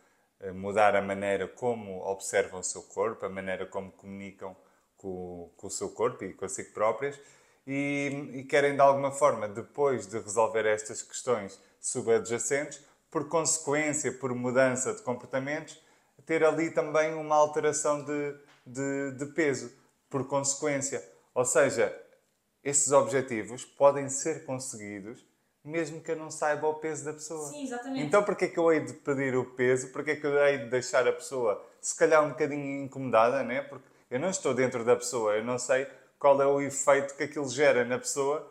eh, 0.40 0.52
mudar 0.52 0.94
a 0.94 1.00
maneira 1.00 1.48
como 1.48 2.02
observam 2.04 2.61
o 2.61 2.62
seu 2.62 2.83
corpo, 2.83 3.24
a 3.24 3.31
maneira 3.31 3.66
como 3.66 3.90
comunicam 3.90 4.54
com, 4.98 5.50
com 5.57 5.66
o 5.66 5.70
seu 5.70 5.88
corpo 5.88 6.24
e 6.24 6.35
consigo 6.35 6.72
próprias 6.74 7.18
e, 7.66 8.31
e, 8.35 8.44
querem 8.44 8.74
de 8.74 8.81
alguma 8.81 9.11
forma, 9.11 9.46
depois 9.46 10.07
de 10.07 10.18
resolver 10.18 10.64
estas 10.66 11.02
questões 11.02 11.61
subadjacentes, 11.81 12.83
por 13.11 13.28
consequência, 13.28 14.12
por 14.12 14.35
mudança 14.35 14.94
de 14.94 15.02
comportamentos, 15.02 15.81
ter 16.24 16.44
ali 16.44 16.70
também 16.70 17.14
uma 17.14 17.37
alteração 17.37 18.04
de, 18.04 18.35
de, 18.68 19.12
de 19.12 19.26
peso, 19.33 19.72
por 20.09 20.26
consequência. 20.26 21.02
Ou 21.35 21.44
seja, 21.44 21.94
esses 22.62 22.92
objetivos 22.92 23.64
podem 23.64 24.09
ser 24.09 24.44
conseguidos 24.44 25.26
mesmo 25.68 26.00
que 26.00 26.11
eu 26.11 26.16
não 26.16 26.31
saiba 26.31 26.66
o 26.66 26.74
peso 26.74 27.04
da 27.04 27.12
pessoa. 27.12 27.48
Sim, 27.48 27.64
exatamente. 27.64 28.07
Então, 28.07 28.22
porquê 28.22 28.46
é 28.46 28.48
que 28.48 28.59
eu 28.59 28.72
hei 28.72 28.81
de 28.81 28.94
pedir 28.94 29.37
o 29.37 29.44
peso? 29.44 29.88
Porquê 29.88 30.12
é 30.12 30.16
que 30.16 30.26
eu 30.26 30.38
hei 30.44 30.59
de 30.59 30.70
deixar 30.70 31.07
a 31.07 31.12
pessoa, 31.12 31.62
se 31.81 31.96
calhar, 31.96 32.24
um 32.24 32.31
bocadinho 32.31 32.85
incomodada, 32.85 33.42
né? 33.42 33.62
Porque 33.62 33.85
eu 34.11 34.18
não 34.18 34.31
estou 34.31 34.54
dentro 34.54 34.85
da 34.85 34.96
pessoa, 34.96 35.37
eu 35.37 35.44
não 35.44 35.59
sei 35.59 35.87
qual 36.18 36.40
é 36.40 36.46
o 36.46 36.61
efeito 36.61 37.14
que 37.14 37.24
aquilo 37.24 37.48
gera 37.48 37.85
na 37.85 37.98
pessoa 37.98 38.50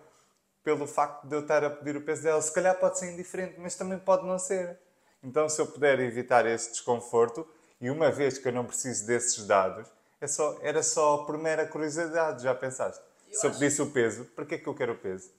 pelo 0.64 0.86
facto 0.86 1.26
de 1.28 1.36
eu 1.36 1.42
estar 1.42 1.64
a 1.64 1.70
pedir 1.70 1.98
o 1.98 2.02
peso 2.02 2.24
dela. 2.24 2.42
Se 2.42 2.54
calhar 2.54 2.78
pode 2.78 3.00
ser 3.00 3.12
indiferente, 3.12 3.56
mas 3.58 3.76
também 3.76 3.98
pode 3.98 4.26
não 4.26 4.38
ser. 4.38 4.78
Então, 5.24 5.50
se 5.50 5.60
eu 5.60 5.66
puder 5.66 6.00
evitar 6.00 6.46
esse 6.46 6.72
desconforto, 6.72 7.48
e 7.80 7.90
uma 7.90 8.12
vez 8.12 8.38
que 8.38 8.48
eu 8.48 8.52
não 8.52 8.66
preciso 8.66 9.08
desses 9.08 9.46
dados, 9.46 9.88
é 10.20 10.28
só, 10.28 10.58
era 10.62 10.82
só 10.82 11.20
por 11.20 11.38
mera 11.38 11.66
curiosidade, 11.66 12.44
já 12.44 12.54
pensaste? 12.56 13.04
Eu 13.30 13.40
Se 13.40 13.48
eu 13.48 13.52
pedisse 13.52 13.82
o 13.82 13.92
peso, 13.92 14.26
para 14.26 14.46
que 14.46 14.56
é 14.56 14.58
que 14.58 14.68
eu 14.68 14.76
quero 14.76 14.94
o 14.94 14.98
peso? 14.98 15.32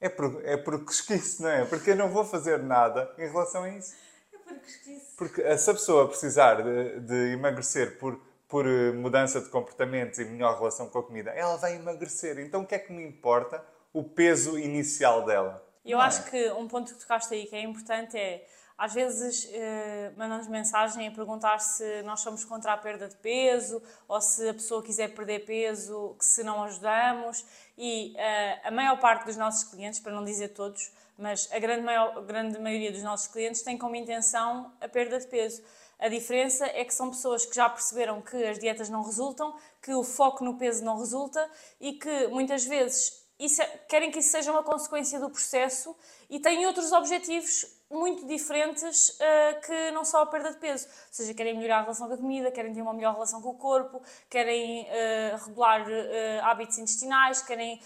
É 0.00 0.08
por, 0.08 0.40
é 0.44 0.56
por 0.56 0.84
cosquice, 0.84 1.42
não 1.42 1.50
é? 1.50 1.64
Porque 1.64 1.90
eu 1.90 1.96
não 1.96 2.08
vou 2.08 2.24
fazer 2.24 2.58
nada 2.62 3.12
em 3.18 3.28
relação 3.28 3.64
a 3.64 3.68
isso. 3.68 3.94
É 4.32 4.38
por 4.38 4.58
cosquice. 4.58 5.16
Porque 5.16 5.58
se 5.58 5.70
a 5.70 5.74
pessoa 5.74 6.08
precisar 6.08 6.62
de, 6.62 7.00
de 7.00 7.32
emagrecer 7.32 7.98
por, 7.98 8.18
por 8.48 8.66
eh, 8.66 8.92
mudança 8.92 9.40
de 9.40 9.48
comportamentos 9.48 10.18
e 10.18 10.24
melhor 10.24 10.56
relação 10.56 10.88
com 10.88 10.98
a 10.98 11.02
comida, 11.02 11.30
ela 11.32 11.56
vai 11.56 11.76
emagrecer. 11.76 12.38
Então 12.38 12.62
o 12.62 12.66
que 12.66 12.74
é 12.74 12.78
que 12.78 12.92
me 12.92 13.04
importa 13.04 13.62
o 13.92 14.02
peso 14.02 14.58
inicial 14.58 15.24
dela? 15.24 15.66
Eu 15.84 16.00
acho 16.00 16.22
é? 16.28 16.30
que 16.30 16.50
um 16.52 16.68
ponto 16.68 16.94
que 16.94 17.00
tocaste 17.00 17.34
aí 17.34 17.46
que 17.46 17.56
é 17.56 17.62
importante 17.62 18.16
é 18.16 18.46
às 18.80 18.94
vezes 18.94 19.46
eh, 19.52 20.10
mandam-nos 20.16 20.48
mensagem 20.48 21.06
a 21.06 21.10
perguntar 21.10 21.58
se 21.58 22.00
nós 22.00 22.20
somos 22.20 22.46
contra 22.46 22.72
a 22.72 22.78
perda 22.78 23.08
de 23.08 23.16
peso 23.16 23.82
ou 24.08 24.18
se 24.22 24.48
a 24.48 24.54
pessoa 24.54 24.82
quiser 24.82 25.08
perder 25.14 25.40
peso, 25.40 26.16
que 26.18 26.24
se 26.24 26.42
não 26.42 26.62
ajudamos. 26.62 27.44
E 27.76 28.14
eh, 28.16 28.58
a 28.64 28.70
maior 28.70 28.98
parte 28.98 29.26
dos 29.26 29.36
nossos 29.36 29.64
clientes, 29.64 30.00
para 30.00 30.12
não 30.12 30.24
dizer 30.24 30.54
todos, 30.54 30.90
mas 31.18 31.46
a 31.52 31.58
grande, 31.58 31.82
maior, 31.82 32.22
grande 32.22 32.58
maioria 32.58 32.90
dos 32.90 33.02
nossos 33.02 33.26
clientes 33.26 33.60
tem 33.60 33.76
como 33.76 33.94
intenção 33.94 34.72
a 34.80 34.88
perda 34.88 35.20
de 35.20 35.26
peso. 35.26 35.62
A 35.98 36.08
diferença 36.08 36.64
é 36.64 36.82
que 36.82 36.94
são 36.94 37.10
pessoas 37.10 37.44
que 37.44 37.54
já 37.54 37.68
perceberam 37.68 38.22
que 38.22 38.42
as 38.44 38.58
dietas 38.58 38.88
não 38.88 39.02
resultam, 39.02 39.54
que 39.82 39.92
o 39.92 40.02
foco 40.02 40.42
no 40.42 40.56
peso 40.56 40.82
não 40.82 40.98
resulta 40.98 41.46
e 41.78 41.92
que 41.92 42.28
muitas 42.28 42.64
vezes 42.64 43.26
é, 43.38 43.66
querem 43.90 44.10
que 44.10 44.20
isso 44.20 44.30
seja 44.30 44.50
uma 44.50 44.62
consequência 44.62 45.20
do 45.20 45.28
processo 45.28 45.94
e 46.30 46.40
têm 46.40 46.66
outros 46.66 46.92
objetivos 46.92 47.78
muito 47.90 48.26
diferentes 48.26 49.10
uh, 49.10 49.60
que 49.66 49.90
não 49.90 50.04
só 50.04 50.22
a 50.22 50.26
perda 50.26 50.50
de 50.52 50.58
peso. 50.58 50.86
Ou 50.86 50.92
seja, 51.10 51.34
querem 51.34 51.56
melhorar 51.56 51.78
a 51.78 51.82
relação 51.82 52.06
com 52.06 52.14
a 52.14 52.16
comida, 52.16 52.50
querem 52.52 52.72
ter 52.72 52.80
uma 52.80 52.94
melhor 52.94 53.14
relação 53.14 53.42
com 53.42 53.50
o 53.50 53.54
corpo, 53.54 54.00
querem 54.28 54.84
uh, 54.84 55.44
regular 55.44 55.82
uh, 55.82 56.44
hábitos 56.44 56.78
intestinais, 56.78 57.42
querem 57.42 57.80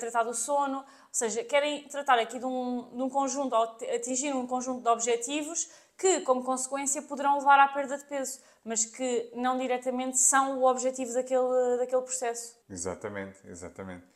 tratar 0.00 0.22
do 0.22 0.32
sono. 0.32 0.78
Ou 0.78 0.84
seja, 1.12 1.44
querem 1.44 1.86
tratar 1.88 2.18
aqui 2.18 2.38
de 2.38 2.46
um, 2.46 2.88
de 2.94 3.02
um 3.02 3.10
conjunto, 3.10 3.54
atingir 3.54 4.34
um 4.34 4.46
conjunto 4.46 4.82
de 4.82 4.88
objetivos 4.88 5.70
que, 5.98 6.20
como 6.20 6.42
consequência, 6.42 7.02
poderão 7.02 7.36
levar 7.38 7.58
à 7.60 7.68
perda 7.68 7.98
de 7.98 8.04
peso, 8.04 8.40
mas 8.64 8.86
que 8.86 9.30
não 9.34 9.58
diretamente 9.58 10.16
são 10.18 10.58
o 10.58 10.64
objetivo 10.64 11.12
daquele, 11.12 11.76
daquele 11.76 12.00
processo. 12.00 12.56
Exatamente, 12.70 13.36
exatamente. 13.46 14.06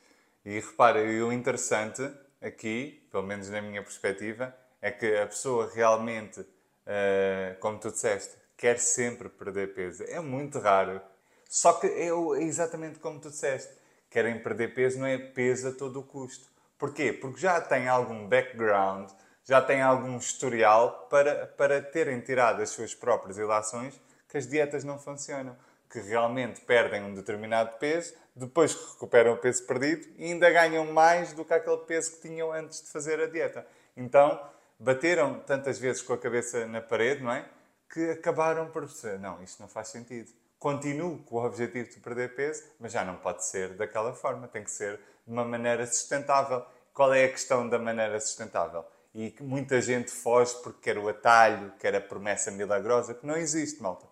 E 0.45 0.59
repara, 0.59 1.01
o 1.01 1.33
interessante 1.33 2.03
aqui, 2.40 3.07
pelo 3.11 3.25
menos 3.25 3.51
na 3.51 3.61
minha 3.61 3.83
perspectiva, 3.83 4.57
é 4.83 4.90
que 4.90 5.16
a 5.16 5.27
pessoa 5.27 5.71
realmente, 5.73 6.40
uh, 6.40 7.59
como 7.61 7.79
tu 7.79 7.90
disseste, 7.90 8.35
quer 8.57 8.79
sempre 8.79 9.29
perder 9.29 9.73
peso. 9.73 10.05
É 10.09 10.21
muito 10.21 10.59
raro. 10.59 11.01
Só 11.49 11.75
que 11.75 11.87
é 11.87 12.09
exatamente 12.42 12.99
como 12.99 13.21
tu 13.21 13.31
disseste. 13.31 13.73
Querem 14.11 14.42
perder 14.42 14.75
peso, 14.75 14.99
não 14.99 15.07
é 15.07 15.16
peso 15.16 15.68
a 15.68 15.73
todo 15.73 16.01
o 16.01 16.03
custo. 16.03 16.47
Porquê? 16.77 17.12
Porque 17.12 17.40
já 17.40 17.61
têm 17.61 17.87
algum 17.88 18.27
background, 18.27 19.09
já 19.45 19.62
têm 19.62 19.81
algum 19.81 20.18
historial 20.18 21.07
para, 21.09 21.47
para 21.47 21.81
terem 21.81 22.21
tirado 22.21 22.61
as 22.61 22.71
suas 22.71 22.95
próprias 22.95 23.38
ilações 23.38 24.01
que 24.29 24.38
as 24.38 24.47
dietas 24.47 24.83
não 24.83 24.99
funcionam, 24.99 25.57
que 25.90 26.01
realmente 26.01 26.61
perdem 26.62 27.03
um 27.05 27.14
determinado 27.14 27.77
peso, 27.79 28.14
depois 28.35 28.75
recuperam 28.75 29.35
o 29.35 29.37
peso 29.37 29.66
perdido 29.66 30.09
e 30.16 30.25
ainda 30.25 30.51
ganham 30.51 30.90
mais 30.90 31.35
do 31.35 31.45
que 31.45 31.53
aquele 31.53 31.79
peso 31.79 32.12
que 32.12 32.29
tinham 32.29 32.51
antes 32.51 32.83
de 32.83 32.88
fazer 32.88 33.21
a 33.21 33.27
dieta. 33.27 33.66
Então, 33.95 34.40
bateram 34.83 35.40
tantas 35.40 35.79
vezes 35.79 36.03
com 36.03 36.12
a 36.12 36.18
cabeça 36.18 36.66
na 36.66 36.81
parede, 36.81 37.23
não 37.23 37.33
é? 37.33 37.45
Que 37.90 38.11
acabaram 38.11 38.66
por 38.71 38.83
perceber, 38.83 39.18
não, 39.18 39.42
isto 39.42 39.61
não 39.61 39.68
faz 39.68 39.88
sentido. 39.88 40.31
Continuo 40.59 41.18
com 41.25 41.37
o 41.37 41.45
objetivo 41.45 41.90
de 41.90 41.99
perder 41.99 42.35
peso, 42.35 42.62
mas 42.79 42.92
já 42.92 43.05
não 43.05 43.16
pode 43.16 43.45
ser 43.45 43.71
daquela 43.71 44.12
forma, 44.12 44.49
tem 44.49 44.62
que 44.62 44.71
ser 44.71 44.97
de 45.27 45.33
uma 45.33 45.45
maneira 45.45 45.87
sustentável. 45.87 46.64
Qual 46.95 47.12
é 47.12 47.25
a 47.25 47.29
questão 47.29 47.68
da 47.68 47.79
maneira 47.79 48.18
sustentável? 48.21 48.85
e 49.14 49.31
que 49.31 49.42
muita 49.42 49.81
gente 49.81 50.11
foge 50.11 50.55
porque 50.62 50.92
quer 50.92 50.99
o 50.99 51.09
atalho, 51.09 51.73
quer 51.79 51.95
a 51.95 52.01
promessa 52.01 52.51
milagrosa, 52.51 53.14
que 53.14 53.27
não 53.27 53.37
existe, 53.37 53.83
malta. 53.83 54.07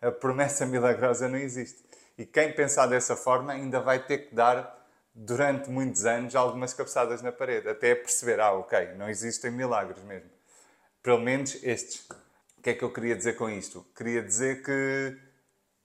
A 0.00 0.12
promessa 0.12 0.64
milagrosa 0.64 1.28
não 1.28 1.38
existe. 1.38 1.84
E 2.16 2.24
quem 2.24 2.52
pensar 2.52 2.86
dessa 2.86 3.16
forma 3.16 3.52
ainda 3.52 3.80
vai 3.80 3.98
ter 3.98 4.28
que 4.28 4.34
dar, 4.34 4.83
durante 5.14 5.70
muitos 5.70 6.04
anos, 6.04 6.34
algumas 6.34 6.74
cabeçadas 6.74 7.22
na 7.22 7.30
parede, 7.30 7.68
até 7.68 7.94
perceber, 7.94 8.40
ah, 8.40 8.52
ok, 8.52 8.94
não 8.96 9.08
existem 9.08 9.50
milagres 9.50 10.02
mesmo. 10.02 10.30
Pelo 11.02 11.20
menos 11.20 11.62
estes. 11.62 12.04
O 12.58 12.62
que 12.62 12.70
é 12.70 12.74
que 12.74 12.82
eu 12.82 12.92
queria 12.92 13.14
dizer 13.14 13.36
com 13.36 13.48
isto? 13.48 13.86
Queria 13.94 14.22
dizer 14.22 14.62
que, 14.62 15.16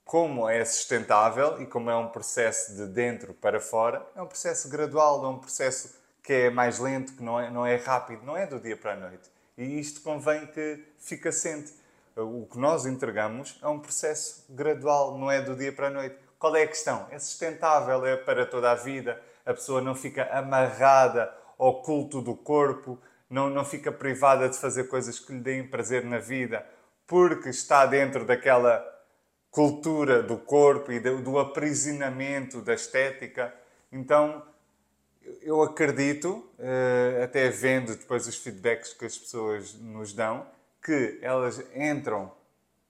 como 0.04 0.48
é 0.48 0.64
sustentável 0.64 1.60
e 1.62 1.66
como 1.66 1.90
é 1.90 1.96
um 1.96 2.08
processo 2.08 2.74
de 2.74 2.86
dentro 2.86 3.34
para 3.34 3.60
fora, 3.60 4.04
é 4.16 4.22
um 4.22 4.26
processo 4.26 4.68
gradual, 4.68 5.24
é 5.24 5.28
um 5.28 5.38
processo 5.38 5.94
que 6.22 6.32
é 6.32 6.50
mais 6.50 6.78
lento, 6.78 7.12
que 7.12 7.22
não 7.22 7.38
é, 7.38 7.50
não 7.50 7.66
é 7.66 7.76
rápido, 7.76 8.24
não 8.24 8.36
é 8.36 8.46
do 8.46 8.58
dia 8.58 8.76
para 8.76 8.94
a 8.94 8.96
noite. 8.96 9.30
E 9.56 9.78
isto 9.78 10.00
convém 10.00 10.46
que 10.46 10.84
fique 10.98 11.28
assente. 11.28 11.74
O 12.16 12.46
que 12.46 12.58
nós 12.58 12.86
entregamos 12.86 13.58
é 13.62 13.68
um 13.68 13.78
processo 13.78 14.44
gradual, 14.48 15.16
não 15.18 15.30
é 15.30 15.40
do 15.40 15.54
dia 15.54 15.72
para 15.72 15.88
a 15.88 15.90
noite. 15.90 16.16
Qual 16.40 16.56
é 16.56 16.62
a 16.62 16.66
questão? 16.66 17.06
É 17.10 17.18
sustentável, 17.18 18.06
é 18.06 18.16
para 18.16 18.46
toda 18.46 18.72
a 18.72 18.74
vida. 18.74 19.20
A 19.44 19.52
pessoa 19.52 19.82
não 19.82 19.94
fica 19.94 20.24
amarrada 20.32 21.30
ao 21.58 21.82
culto 21.82 22.22
do 22.22 22.34
corpo, 22.34 22.98
não, 23.28 23.50
não 23.50 23.62
fica 23.62 23.92
privada 23.92 24.48
de 24.48 24.56
fazer 24.56 24.84
coisas 24.84 25.18
que 25.18 25.34
lhe 25.34 25.40
deem 25.40 25.68
prazer 25.68 26.02
na 26.02 26.18
vida, 26.18 26.66
porque 27.06 27.50
está 27.50 27.84
dentro 27.84 28.24
daquela 28.24 28.82
cultura 29.50 30.22
do 30.22 30.38
corpo 30.38 30.90
e 30.90 30.98
do, 30.98 31.20
do 31.20 31.38
aprisionamento 31.38 32.62
da 32.62 32.72
estética. 32.72 33.54
Então, 33.92 34.42
eu 35.42 35.60
acredito, 35.60 36.48
eh, 36.58 37.20
até 37.22 37.50
vendo 37.50 37.94
depois 37.94 38.26
os 38.26 38.36
feedbacks 38.36 38.94
que 38.94 39.04
as 39.04 39.18
pessoas 39.18 39.74
nos 39.74 40.14
dão, 40.14 40.46
que 40.82 41.18
elas 41.20 41.62
entram 41.76 42.32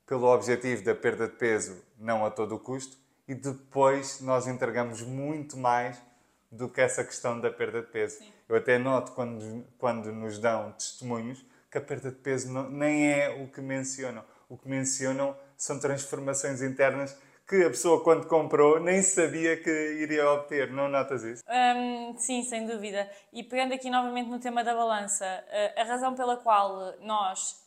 pelo 0.07 0.33
objetivo 0.33 0.85
da 0.85 0.95
perda 0.95 1.27
de 1.27 1.35
peso, 1.35 1.83
não 1.99 2.25
a 2.25 2.31
todo 2.31 2.57
custo, 2.57 3.01
e 3.31 3.35
depois 3.35 4.21
nós 4.21 4.49
entregamos 4.49 5.03
muito 5.03 5.57
mais 5.57 6.03
do 6.51 6.69
que 6.69 6.81
essa 6.81 7.05
questão 7.05 7.41
da 7.41 7.49
perda 7.49 7.81
de 7.81 7.87
peso. 7.87 8.19
Sim. 8.19 8.33
Eu 8.49 8.57
até 8.57 8.77
noto 8.77 9.13
quando, 9.13 9.65
quando 9.79 10.11
nos 10.11 10.41
dão 10.41 10.73
testemunhos 10.73 11.47
que 11.71 11.79
a 11.79 11.81
perda 11.81 12.11
de 12.11 12.17
peso 12.17 12.53
não, 12.53 12.69
nem 12.69 13.09
é 13.09 13.29
o 13.29 13.47
que 13.47 13.61
mencionam. 13.61 14.25
O 14.49 14.59
que 14.59 14.69
mencionam 14.69 15.37
são 15.57 15.79
transformações 15.79 16.61
internas 16.61 17.17
que 17.49 17.63
a 17.63 17.71
pessoa, 17.71 18.03
quando 18.03 18.27
comprou, 18.27 18.81
nem 18.81 19.01
sabia 19.01 19.57
que 19.57 19.71
iria 19.71 20.29
obter. 20.29 20.73
Não 20.73 20.89
notas 20.89 21.23
isso? 21.23 21.45
Um, 21.49 22.19
sim, 22.19 22.43
sem 22.43 22.67
dúvida. 22.67 23.09
E 23.33 23.45
pegando 23.45 23.75
aqui 23.75 23.89
novamente 23.91 24.29
no 24.29 24.41
tema 24.41 24.65
da 24.65 24.75
balança, 24.75 25.25
a 25.77 25.85
razão 25.85 26.17
pela 26.17 26.37
qual 26.37 26.99
nós 27.01 27.65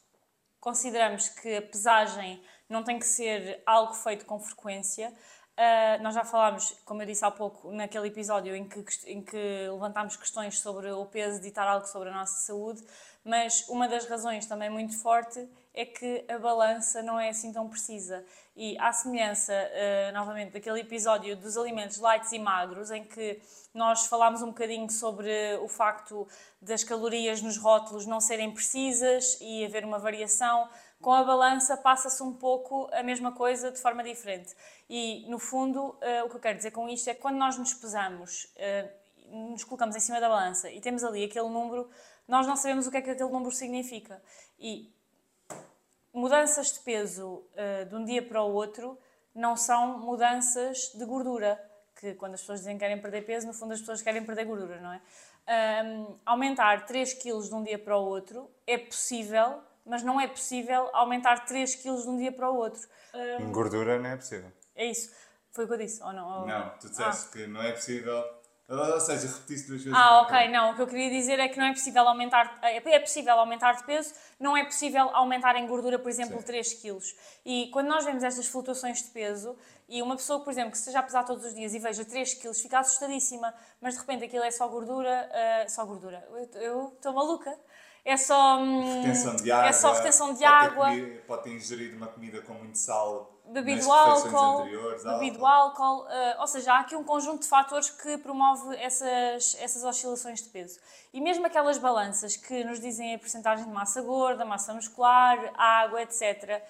consideramos 0.60 1.30
que 1.30 1.56
a 1.56 1.62
pesagem 1.62 2.44
não 2.68 2.84
tem 2.84 3.00
que 3.00 3.06
ser 3.06 3.62
algo 3.66 3.94
feito 3.94 4.26
com 4.26 4.40
frequência. 4.42 5.14
Uh, 5.56 6.02
nós 6.02 6.16
já 6.16 6.26
falámos, 6.26 6.76
como 6.84 7.04
eu 7.04 7.06
disse 7.06 7.24
há 7.24 7.30
pouco, 7.30 7.72
naquele 7.72 8.08
episódio 8.08 8.56
em 8.56 8.68
que, 8.68 8.84
em 9.06 9.22
que 9.22 9.70
levantámos 9.72 10.16
questões 10.16 10.60
sobre 10.60 10.90
o 10.92 11.06
peso, 11.06 11.40
ditar 11.40 11.68
algo 11.68 11.86
sobre 11.86 12.10
a 12.10 12.12
nossa 12.12 12.38
saúde, 12.42 12.84
mas 13.24 13.64
uma 13.70 13.88
das 13.88 14.08
razões 14.08 14.48
também 14.48 14.70
muito 14.72 14.98
forte 14.98 15.48
é 15.72 15.86
que 15.86 16.26
a 16.28 16.40
balança 16.40 17.04
não 17.04 17.20
é 17.20 17.30
assim 17.30 17.54
tão 17.54 17.70
precisa. 17.70 18.26
E 18.56 18.76
à 18.80 18.92
semelhança, 18.92 19.54
uh, 19.54 20.14
novamente, 20.14 20.54
daquele 20.54 20.80
episódio 20.80 21.36
dos 21.36 21.56
alimentos 21.56 21.98
lights 21.98 22.32
e 22.32 22.40
magros, 22.40 22.90
em 22.90 23.04
que 23.04 23.40
nós 23.76 24.08
falámos 24.08 24.42
um 24.42 24.48
bocadinho 24.48 24.90
sobre 24.90 25.32
o 25.62 25.68
facto 25.68 26.28
das 26.60 26.84
calorias 26.84 27.42
nos 27.42 27.58
rótulos 27.58 28.08
não 28.08 28.20
serem 28.20 28.52
precisas 28.52 29.38
e 29.40 29.64
haver 29.66 29.86
uma 29.86 30.00
variação, 30.00 30.68
com 31.04 31.12
a 31.12 31.22
balança 31.22 31.76
passa-se 31.76 32.24
um 32.24 32.32
pouco 32.34 32.90
a 32.94 33.04
mesma 33.04 33.34
coisa 33.34 33.70
de 33.70 33.78
forma 33.78 34.02
diferente. 34.02 34.56
E, 34.90 35.30
no 35.30 35.38
fundo, 35.38 35.82
uh, 35.82 36.26
o 36.26 36.30
que 36.30 36.38
eu 36.38 36.40
quero 36.40 36.58
dizer 36.58 36.72
com 36.72 36.88
isto 36.88 37.10
é 37.10 37.14
que 37.14 37.20
quando 37.20 37.36
nós 37.36 37.58
nos 37.58 37.74
pesamos, 37.74 38.46
uh, 38.56 39.50
nos 39.52 39.66
colocamos 39.66 39.98
em 39.98 40.00
cima 40.00 40.22
da 40.22 40.30
balança 40.30 40.72
e 40.72 40.80
temos 40.80 41.04
ali 41.04 41.26
aquele 41.26 41.50
número, 41.50 41.90
nós 42.26 42.48
não 42.48 42.56
sabemos 42.56 42.88
o 42.88 42.92
que 42.92 42.98
é 42.98 43.02
que 43.02 43.10
aquele 43.10 43.30
número 43.30 43.52
significa. 43.52 44.24
E 44.58 44.96
mudanças 46.14 46.72
de 46.72 46.80
peso 46.80 47.44
uh, 47.52 47.86
de 47.86 47.96
um 47.96 48.06
dia 48.06 48.26
para 48.26 48.42
o 48.42 48.54
outro 48.54 48.98
não 49.36 49.58
são 49.58 50.00
mudanças 50.00 50.94
de 50.96 51.04
gordura, 51.04 51.62
que 52.00 52.14
quando 52.14 52.36
as 52.36 52.40
pessoas 52.40 52.60
dizem 52.60 52.78
que 52.78 52.80
querem 52.80 53.02
perder 53.02 53.26
peso, 53.26 53.46
no 53.46 53.54
fundo 53.54 53.74
as 53.74 53.82
pessoas 53.82 54.02
querem 54.02 54.24
perder 54.24 54.46
gordura, 54.46 54.80
não 54.80 54.94
é? 54.94 55.02
Um, 55.86 56.18
aumentar 56.26 56.86
3 56.86 57.16
kg 57.16 57.42
de 57.42 57.54
um 57.54 57.62
dia 57.62 57.78
para 57.78 57.98
o 57.98 58.06
outro 58.06 58.50
é 58.66 58.78
possível, 58.78 59.62
mas 59.86 60.04
não 60.04 60.20
é 60.20 60.28
possível 60.28 60.90
aumentar 60.94 61.46
3 61.46 61.76
kg 61.76 62.02
de 62.02 62.10
um 62.10 62.18
dia 62.18 62.32
para 62.32 62.50
o 62.50 62.56
outro. 62.56 62.82
Em 63.40 63.52
gordura 63.52 64.00
não 64.00 64.10
é 64.10 64.16
possível. 64.16 64.52
É 64.76 64.86
isso. 64.86 65.12
Foi 65.52 65.66
o 65.66 65.68
que 65.68 65.74
eu 65.74 65.78
disse, 65.78 66.02
ou 66.02 66.14
não? 66.14 66.42
Ou... 66.42 66.48
Não, 66.48 66.70
tu 66.80 66.90
disseste 66.90 67.28
ah. 67.28 67.32
que 67.32 67.48
não 67.48 67.62
é 67.62 67.72
possível 67.72 68.24
ou 68.66 69.00
seja, 69.00 69.28
repetiste 69.28 69.68
duas 69.68 69.84
vezes. 69.84 69.98
Ah, 69.98 70.22
ok, 70.22 70.48
não. 70.50 70.72
O 70.72 70.76
que 70.76 70.82
eu 70.82 70.88
queria 70.88 71.10
dizer 71.10 71.38
é 71.38 71.50
que 71.50 71.60
não 71.60 71.66
é 71.66 71.74
possível 71.74 72.08
aumentar. 72.08 72.60
É, 72.62 72.78
é 72.78 73.00
possível 73.00 73.34
aumentar 73.34 73.74
de 73.74 73.84
peso, 73.84 74.14
não 74.40 74.56
é 74.56 74.64
possível 74.64 75.10
aumentar 75.14 75.56
em 75.58 75.68
gordura, 75.68 76.00
por 76.00 76.10
exemplo, 76.10 76.38
Sim. 76.40 76.46
3 76.46 76.74
kg. 76.82 76.98
E 77.46 77.70
quando 77.72 77.88
nós 77.88 78.06
vemos 78.06 78.24
estas 78.24 78.48
flutuações 78.48 79.04
de 79.04 79.10
peso, 79.10 79.56
e 79.88 80.02
uma 80.02 80.16
pessoa, 80.16 80.44
por 80.44 80.52
exemplo, 80.52 80.72
que 80.72 80.78
esteja 80.78 81.00
a 81.00 81.04
pesar 81.04 81.24
todos 81.24 81.46
os 81.46 81.54
dias 81.54 81.74
e 81.74 81.80
veja 81.80 82.06
3 82.06 82.36
kg, 82.36 82.54
fica 82.54 82.80
assustadíssima, 82.80 83.54
mas 83.82 83.96
de 83.96 84.00
repente 84.00 84.24
aquilo 84.24 84.44
é 84.44 84.52
só 84.52 84.68
gordura. 84.68 85.30
Uh, 85.30 85.70
só 85.70 85.86
gordura. 85.86 86.26
Eu 86.56 86.94
estou 86.96 87.14
maluca 87.14 87.56
é 88.06 88.18
só. 88.18 88.58
Hum, 88.60 89.02
retenção 89.02 89.36
de 89.36 89.52
água. 89.52 89.70
É 89.70 89.72
só 89.74 89.94
retenção 89.94 90.34
de 90.34 90.40
pode 90.40 90.46
água. 90.46 90.90
Ter 90.90 91.02
comido, 91.02 91.22
pode 91.26 91.44
ter 91.44 91.50
ingerido 91.52 91.98
uma 91.98 92.08
comida 92.08 92.42
com 92.42 92.54
muito 92.54 92.78
sal. 92.78 93.34
Bebido 93.46 93.92
álcool. 93.92 94.66
Bebido 95.20 95.46
álcool. 95.46 96.04
Uh, 96.04 96.42
ou 96.42 96.48
seja, 96.48 96.74
há 96.74 96.80
aqui 96.80 96.96
um 96.96 97.04
conjunto 97.04 97.42
de 97.42 97.48
fatores 97.48 97.90
que 97.90 98.18
promove 98.18 98.76
essas, 98.78 99.56
essas 99.60 99.84
oscilações 99.84 100.42
de 100.42 100.50
peso. 100.50 100.80
E 101.14 101.22
mesmo 101.22 101.46
aquelas 101.46 101.78
balanças 101.78 102.36
que 102.36 102.64
nos 102.64 102.80
dizem 102.80 103.16
a 103.16 103.20
porcentagem 103.20 103.66
de 103.66 103.72
massa 103.72 104.02
gorda, 104.02 104.44
massa 104.44 104.74
muscular, 104.74 105.38
água, 105.56 106.02
etc. 106.02 106.62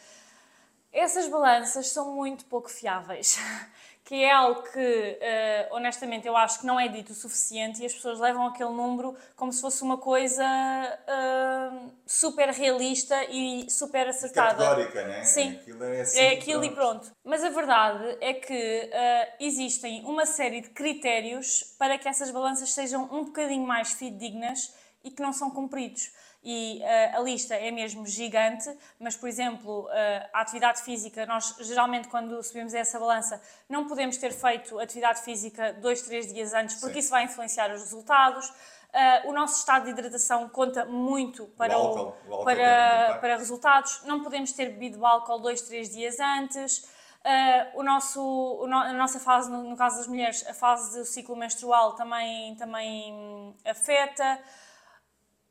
Essas 0.92 1.28
balanças 1.28 1.90
são 1.90 2.14
muito 2.14 2.46
pouco 2.46 2.70
fiáveis, 2.70 3.40
que 4.06 4.22
é 4.22 4.32
algo 4.32 4.64
que, 4.64 4.80
uh, 4.80 5.76
honestamente, 5.76 6.28
eu 6.28 6.36
acho 6.36 6.60
que 6.60 6.66
não 6.66 6.78
é 6.78 6.90
dito 6.90 7.14
o 7.14 7.16
suficiente 7.16 7.82
e 7.82 7.86
as 7.86 7.94
pessoas 7.94 8.20
levam 8.20 8.46
aquele 8.48 8.72
número 8.72 9.16
como 9.36 9.52
se 9.52 9.62
fosse 9.62 9.82
uma 9.82 9.98
coisa 9.98 10.44
uh, 10.44 11.92
super 12.06 12.50
realista 12.50 13.24
e 13.30 13.70
super 13.70 14.10
acertada. 14.10 14.62
Categórica, 14.62 15.08
né? 15.08 15.24
Sim, 15.24 15.52
aquilo 15.56 15.84
é, 15.86 16.02
assim, 16.02 16.20
é 16.20 16.34
aquilo 16.34 16.60
pronto. 16.60 16.72
e 16.72 16.76
pronto. 16.76 17.12
Mas 17.24 17.44
a 17.46 17.50
verdade 17.50 18.18
é 18.20 18.34
que 18.34 18.54
uh, 18.54 19.34
existem 19.40 20.04
uma 20.04 20.26
série 20.26 20.60
de 20.60 20.70
critérios 20.72 21.76
para 21.80 21.98
que 21.98 22.08
essas 22.08 22.30
balanças 22.30 22.74
sejam 22.74 23.04
um 23.04 23.26
bocadinho 23.26 23.66
mais 23.66 23.94
fidedignas 23.94 24.74
e 25.02 25.12
que 25.12 25.22
não 25.22 25.32
são 25.32 25.50
cumpridos 25.50 26.12
e 26.44 26.82
uh, 26.82 27.18
a 27.18 27.20
lista 27.22 27.56
é 27.56 27.72
mesmo 27.72 28.06
gigante, 28.06 28.70
mas, 29.00 29.16
por 29.16 29.30
exemplo, 29.30 29.86
uh, 29.86 30.30
a 30.34 30.42
atividade 30.42 30.82
física, 30.82 31.26
nós 31.26 31.56
geralmente 31.62 32.10
quando 32.10 32.44
subimos 32.44 32.74
essa 32.74 33.00
balança 33.00 33.42
não 33.70 33.88
podemos 33.88 34.18
ter 34.18 34.34
feito 34.34 34.78
atividade 34.78 35.22
física 35.22 35.72
dois, 35.74 36.02
três 36.02 36.34
dias 36.34 36.54
antes, 36.54 36.76
porque 36.76 36.96
Sim. 36.96 37.00
isso 37.00 37.10
vai 37.12 37.24
influenciar 37.24 37.74
os 37.74 37.82
resultados. 37.82 38.50
Uh, 38.50 39.30
o 39.30 39.34
nosso 39.34 39.58
estado 39.58 39.86
de 39.86 39.92
hidratação 39.92 40.48
conta 40.50 40.86
muito 40.86 41.46
para, 41.58 41.76
o 41.78 41.82
álcool, 41.82 42.16
o, 42.28 42.42
o 42.42 42.44
para, 42.44 43.18
para 43.20 43.38
resultados. 43.38 44.02
Não 44.04 44.22
podemos 44.22 44.52
ter 44.52 44.66
bebido 44.68 45.04
álcool 45.06 45.40
dois, 45.40 45.62
três 45.62 45.90
dias 45.90 46.20
antes. 46.20 46.80
Uh, 47.24 47.80
o 47.80 47.84
nosso, 47.84 48.22
o 48.22 48.68
no, 48.68 48.76
a 48.76 48.92
nossa 48.92 49.18
fase, 49.18 49.50
no, 49.50 49.64
no, 49.64 49.78
caso 49.78 49.98
das 49.98 50.08
mulheres, 50.08 50.46
a 50.46 50.54
fase 50.54 51.00
do 51.00 51.06
ciclo 51.06 51.38
menstrual 51.38 51.94
também, 51.94 52.54
também 52.56 53.56
afeta 53.64 54.40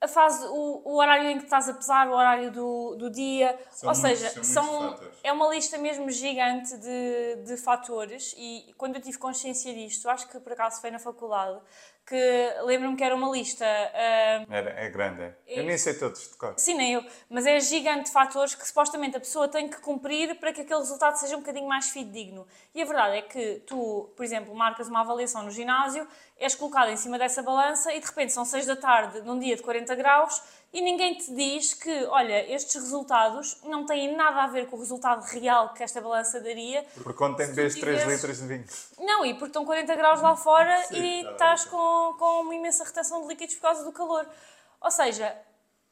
a 0.03 0.09
fase, 0.09 0.44
o, 0.46 0.82
o, 0.84 0.96
horário 0.96 1.30
em 1.30 1.38
que 1.38 1.44
estás 1.44 1.68
a 1.68 1.74
pesar, 1.74 2.09
o 2.09 2.12
horário 2.12 2.50
do, 2.50 2.96
do 2.96 3.09
dia, 3.09 3.57
são 3.70 3.88
ou 3.88 3.94
muitos, 3.94 4.18
seja, 4.18 4.44
são, 4.44 4.64
são 4.64 5.00
é 5.22 5.32
uma 5.32 5.48
lista 5.48 5.78
mesmo 5.78 6.11
gigante 6.11 6.76
de, 6.76 7.36
de 7.44 7.57
fatores 7.57 8.34
e 8.36 8.74
quando 8.76 8.96
eu 8.96 9.00
tive 9.00 9.16
consciência 9.16 9.72
disto, 9.72 10.11
acho 10.11 10.28
que 10.28 10.40
por 10.40 10.53
acaso 10.53 10.80
foi 10.80 10.90
na 10.90 10.98
faculdade, 10.98 11.61
que 12.05 12.55
lembro-me 12.64 12.96
que 12.96 13.05
era 13.05 13.14
uma 13.14 13.30
lista. 13.30 13.64
Uh, 13.64 14.53
era, 14.53 14.70
é 14.70 14.88
grande, 14.90 15.22
é. 15.22 15.36
Eu 15.46 15.64
nem 15.64 15.78
sei 15.78 15.94
todos 15.94 16.30
de 16.30 16.36
cor. 16.36 16.55
Sim, 16.57 16.74
nem 16.74 16.94
eu. 16.94 17.05
Mas 17.30 17.46
é 17.46 17.61
gigante 17.61 18.07
de 18.07 18.11
fatores 18.11 18.55
que 18.55 18.66
supostamente 18.66 19.16
a 19.16 19.20
pessoa 19.20 19.46
tem 19.46 19.68
que 19.68 19.80
cumprir 19.80 20.34
para 20.40 20.53
que 20.53 20.62
aquele 20.62 20.80
resultado 20.80 21.14
seja 21.16 21.36
um 21.36 21.40
bocadinho 21.40 21.68
mais 21.68 21.90
fidedigno. 21.90 22.46
E 22.74 22.82
a 22.82 22.84
verdade 22.84 23.18
é 23.18 23.22
que 23.22 23.62
tu, 23.66 24.11
por 24.16 24.24
exemplo, 24.24 24.55
marcas 24.55 24.88
uma 24.88 25.00
avaliação 25.00 25.44
no 25.44 25.50
ginásio, 25.50 26.07
és 26.43 26.55
colocado 26.55 26.90
em 26.90 26.97
cima 26.97 27.18
dessa 27.18 27.43
balança 27.43 27.93
e 27.93 28.01
de 28.01 28.07
repente 28.07 28.32
são 28.32 28.45
6 28.45 28.66
da 28.66 28.76
tarde 28.76 29.20
num 29.22 29.38
dia 29.38 29.55
de 29.55 29.62
40 29.62 29.95
graus 29.95 30.43
e 30.72 30.80
ninguém 30.80 31.14
te 31.14 31.32
diz 31.34 31.74
que, 31.74 32.05
olha, 32.07 32.51
estes 32.51 32.74
resultados 32.74 33.59
não 33.62 33.84
têm 33.84 34.16
nada 34.16 34.43
a 34.43 34.47
ver 34.47 34.66
com 34.66 34.76
o 34.76 34.78
resultado 34.78 35.22
real 35.24 35.74
que 35.74 35.82
esta 35.82 36.01
balança 36.01 36.40
daria. 36.40 36.84
Porque 36.95 37.12
quando 37.12 37.36
tem 37.36 37.47
bebês 37.49 37.74
3 37.74 38.07
litros 38.07 38.38
de 38.38 38.47
vinho. 38.47 38.64
Não, 38.99 39.24
e 39.24 39.34
porque 39.34 39.49
estão 39.49 39.66
40 39.66 39.95
graus 39.95 40.22
lá 40.22 40.34
fora 40.34 40.82
Sim, 40.84 40.97
e 40.97 41.24
tá 41.24 41.32
estás 41.32 41.64
com, 41.66 42.16
com 42.18 42.40
uma 42.40 42.55
imensa 42.55 42.84
retenção 42.84 43.20
de 43.22 43.28
líquidos 43.28 43.55
por 43.57 43.62
causa 43.62 43.84
do 43.84 43.93
calor. 43.93 44.26
Ou 44.80 44.90
seja, 44.90 45.36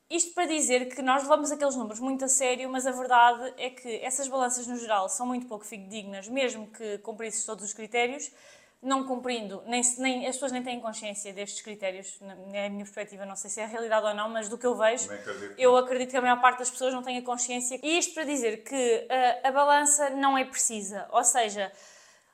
isto 0.09 0.33
para 0.33 0.47
dizer 0.47 0.87
que 0.87 1.03
nós 1.03 1.23
levamos 1.23 1.53
aqueles 1.53 1.77
números 1.77 2.01
muito 2.01 2.25
a 2.25 2.29
sério, 2.29 2.69
mas 2.71 2.87
a 2.87 2.91
verdade 2.91 3.53
é 3.59 3.69
que 3.69 3.97
essas 4.03 4.27
balanças 4.29 4.67
no 4.67 4.77
geral 4.77 5.09
são 5.09 5.27
muito 5.27 5.47
pouco 5.47 5.65
fidedignas, 5.65 6.27
mesmo 6.27 6.67
que 6.69 6.99
cumprissem 6.99 7.45
todos 7.45 7.65
os 7.65 7.75
critérios 7.75 8.33
não 8.83 9.05
cumprindo, 9.05 9.63
nem, 9.67 9.83
nem, 9.99 10.27
as 10.27 10.37
pessoas 10.37 10.53
nem 10.53 10.63
têm 10.63 10.81
consciência 10.81 11.35
destes 11.35 11.61
critérios, 11.61 12.19
na, 12.21 12.35
na, 12.35 12.69
minha 12.71 12.85
perspectiva, 12.85 13.27
não 13.27 13.37
sei 13.37 13.51
se 13.51 13.61
é 13.61 13.67
realidade 13.67 14.07
ou 14.07 14.15
não, 14.15 14.31
mas 14.31 14.49
do 14.49 14.57
que 14.57 14.67
eu 14.67 14.75
vejo, 14.75 15.13
acredito. 15.13 15.55
eu 15.59 15.77
acredito 15.77 16.11
que 16.11 16.17
a 16.17 16.23
maior 16.23 16.41
parte 16.41 16.61
das 16.61 16.71
pessoas 16.71 16.95
não 16.95 17.03
tenha 17.03 17.21
consciência. 17.21 17.79
E 17.83 17.99
isto 17.99 18.15
para 18.15 18.25
dizer 18.25 18.65
que 18.65 19.07
uh, 19.07 19.49
a 19.49 19.53
balança 19.53 20.09
não 20.11 20.37
é 20.37 20.45
precisa, 20.47 21.07
ou 21.13 21.23
seja, 21.23 21.71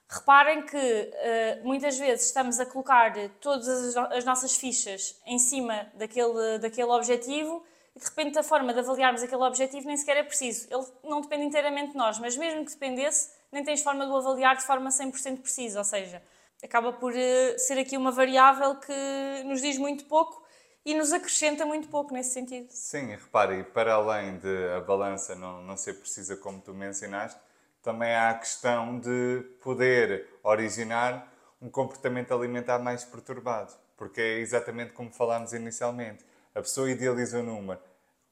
reparem 0.08 0.64
que 0.64 0.76
uh, 0.76 1.66
muitas 1.66 1.98
vezes 1.98 2.26
estamos 2.26 2.60
a 2.60 2.66
colocar 2.66 3.12
todas 3.40 3.66
as, 3.68 3.96
as, 3.96 4.24
nossas 4.24 4.54
fichas 4.54 5.20
em 5.26 5.40
cima 5.40 5.88
daquele, 5.94 6.60
daquele 6.60 6.90
objetivo 6.90 7.64
e 7.96 7.98
de 7.98 8.04
repente 8.04 8.38
a 8.38 8.44
forma 8.44 8.72
de 8.72 8.78
avaliarmos 8.78 9.20
aquele 9.20 9.42
objetivo 9.42 9.88
nem 9.88 9.96
sequer 9.96 10.18
é 10.18 10.22
preciso. 10.22 10.68
Ele 10.70 10.86
não 11.02 11.22
depende 11.22 11.44
inteiramente 11.44 11.90
de 11.90 11.96
nós, 11.96 12.20
mas 12.20 12.36
mesmo 12.36 12.64
que 12.64 12.70
dependesse, 12.70 13.30
nem 13.50 13.64
tens 13.64 13.82
forma 13.82 14.06
de 14.06 14.12
o 14.12 14.16
avaliar 14.16 14.56
de 14.56 14.62
forma 14.62 14.90
100% 14.90 15.40
precisa, 15.40 15.80
ou 15.80 15.84
seja 15.84 16.22
acaba 16.62 16.92
por 16.92 17.12
uh, 17.12 17.58
ser 17.58 17.78
aqui 17.78 17.96
uma 17.96 18.10
variável 18.10 18.76
que 18.76 19.42
nos 19.44 19.60
diz 19.60 19.78
muito 19.78 20.04
pouco 20.06 20.44
e 20.84 20.94
nos 20.94 21.12
acrescenta 21.12 21.66
muito 21.66 21.88
pouco 21.88 22.14
nesse 22.14 22.30
sentido. 22.30 22.68
Sim, 22.70 23.10
repare, 23.10 23.64
para 23.64 23.94
além 23.94 24.38
de 24.38 24.68
a 24.76 24.80
balança 24.80 25.34
não, 25.34 25.62
não 25.62 25.76
ser 25.76 25.94
precisa, 25.94 26.36
como 26.36 26.60
tu 26.60 26.72
mencionaste, 26.72 27.40
também 27.82 28.14
há 28.14 28.30
a 28.30 28.34
questão 28.34 28.98
de 28.98 29.44
poder 29.62 30.28
originar 30.42 31.32
um 31.60 31.70
comportamento 31.70 32.32
alimentar 32.32 32.78
mais 32.78 33.04
perturbado, 33.04 33.72
porque 33.96 34.20
é 34.20 34.38
exatamente 34.38 34.92
como 34.92 35.10
falámos 35.10 35.52
inicialmente. 35.52 36.24
A 36.54 36.60
pessoa 36.60 36.90
idealiza 36.90 37.40
o 37.40 37.42
número 37.42 37.80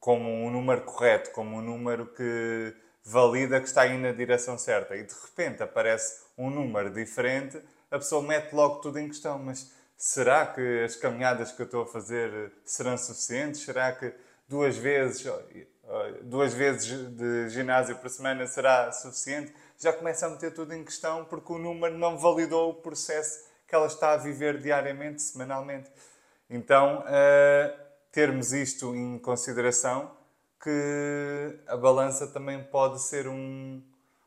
como 0.04 0.28
um 0.28 0.50
número 0.50 0.82
correto, 0.82 1.30
como 1.30 1.56
um 1.56 1.62
número 1.62 2.04
que 2.04 2.76
valida 3.02 3.58
que 3.58 3.66
está 3.66 3.82
aí 3.82 3.96
na 3.96 4.12
direção 4.12 4.58
certa, 4.58 4.94
e 4.94 5.02
de 5.02 5.14
repente 5.14 5.62
aparece 5.62 6.24
um 6.36 6.50
número 6.50 6.90
diferente 6.90 7.58
a 7.94 7.98
pessoa 7.98 8.22
mete 8.22 8.52
logo 8.52 8.80
tudo 8.80 8.98
em 8.98 9.08
questão. 9.08 9.38
Mas 9.38 9.72
será 9.96 10.46
que 10.46 10.82
as 10.82 10.96
caminhadas 10.96 11.52
que 11.52 11.62
eu 11.62 11.66
estou 11.66 11.82
a 11.82 11.86
fazer 11.86 12.52
serão 12.64 12.98
suficientes? 12.98 13.62
Será 13.62 13.92
que 13.92 14.12
duas 14.48 14.76
vezes, 14.76 15.24
duas 16.22 16.52
vezes 16.52 16.86
de 17.16 17.48
ginásio 17.50 17.96
por 17.96 18.10
semana 18.10 18.46
será 18.46 18.90
suficiente? 18.92 19.54
Já 19.78 19.92
começa 19.92 20.26
a 20.26 20.30
meter 20.30 20.52
tudo 20.52 20.74
em 20.74 20.84
questão 20.84 21.24
porque 21.24 21.52
o 21.52 21.58
número 21.58 21.96
não 21.96 22.18
validou 22.18 22.70
o 22.70 22.74
processo 22.74 23.44
que 23.66 23.74
ela 23.74 23.86
está 23.86 24.12
a 24.12 24.16
viver 24.16 24.60
diariamente, 24.60 25.22
semanalmente. 25.22 25.90
Então, 26.50 27.00
uh, 27.00 27.84
termos 28.12 28.52
isto 28.52 28.94
em 28.94 29.18
consideração, 29.18 30.10
que 30.62 31.60
a 31.66 31.76
balança 31.76 32.26
também 32.26 32.62
pode 32.64 33.00
ser 33.02 33.28
um, 33.28 33.82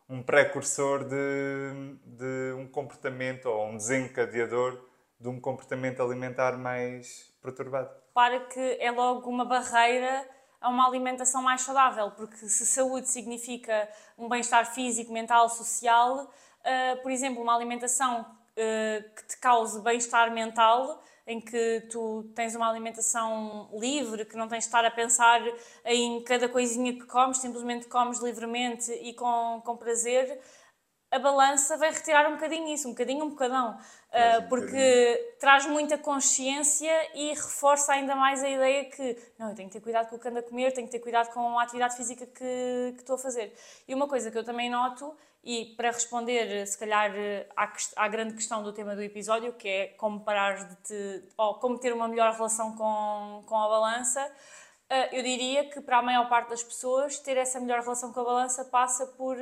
um 0.09 0.23
precursor 0.23 1.03
de, 1.03 1.97
de 2.05 2.53
um 2.53 2.67
comportamento 2.67 3.47
ou 3.47 3.67
um 3.67 3.77
desencadeador 3.77 4.79
de 5.19 5.27
um 5.27 5.39
comportamento 5.39 6.01
alimentar 6.01 6.57
mais 6.57 7.33
perturbado. 7.41 7.89
Para 8.13 8.39
que 8.41 8.77
é 8.79 8.91
logo 8.91 9.29
uma 9.29 9.45
barreira 9.45 10.27
a 10.59 10.69
uma 10.69 10.87
alimentação 10.87 11.41
mais 11.41 11.61
saudável, 11.61 12.11
porque 12.11 12.35
se 12.35 12.65
saúde 12.65 13.07
significa 13.09 13.87
um 14.17 14.27
bem-estar 14.27 14.73
físico, 14.73 15.11
mental, 15.11 15.49
social, 15.49 16.23
uh, 16.23 17.01
por 17.01 17.11
exemplo, 17.11 17.41
uma 17.41 17.55
alimentação 17.55 18.21
uh, 18.21 19.15
que 19.15 19.27
te 19.27 19.37
cause 19.37 19.81
bem-estar 19.81 20.31
mental 20.31 21.03
em 21.27 21.41
que 21.41 21.81
tu 21.91 22.23
tens 22.33 22.55
uma 22.55 22.69
alimentação 22.69 23.69
livre, 23.73 24.23
que 24.23 24.37
não 24.37 24.47
tens 24.47 24.59
de 24.59 24.67
estar 24.67 24.85
a 24.85 24.89
pensar 24.89 25.41
em 25.83 26.23
cada 26.23 26.47
coisinha 26.47 26.93
que 26.93 27.05
comes, 27.05 27.39
simplesmente 27.39 27.87
comes 27.87 28.19
livremente 28.19 28.89
e 28.93 29.13
com, 29.13 29.61
com 29.63 29.75
prazer, 29.75 30.39
a 31.11 31.19
balança 31.19 31.77
vai 31.77 31.91
retirar 31.91 32.27
um 32.29 32.33
bocadinho 32.33 32.67
isso, 32.73 32.87
um 32.87 32.91
bocadinho, 32.91 33.25
um 33.25 33.29
bocadão, 33.29 33.77
uh, 33.77 34.49
porque 34.49 35.35
traz 35.39 35.65
muita 35.65 35.97
consciência 35.97 36.91
e 37.15 37.29
reforça 37.29 37.93
ainda 37.93 38.15
mais 38.15 38.43
a 38.43 38.49
ideia 38.49 38.85
que 38.85 39.17
não, 39.37 39.49
eu 39.49 39.55
tenho 39.55 39.69
que 39.69 39.73
ter 39.73 39.81
cuidado 39.81 40.09
com 40.09 40.17
o 40.17 40.19
que 40.19 40.27
ando 40.27 40.39
a 40.39 40.43
comer, 40.43 40.73
tenho 40.73 40.87
que 40.87 40.91
ter 40.91 40.99
cuidado 40.99 41.31
com 41.33 41.59
a 41.59 41.63
atividade 41.63 41.95
física 41.95 42.25
que, 42.25 42.93
que 42.95 42.99
estou 43.01 43.15
a 43.15 43.19
fazer. 43.19 43.53
E 43.87 43.93
uma 43.93 44.07
coisa 44.07 44.29
que 44.29 44.37
eu 44.37 44.43
também 44.43 44.69
noto 44.69 45.15
e 45.43 45.73
para 45.77 45.91
responder, 45.91 46.65
se 46.67 46.77
calhar, 46.77 47.11
à, 47.55 47.71
à, 47.95 48.07
grande 48.07 48.33
questão 48.33 48.61
do 48.61 48.73
tema 48.73 48.95
do 48.95 49.01
episódio, 49.01 49.53
que 49.53 49.67
é 49.67 49.87
como 49.89 50.19
parar 50.21 50.67
de 50.67 50.75
te, 50.77 51.29
ou 51.37 51.55
como 51.55 51.79
ter 51.79 51.93
uma 51.93 52.07
melhor 52.07 52.33
relação 52.33 52.75
com, 52.75 53.43
com 53.45 53.55
a 53.55 53.67
balança, 53.69 54.29
eh, 54.89 55.19
eu 55.19 55.23
diria 55.23 55.69
que 55.69 55.79
para 55.79 55.99
a 55.99 56.01
maior 56.01 56.27
parte 56.27 56.49
das 56.49 56.63
pessoas, 56.63 57.19
ter 57.19 57.37
essa 57.37 57.59
melhor 57.59 57.81
relação 57.81 58.11
com 58.11 58.19
a 58.19 58.23
balança 58.23 58.65
passa 58.65 59.05
por 59.07 59.37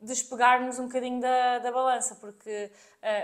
despegar-nos 0.00 0.78
um 0.78 0.86
bocadinho 0.86 1.20
da, 1.20 1.58
da 1.58 1.72
balança, 1.72 2.14
porque 2.16 2.70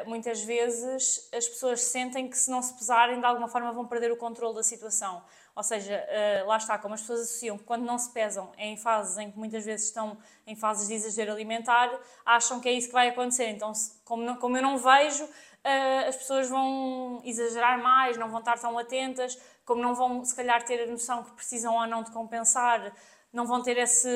muitas 0.07 0.43
vezes 0.43 1.29
as 1.33 1.47
pessoas 1.47 1.81
sentem 1.83 2.29
que 2.29 2.37
se 2.37 2.51
não 2.51 2.61
se 2.61 2.75
pesarem, 2.75 3.21
de 3.21 3.27
alguma 3.27 3.49
forma 3.49 3.73
vão 3.73 3.87
perder 3.87 4.11
o 4.11 4.17
controle 4.17 4.57
da 4.57 4.63
situação. 4.63 5.23
Ou 5.57 5.63
seja, 5.63 6.05
uh, 6.43 6.49
lá 6.49 6.57
está, 6.57 6.77
como 6.79 6.95
as 6.95 7.01
pessoas 7.01 7.21
associam 7.21 7.57
que 7.57 7.65
quando 7.65 7.85
não 7.85 7.97
se 7.97 8.11
pesam 8.11 8.51
é 8.57 8.67
em 8.67 8.77
fases 8.77 9.17
em 9.19 9.31
que 9.31 9.39
muitas 9.39 9.65
vezes 9.65 9.87
estão 9.87 10.19
em 10.47 10.57
fases 10.57 10.89
de 10.89 10.95
exagero 10.95 11.33
alimentar, 11.33 11.97
acham 12.27 12.59
que 12.59 12.69
é 12.69 12.73
isso 12.73 12.89
que 12.89 12.93
vai 12.93 13.09
acontecer. 13.09 13.49
Então, 13.51 13.73
como, 14.05 14.37
como 14.39 14.57
eu 14.57 14.63
não 14.63 14.77
vejo, 14.77 15.25
uh, 15.25 16.09
as 16.09 16.17
pessoas 16.17 16.49
vão 16.49 17.21
exagerar 17.25 17.81
mais, 17.81 18.17
não 18.17 18.29
vão 18.29 18.41
estar 18.41 18.59
tão 18.59 18.77
atentas, 18.77 19.39
como 19.65 19.81
não 19.81 19.95
vão, 19.95 20.25
se 20.25 20.35
calhar, 20.35 20.65
ter 20.65 20.83
a 20.83 20.87
noção 20.87 21.23
que 21.23 21.31
precisam 21.33 21.75
ou 21.75 21.87
não 21.87 22.03
de 22.03 22.11
compensar, 22.11 22.93
não 23.33 23.47
vão 23.47 23.63
ter 23.63 23.79
esse 23.79 24.09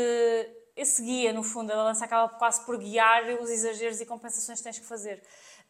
esse 0.78 1.02
guia, 1.02 1.32
no 1.32 1.42
fundo, 1.42 1.72
a 1.72 1.76
balança 1.76 2.04
acaba 2.04 2.28
quase 2.28 2.64
por 2.64 2.78
guiar 2.78 3.24
os 3.42 3.50
exageros 3.50 4.00
e 4.00 4.06
compensações 4.06 4.60
que 4.60 4.64
tens 4.64 4.78
que 4.78 4.86
fazer. 4.86 5.20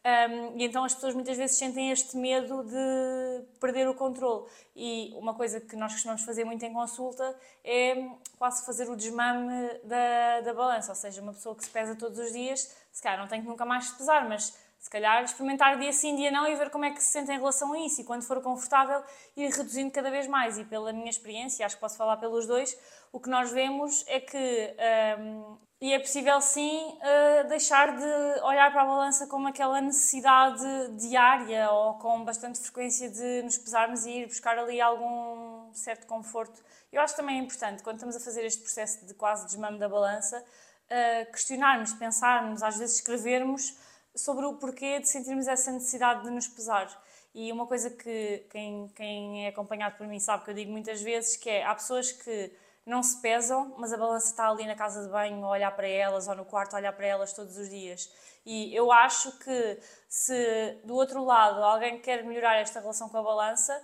Um, 0.09 0.57
e 0.57 0.65
então 0.65 0.85
as 0.85 0.95
pessoas 0.95 1.15
muitas 1.15 1.37
vezes 1.37 1.59
sentem 1.59 1.91
este 1.91 2.17
medo 2.17 2.63
de 2.65 3.59
perder 3.61 3.89
o 3.89 3.95
controle. 3.95 4.47
E 4.75 5.13
uma 5.17 5.35
coisa 5.35 5.61
que 5.61 5.77
nós 5.77 5.93
costumamos 5.93 6.23
fazer 6.23 6.45
muito 6.45 6.65
em 6.65 6.73
consulta 6.73 7.37
é 7.65 8.09
quase 8.39 8.65
fazer 8.65 8.89
o 8.89 8.97
desmame 8.97 9.69
da, 9.85 10.41
da 10.41 10.55
balança. 10.55 10.93
Ou 10.93 10.97
seja, 10.97 11.21
uma 11.21 11.33
pessoa 11.33 11.55
que 11.55 11.65
se 11.65 11.71
pesa 11.71 11.95
todos 11.95 12.19
os 12.19 12.33
dias, 12.33 12.75
se 12.93 13.03
calhar 13.03 13.19
não 13.19 13.29
tem 13.29 13.43
que 13.43 13.49
nunca 13.49 13.67
mais 13.67 13.87
se 13.87 13.99
pesar, 13.99 14.29
mas 14.29 14.57
se 14.79 14.89
calhar 14.89 15.23
experimentar 15.25 15.77
dia 15.79 15.93
sim, 15.93 16.15
dia 16.15 16.31
não 16.31 16.47
e 16.47 16.55
ver 16.55 16.71
como 16.71 16.85
é 16.85 16.91
que 16.93 17.03
se 17.03 17.11
sente 17.11 17.31
em 17.33 17.37
relação 17.37 17.73
a 17.73 17.79
isso. 17.81 18.01
E 18.01 18.05
quando 18.05 18.23
for 18.23 18.41
confortável, 18.41 19.03
ir 19.37 19.51
reduzindo 19.51 19.91
cada 19.91 20.11
vez 20.11 20.27
mais. 20.27 20.57
E 20.57 20.65
pela 20.65 20.93
minha 20.93 21.11
experiência, 21.11 21.67
acho 21.67 21.75
que 21.75 21.81
posso 21.81 21.97
falar 21.97 22.17
pelos 22.17 22.47
dois, 22.47 22.79
o 23.13 23.21
que 23.21 23.29
nós 23.29 23.51
vemos 23.51 24.05
é 24.07 24.21
que 24.21 24.75
um, 25.19 25.59
e 25.81 25.93
é 25.93 25.99
possível 25.99 26.41
sim 26.41 26.99
eh, 27.01 27.45
deixar 27.45 27.97
de 27.97 28.41
olhar 28.43 28.71
para 28.73 28.83
a 28.83 28.87
balança 28.87 29.29
como 29.29 29.47
aquela 29.47 29.81
necessidade 29.81 30.65
diária 30.99 31.71
ou 31.71 31.95
com 31.95 32.25
bastante 32.25 32.59
frequência 32.59 33.09
de 33.09 33.43
nos 33.43 33.57
pesarmos 33.59 34.05
e 34.05 34.11
ir 34.11 34.27
buscar 34.27 34.59
ali 34.59 34.81
algum 34.81 35.73
certo 35.73 36.07
conforto. 36.07 36.65
Eu 36.91 37.01
acho 37.01 37.15
também 37.15 37.39
importante, 37.39 37.83
quando 37.85 37.97
estamos 37.97 38.17
a 38.17 38.21
fazer 38.21 38.45
este 38.45 38.61
processo 38.63 39.07
de 39.07 39.15
quase 39.15 39.47
desmame 39.47 39.79
da 39.79 39.89
balança, 39.89 40.45
eh, 40.91 41.27
questionarmos, 41.27 41.93
pensarmos, 41.93 42.63
às 42.63 42.77
vezes 42.77 42.97
escrevermos 42.97 43.77
sobre 44.17 44.47
o 44.47 44.55
porquê 44.55 44.99
de 44.99 45.09
sentirmos 45.09 45.47
essa 45.47 45.71
necessidade 45.71 46.25
de 46.25 46.31
nos 46.31 46.49
pesar. 46.49 46.89
E 47.33 47.53
uma 47.53 47.67
coisa 47.67 47.89
que 47.89 48.47
quem, 48.51 48.89
quem 48.97 49.47
é 49.47 49.51
acompanhado 49.51 49.97
por 49.97 50.09
mim 50.09 50.19
sabe 50.19 50.45
que 50.45 50.51
eu 50.51 50.55
digo 50.55 50.73
muitas 50.73 51.01
vezes, 51.01 51.37
que 51.37 51.49
é, 51.49 51.65
há 51.65 51.75
pessoas 51.75 52.11
que 52.11 52.53
não 52.89 53.03
se 53.03 53.21
pesam, 53.21 53.75
mas 53.79 53.93
a 53.93 53.97
balança 53.97 54.27
está 54.27 54.49
ali 54.49 54.67
na 54.67 54.75
casa 54.75 55.03
de 55.03 55.09
banho 55.09 55.45
a 55.45 55.51
olhar 55.51 55.71
para 55.77 55.87
elas 55.87 56.27
ou 56.27 56.35
no 56.35 56.45
quarto 56.45 56.75
a 56.75 56.79
olhar 56.79 56.93
para 56.93 57.07
elas 57.07 57.33
todos 57.33 57.57
os 57.57 57.69
dias. 57.69 58.11
E 58.47 58.75
eu 58.75 58.91
acho 58.91 59.39
que 59.39 59.79
se 60.09 60.81
do 60.85 60.95
outro 60.95 61.23
lado 61.23 61.63
alguém 61.63 62.01
quer 62.01 62.25
melhorar 62.25 62.57
esta 62.57 62.81
relação 62.81 63.09
com 63.09 63.19
a 63.19 63.23
balança, 63.23 63.79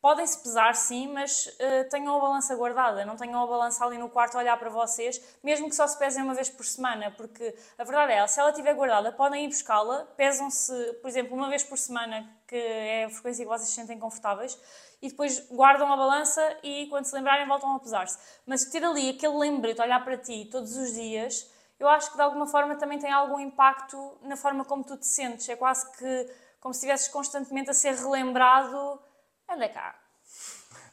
podem-se 0.00 0.42
pesar 0.42 0.74
sim, 0.74 1.08
mas 1.08 1.46
uh, 1.46 1.88
tenham 1.90 2.16
a 2.16 2.20
balança 2.20 2.54
guardada, 2.54 3.04
não 3.04 3.16
tenham 3.16 3.42
a 3.42 3.46
balança 3.46 3.84
ali 3.84 3.98
no 3.98 4.08
quarto 4.08 4.36
a 4.36 4.40
olhar 4.40 4.58
para 4.58 4.70
vocês, 4.70 5.20
mesmo 5.42 5.68
que 5.68 5.74
só 5.74 5.86
se 5.86 5.98
pesem 5.98 6.22
uma 6.22 6.34
vez 6.34 6.48
por 6.48 6.64
semana, 6.64 7.10
porque 7.12 7.54
a 7.78 7.84
verdade 7.84 8.12
é, 8.12 8.26
se 8.26 8.40
ela 8.40 8.50
estiver 8.50 8.74
guardada, 8.74 9.12
podem 9.12 9.44
ir 9.44 9.48
buscá-la, 9.48 10.04
pesam-se, 10.16 10.72
por 11.00 11.08
exemplo, 11.08 11.36
uma 11.36 11.48
vez 11.48 11.62
por 11.62 11.78
semana, 11.78 12.28
que 12.46 12.56
é 12.56 13.04
a 13.04 13.10
frequência 13.10 13.44
que 13.44 13.48
vocês 13.48 13.68
se 13.68 13.74
sentem 13.74 13.98
confortáveis, 13.98 14.58
e 15.02 15.08
depois 15.08 15.46
guardam 15.50 15.92
a 15.92 15.96
balança 15.96 16.58
e 16.62 16.86
quando 16.88 17.06
se 17.06 17.14
lembrarem 17.14 17.46
voltam 17.46 17.74
a 17.74 17.78
pesar-se. 17.78 18.18
Mas 18.46 18.64
ter 18.66 18.84
ali 18.84 19.10
aquele 19.10 19.36
lembrete, 19.36 19.80
olhar 19.80 20.04
para 20.04 20.16
ti 20.16 20.48
todos 20.50 20.76
os 20.76 20.92
dias, 20.92 21.50
eu 21.78 21.88
acho 21.88 22.10
que 22.10 22.16
de 22.16 22.22
alguma 22.22 22.46
forma 22.46 22.76
também 22.76 22.98
tem 22.98 23.10
algum 23.10 23.40
impacto 23.40 24.18
na 24.22 24.36
forma 24.36 24.64
como 24.64 24.84
tu 24.84 24.96
te 24.96 25.06
sentes. 25.06 25.48
É 25.48 25.56
quase 25.56 25.90
que 25.96 26.30
como 26.60 26.74
se 26.74 26.80
estivesses 26.80 27.08
constantemente 27.08 27.70
a 27.70 27.74
ser 27.74 27.94
relembrado. 27.94 29.00
Anda 29.48 29.68
cá. 29.68 29.98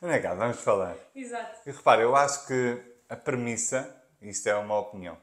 Anda 0.01 0.22
cá, 0.22 0.34
vamos 0.34 0.62
falar. 0.62 0.95
Exato. 1.14 1.60
E 1.66 1.72
repara, 1.72 2.01
eu 2.01 2.16
acho 2.16 2.47
que 2.47 2.82
a 3.10 3.16
premissa, 3.16 4.03
isto 4.22 4.47
é 4.47 4.55
uma 4.55 4.80
opinião, 4.80 5.18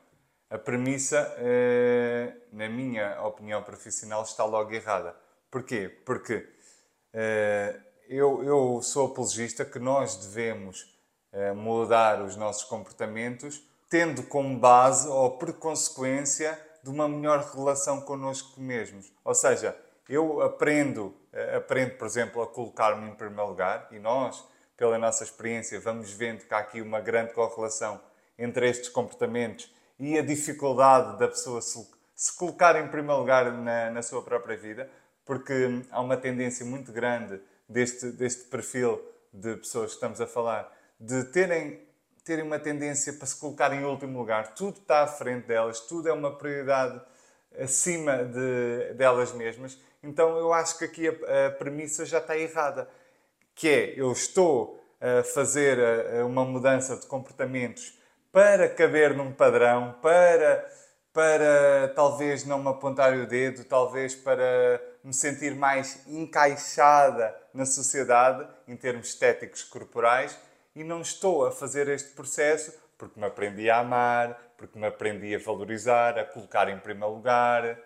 a 0.50 0.58
premissa, 0.58 1.34
eh, 1.38 2.32
na 2.52 2.68
minha 2.68 3.22
opinião 3.22 3.62
profissional, 3.62 4.22
está 4.22 4.44
logo 4.44 4.72
errada. 4.72 5.16
Porquê? 5.50 5.88
Porque 5.88 6.48
eh, 7.12 7.80
eu, 8.08 8.42
eu 8.44 8.80
sou 8.82 9.06
apologista 9.06 9.64
que 9.64 9.78
nós 9.78 10.16
devemos 10.16 10.94
eh, 11.32 11.52
mudar 11.52 12.22
os 12.22 12.36
nossos 12.36 12.64
comportamentos 12.64 13.62
tendo 13.88 14.22
como 14.24 14.58
base 14.58 15.06
ou 15.08 15.38
por 15.38 15.52
consequência 15.54 16.58
de 16.82 16.90
uma 16.90 17.08
melhor 17.08 17.44
relação 17.54 18.00
connosco 18.00 18.60
mesmos. 18.60 19.12
Ou 19.24 19.34
seja, 19.34 19.76
eu 20.08 20.42
aprendo, 20.42 21.14
eh, 21.32 21.56
aprendo, 21.56 21.96
por 21.96 22.06
exemplo, 22.06 22.42
a 22.42 22.46
colocar-me 22.46 23.08
em 23.08 23.14
primeiro 23.14 23.48
lugar 23.48 23.88
e 23.90 23.98
nós, 23.98 24.44
pela 24.76 24.98
nossa 24.98 25.24
experiência, 25.24 25.80
vamos 25.80 26.10
vendo 26.10 26.44
que 26.44 26.52
há 26.52 26.58
aqui 26.58 26.80
uma 26.80 27.00
grande 27.00 27.32
correlação 27.32 28.00
entre 28.38 28.68
estes 28.68 28.88
comportamentos 28.88 29.72
e 29.98 30.18
a 30.18 30.22
dificuldade 30.22 31.18
da 31.18 31.28
pessoa 31.28 31.62
se, 31.62 31.88
se 32.14 32.36
colocar 32.36 32.76
em 32.76 32.88
primeiro 32.88 33.20
lugar 33.20 33.52
na, 33.52 33.90
na 33.90 34.02
sua 34.02 34.22
própria 34.22 34.56
vida, 34.56 34.90
porque 35.24 35.82
há 35.90 36.00
uma 36.00 36.16
tendência 36.16 36.66
muito 36.66 36.92
grande 36.92 37.40
deste, 37.68 38.10
deste 38.12 38.44
perfil 38.44 39.00
de 39.32 39.56
pessoas 39.56 39.90
que 39.90 39.94
estamos 39.94 40.20
a 40.20 40.26
falar, 40.26 40.72
de 40.98 41.24
terem, 41.24 41.80
terem 42.24 42.44
uma 42.44 42.58
tendência 42.58 43.12
para 43.12 43.26
se 43.26 43.36
colocar 43.36 43.72
em 43.72 43.84
último 43.84 44.18
lugar. 44.18 44.54
Tudo 44.54 44.78
está 44.78 45.02
à 45.02 45.06
frente 45.06 45.46
delas, 45.46 45.80
tudo 45.80 46.08
é 46.08 46.12
uma 46.12 46.36
prioridade 46.36 47.00
acima 47.58 48.24
de, 48.24 48.94
delas 48.94 49.32
mesmas. 49.32 49.78
Então 50.02 50.36
eu 50.36 50.52
acho 50.52 50.78
que 50.78 50.84
aqui 50.84 51.08
a, 51.08 51.46
a 51.46 51.50
premissa 51.50 52.04
já 52.04 52.18
está 52.18 52.36
errada. 52.36 52.88
Que 53.54 53.68
é, 53.68 53.94
eu 53.96 54.10
estou 54.12 54.80
a 55.00 55.22
fazer 55.22 55.78
uma 56.24 56.44
mudança 56.44 56.96
de 56.96 57.06
comportamentos 57.06 57.98
para 58.32 58.68
caber 58.68 59.14
num 59.14 59.32
padrão, 59.32 59.94
para, 60.02 60.68
para 61.12 61.92
talvez 61.94 62.44
não 62.44 62.58
me 62.58 62.68
apontar 62.68 63.16
o 63.16 63.26
dedo, 63.26 63.64
talvez 63.64 64.14
para 64.14 64.82
me 65.04 65.12
sentir 65.12 65.54
mais 65.54 66.00
encaixada 66.06 67.36
na 67.52 67.66
sociedade 67.66 68.48
em 68.66 68.74
termos 68.74 69.08
estéticos 69.08 69.62
corporais 69.62 70.36
e 70.74 70.82
não 70.82 71.02
estou 71.02 71.46
a 71.46 71.52
fazer 71.52 71.88
este 71.88 72.12
processo 72.12 72.72
porque 72.96 73.20
me 73.20 73.26
aprendi 73.26 73.68
a 73.68 73.80
amar, 73.80 74.54
porque 74.56 74.78
me 74.78 74.86
aprendi 74.86 75.34
a 75.34 75.38
valorizar, 75.38 76.18
a 76.18 76.24
colocar 76.24 76.68
em 76.70 76.78
primeiro 76.78 77.14
lugar. 77.14 77.78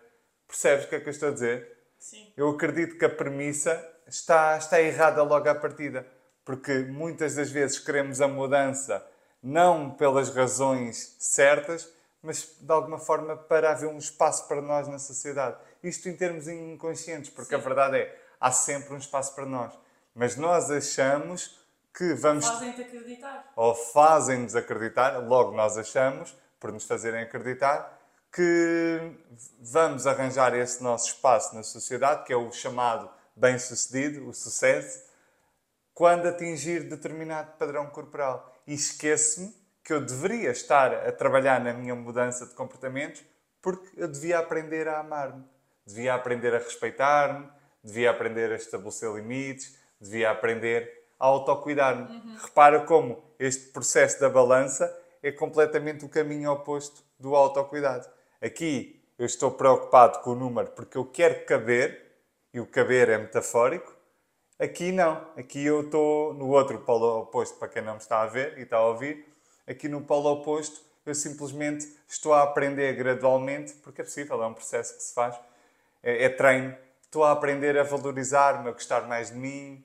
Percebes 0.47 0.85
o 0.85 0.89
que 0.89 0.95
é 0.95 1.01
que 1.01 1.09
eu 1.09 1.11
estou 1.11 1.31
a 1.31 1.33
dizer? 1.33 1.77
Sim. 1.99 2.33
Eu 2.37 2.51
acredito 2.51 2.97
que 2.97 3.05
a 3.05 3.11
premissa 3.11 3.85
está, 4.07 4.57
está 4.57 4.81
errada 4.81 5.23
logo 5.23 5.49
à 5.49 5.55
partida, 5.55 6.07
porque 6.45 6.79
muitas 6.85 7.35
das 7.35 7.51
vezes 7.51 7.79
queremos 7.79 8.21
a 8.21 8.29
mudança 8.29 9.05
não 9.43 9.91
pelas 9.91 10.31
razões 10.31 11.17
certas, 11.19 11.93
mas 12.23 12.57
de 12.61 12.73
alguma 12.73 12.99
forma 12.99 13.37
para 13.37 13.73
haver 13.73 13.89
um 13.89 13.99
espaço 13.99 14.47
para 14.47 14.61
nós 14.61 14.89
na 14.89 14.99
sociedade. 14.99 15.57
Isto 15.83 16.09
em 16.09 16.17
termos 16.17 16.49
inconscientes, 16.49 17.31
porque 17.31 17.55
Sim. 17.55 17.61
a 17.61 17.65
verdade 17.65 17.99
é, 17.99 18.23
há 18.41 18.51
sempre 18.51 18.95
um 18.95 18.99
espaço 18.99 19.35
para 19.35 19.47
nós. 19.47 19.73
Mas 20.15 20.37
nós 20.37 20.71
achamos 20.71 21.59
que 21.97 22.15
vamos. 22.15 22.47
Fazem-te 22.47 22.83
acreditar. 22.83 23.53
Ou 23.57 23.75
fazem-nos 23.75 24.57
acreditar, 24.57 25.19
logo 25.19 25.53
nós 25.53 25.79
achamos, 25.79 26.37
por 26.59 26.73
nos 26.73 26.85
fazerem 26.85 27.23
acreditar, 27.23 27.99
que 28.33 29.13
vamos 29.61 30.07
arranjar 30.07 30.55
esse 30.55 30.83
nosso 30.83 31.09
espaço 31.09 31.55
na 31.55 31.63
sociedade, 31.63 32.25
que 32.25 32.33
é 32.33 32.37
o 32.37 32.53
chamado 32.53 33.09
bem-sucedido, 33.35 34.29
o 34.29 34.35
sucesso, 34.35 35.07
quando 35.95 36.27
atingir 36.27 36.89
determinado 36.89 37.53
padrão 37.53 37.87
corporal. 37.87 38.55
E 38.67 38.75
esqueço-me 38.75 39.55
que 39.83 39.93
eu 39.93 40.05
deveria 40.05 40.51
estar 40.51 40.93
a 40.93 41.11
trabalhar 41.11 41.61
na 41.61 41.73
minha 41.73 41.95
mudança 41.95 42.47
de 42.47 42.55
comportamentos 42.55 43.25
porque 43.61 43.89
eu 43.97 44.07
devia 44.07 44.39
aprender 44.39 44.87
a 44.87 45.01
amar-me 45.01 45.45
devia 45.89 46.15
aprender 46.15 46.55
a 46.55 46.59
respeitar-me, 46.59 47.49
devia 47.83 48.11
aprender 48.11 48.53
a 48.53 48.57
estabelecer 48.57 49.11
limites, 49.11 49.75
devia 49.99 50.31
aprender 50.31 51.07
a 51.19 51.27
autocuidar-me. 51.27 52.03
Uhum. 52.03 52.37
Repara 52.43 52.81
como 52.81 53.25
este 53.39 53.69
processo 53.71 54.21
da 54.21 54.29
balança 54.29 54.95
é 55.23 55.33
completamente 55.33 56.05
o 56.05 56.09
caminho 56.09 56.53
oposto 56.53 57.03
do 57.19 57.35
autocuidado. 57.35 58.07
Aqui 58.41 59.03
eu 59.19 59.25
estou 59.25 59.51
preocupado 59.51 60.21
com 60.21 60.31
o 60.31 60.35
número 60.35 60.69
porque 60.73 60.99
eu 60.99 61.07
quero 61.07 61.45
caber, 61.47 62.07
e 62.53 62.61
o 62.61 62.67
caber 62.67 63.09
é 63.09 63.19
metafórico. 63.19 63.95
Aqui 64.59 64.93
não. 64.93 65.27
Aqui 65.37 65.65
eu 65.65 65.83
estou 65.83 66.35
no 66.35 66.49
outro 66.49 66.79
polo 66.81 67.21
oposto, 67.21 67.59
para 67.59 67.69
quem 67.69 67.83
não 67.83 67.95
me 67.95 68.01
está 68.01 68.23
a 68.23 68.27
ver 68.27 68.59
e 68.59 68.63
está 68.63 68.77
a 68.77 68.87
ouvir. 68.87 69.27
Aqui 69.67 69.89
no 69.89 70.03
polo 70.03 70.31
oposto 70.31 70.81
eu 71.07 71.15
simplesmente 71.15 71.87
estou 72.07 72.35
a 72.35 72.43
aprender 72.43 72.93
gradualmente, 72.95 73.73
porque 73.75 74.03
é 74.03 74.05
possível, 74.05 74.43
é 74.43 74.47
um 74.47 74.53
processo 74.53 74.95
que 74.97 75.03
se 75.03 75.15
faz 75.15 75.39
é, 76.03 76.25
é 76.25 76.29
treino. 76.29 76.77
Estou 77.03 77.25
a 77.25 77.33
aprender 77.33 77.79
a 77.79 77.83
valorizar-me, 77.83 78.69
a 78.69 78.73
gostar 78.73 79.07
mais 79.09 79.31
de 79.31 79.37
mim, 79.37 79.85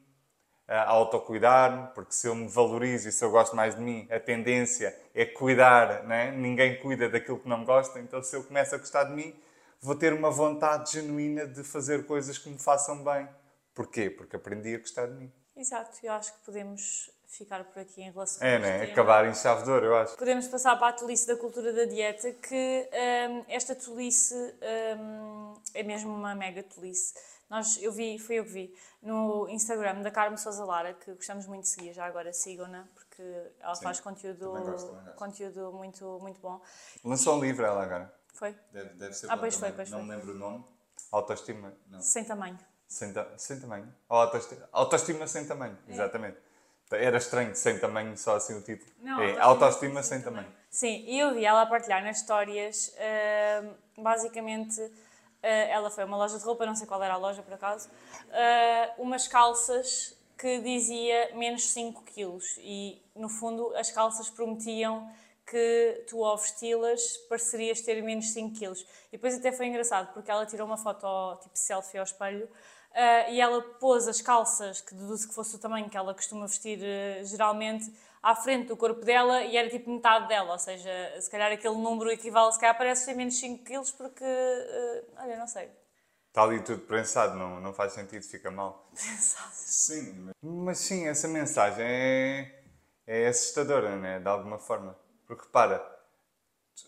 a 0.67 0.89
autocuidar-me, 0.89 1.87
porque 1.93 2.13
se 2.13 2.27
eu 2.27 2.35
me 2.35 2.47
valorizo 2.47 3.09
e 3.09 3.11
se 3.11 3.23
eu 3.23 3.31
gosto 3.31 3.55
mais 3.55 3.75
de 3.75 3.81
mim, 3.81 4.07
a 4.09 4.19
tendência 4.19 4.97
é 5.13 5.25
cuidar, 5.25 6.03
né? 6.03 6.31
ninguém 6.31 6.79
cuida 6.79 7.09
daquilo 7.09 7.39
que 7.39 7.47
não 7.47 7.65
gosta, 7.65 7.99
então 7.99 8.21
se 8.23 8.35
eu 8.35 8.43
começo 8.43 8.73
a 8.73 8.77
gostar 8.77 9.05
de 9.05 9.13
mim, 9.13 9.35
vou 9.81 9.95
ter 9.95 10.13
uma 10.13 10.31
vontade 10.31 10.93
genuína 10.93 11.45
de 11.45 11.63
fazer 11.63 12.05
coisas 12.05 12.37
que 12.37 12.49
me 12.49 12.57
façam 12.57 13.03
bem. 13.03 13.27
Porquê? 13.73 14.09
Porque 14.09 14.35
aprendi 14.35 14.75
a 14.75 14.79
gostar 14.79 15.07
de 15.07 15.13
mim. 15.13 15.31
Exato, 15.55 15.97
eu 16.01 16.13
acho 16.13 16.33
que 16.33 16.45
podemos 16.45 17.11
ficar 17.37 17.63
por 17.63 17.79
aqui 17.79 18.01
em 18.01 18.11
relação 18.11 18.45
É, 18.45 18.55
a 18.55 18.59
né? 18.59 18.83
Acabar 18.83 19.25
em 19.25 19.33
chave 19.33 19.63
de 19.63 19.69
ouro, 19.71 19.85
eu 19.85 19.97
acho. 19.97 20.15
Podemos 20.17 20.47
passar 20.47 20.77
para 20.77 20.89
a 20.89 20.93
tolice 20.93 21.25
da 21.27 21.35
cultura 21.35 21.73
da 21.73 21.85
dieta, 21.85 22.31
que 22.31 22.89
hum, 23.29 23.45
esta 23.47 23.75
tolice 23.75 24.35
hum, 24.97 25.53
é 25.73 25.83
mesmo 25.83 26.13
uma 26.13 26.35
mega 26.35 26.61
tolice. 26.63 27.13
Nós, 27.49 27.81
eu 27.81 27.91
vi, 27.91 28.17
foi 28.17 28.35
eu 28.35 28.45
que 28.45 28.51
vi, 28.51 28.75
no 29.01 29.47
Instagram 29.49 30.01
da 30.01 30.09
Carmo 30.09 30.37
Sousa 30.37 30.63
Lara, 30.65 30.93
que 30.93 31.11
gostamos 31.13 31.45
muito 31.45 31.63
de 31.63 31.69
seguir, 31.69 31.93
já 31.93 32.05
agora 32.05 32.31
sigam-na, 32.33 32.87
porque 32.95 33.21
ela 33.59 33.75
Sim, 33.75 33.83
faz 33.83 33.99
conteúdo, 33.99 34.51
também 34.51 34.63
gosto, 34.71 34.91
também 34.91 35.13
conteúdo 35.15 35.71
muito, 35.73 36.19
muito 36.21 36.39
bom. 36.39 36.61
Lançou 37.03 37.37
um 37.37 37.41
livro 37.41 37.65
ela 37.65 37.83
agora. 37.83 38.13
Foi? 38.33 38.55
Deve, 38.71 38.89
deve 38.95 39.13
ser 39.13 39.29
Ah, 39.29 39.37
pois 39.37 39.55
foi, 39.55 39.71
pois 39.71 39.89
Não 39.91 39.99
foi. 39.99 40.07
me 40.07 40.15
lembro 40.15 40.33
o 40.33 40.37
nome. 40.37 40.65
Autoestima. 41.11 41.73
Não. 41.87 42.01
Sem 42.01 42.23
tamanho. 42.23 42.57
Sem, 42.87 43.13
ta- 43.13 43.27
sem 43.37 43.59
tamanho. 43.59 43.93
Autoestima, 44.09 44.67
autoestima 44.71 45.27
sem 45.27 45.45
tamanho, 45.45 45.77
exatamente. 45.87 46.37
Era 46.91 47.17
estranho, 47.17 47.55
sem 47.55 47.79
tamanho, 47.79 48.15
só 48.17 48.35
assim 48.35 48.55
o 48.57 48.61
título. 48.61 48.91
Não, 48.99 49.19
é 49.21 49.39
autoestima 49.39 49.45
autoestima 49.45 50.03
sem 50.03 50.21
tamanho. 50.21 50.47
Sim, 50.69 51.03
e 51.07 51.19
eu 51.19 51.33
vi 51.33 51.45
ela 51.45 51.61
a 51.61 51.65
partilhar 51.65 52.03
nas 52.03 52.17
histórias, 52.17 52.93
hum, 53.63 54.03
basicamente, 54.03 54.81
eh, 55.41 55.69
ela 55.69 55.89
foi 55.89 56.03
a 56.03 56.07
uma 56.07 56.17
loja 56.17 56.37
de 56.37 56.43
roupa, 56.43 56.65
não 56.65 56.75
sei 56.75 56.87
qual 56.87 57.01
era 57.01 57.13
a 57.13 57.17
loja 57.17 57.41
por 57.41 57.53
acaso, 57.53 57.89
eh, 58.31 58.91
umas 58.97 59.27
calças 59.27 60.15
que 60.37 60.59
dizia 60.59 61.31
menos 61.35 61.69
5 61.69 62.03
quilos 62.03 62.57
e, 62.59 63.01
no 63.15 63.29
fundo, 63.29 63.73
as 63.75 63.91
calças 63.91 64.29
prometiam 64.29 65.09
que 65.45 66.05
tu 66.07 66.23
ao 66.23 66.37
vesti-las 66.37 67.17
parecerias 67.29 67.81
ter 67.81 68.01
menos 68.01 68.31
5 68.31 68.57
quilos. 68.57 68.81
E 69.09 69.11
depois 69.17 69.35
até 69.35 69.51
foi 69.51 69.67
engraçado, 69.67 70.13
porque 70.13 70.31
ela 70.31 70.45
tirou 70.45 70.65
uma 70.65 70.77
foto, 70.77 71.05
tipo 71.41 71.57
selfie 71.57 71.97
ao 71.97 72.03
espelho, 72.03 72.49
eh, 72.93 73.33
e 73.33 73.41
ela 73.41 73.61
pôs 73.61 74.07
as 74.07 74.21
calças, 74.21 74.81
que 74.81 74.93
deduzo 74.93 75.27
que 75.27 75.33
fosse 75.33 75.55
o 75.55 75.59
tamanho 75.59 75.89
que 75.89 75.97
ela 75.97 76.13
costuma 76.13 76.45
vestir 76.45 76.79
eh, 76.81 77.23
geralmente, 77.23 77.91
à 78.21 78.35
frente 78.35 78.67
do 78.67 78.77
corpo 78.77 79.03
dela 79.03 79.43
e 79.43 79.57
era 79.57 79.69
tipo 79.69 79.91
metade 79.91 80.27
dela, 80.27 80.53
ou 80.53 80.59
seja, 80.59 80.89
se 81.19 81.29
calhar 81.29 81.51
aquele 81.51 81.75
número 81.75 82.09
equivale, 82.11 82.53
se 82.53 82.59
calhar 82.59 82.77
parece 82.77 83.05
ter 83.05 83.15
menos 83.15 83.37
5 83.37 83.63
quilos 83.65 83.91
porque, 83.91 84.23
eh, 84.23 85.03
olha, 85.17 85.37
não 85.37 85.47
sei. 85.47 85.69
Está 86.29 86.43
ali 86.43 86.63
tudo 86.63 86.81
prensado, 86.81 87.35
não, 87.37 87.59
não 87.59 87.73
faz 87.73 87.93
sentido, 87.93 88.23
fica 88.23 88.49
mal. 88.49 88.89
Sim, 88.95 90.31
mas 90.41 90.79
sim, 90.79 91.07
essa 91.07 91.27
mensagem 91.27 91.85
é, 91.85 92.63
é 93.05 93.27
assustadora, 93.27 93.95
né? 93.97 94.19
de 94.19 94.27
alguma 94.27 94.57
forma. 94.57 94.97
Porque 95.27 95.43
repara, 95.43 95.83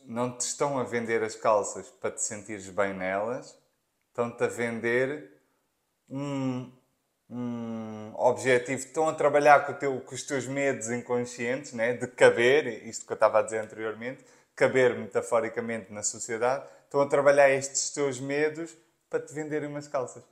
não 0.03 0.35
te 0.35 0.41
estão 0.41 0.79
a 0.79 0.83
vender 0.83 1.21
as 1.23 1.35
calças 1.35 1.89
para 1.89 2.11
te 2.11 2.23
sentires 2.23 2.69
bem 2.69 2.93
nelas, 2.93 3.55
estão-te 4.09 4.43
a 4.43 4.47
vender 4.47 5.34
um, 6.09 6.71
um 7.29 8.13
objetivo, 8.15 8.79
estão 8.79 9.09
a 9.09 9.13
trabalhar 9.13 9.65
com, 9.65 9.73
teu, 9.73 9.99
com 10.01 10.15
os 10.15 10.23
teus 10.23 10.45
medos 10.47 10.89
inconscientes, 10.89 11.73
né? 11.73 11.93
de 11.93 12.07
caber, 12.07 12.87
isto 12.87 13.05
que 13.05 13.11
eu 13.11 13.15
estava 13.15 13.39
a 13.39 13.41
dizer 13.41 13.59
anteriormente, 13.59 14.23
caber 14.55 14.97
metaforicamente 14.97 15.91
na 15.91 16.03
sociedade, 16.03 16.65
estão 16.83 17.01
a 17.01 17.07
trabalhar 17.07 17.49
estes 17.49 17.89
teus 17.89 18.19
medos 18.19 18.75
para 19.09 19.19
te 19.19 19.33
venderem 19.33 19.69
umas 19.69 19.87
calças. 19.87 20.23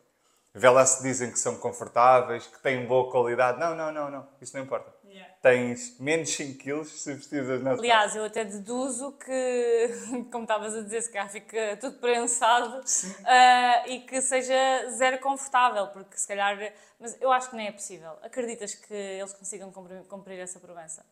Vê 0.56 0.70
lá 0.70 0.86
se 0.86 1.02
dizem 1.02 1.32
que 1.32 1.40
são 1.40 1.58
confortáveis, 1.58 2.46
que 2.46 2.62
têm 2.62 2.86
boa 2.86 3.12
qualidade. 3.12 3.60
Não, 3.60 3.76
não, 3.76 3.92
não, 3.92 4.12
não. 4.12 4.28
Isso 4.40 4.56
não 4.56 4.64
importa. 4.64 4.94
Yeah. 5.14 5.32
Tens 5.44 6.00
menos 6.00 6.30
5 6.32 6.58
quilos 6.58 6.88
se 7.04 7.14
vestidas 7.14 7.62
nas 7.62 7.78
Aliás, 7.78 8.16
eu 8.16 8.24
até 8.26 8.44
deduzo 8.44 9.12
que, 9.12 9.90
como 10.32 10.44
estavas 10.44 10.76
a 10.76 10.82
dizer, 10.82 11.04
se 11.04 11.12
calhar 11.12 11.30
fica 11.30 11.78
tudo 11.80 12.00
prensado 12.00 12.82
ah, 13.24 13.84
e 13.88 14.00
que 14.02 14.20
seja 14.24 14.56
zero 14.90 15.20
confortável, 15.20 15.88
porque 15.90 16.18
se 16.18 16.28
calhar. 16.28 16.58
Mas 17.00 17.22
eu 17.22 17.32
acho 17.32 17.52
que 17.52 17.56
nem 17.56 17.68
é 17.68 17.72
possível. 17.72 18.18
Acreditas 18.24 18.74
que 18.74 18.94
eles 18.94 19.34
consigam 19.34 19.72
cumprir, 19.72 20.04
cumprir 20.06 20.40
essa 20.40 20.60
promessa? 20.60 21.06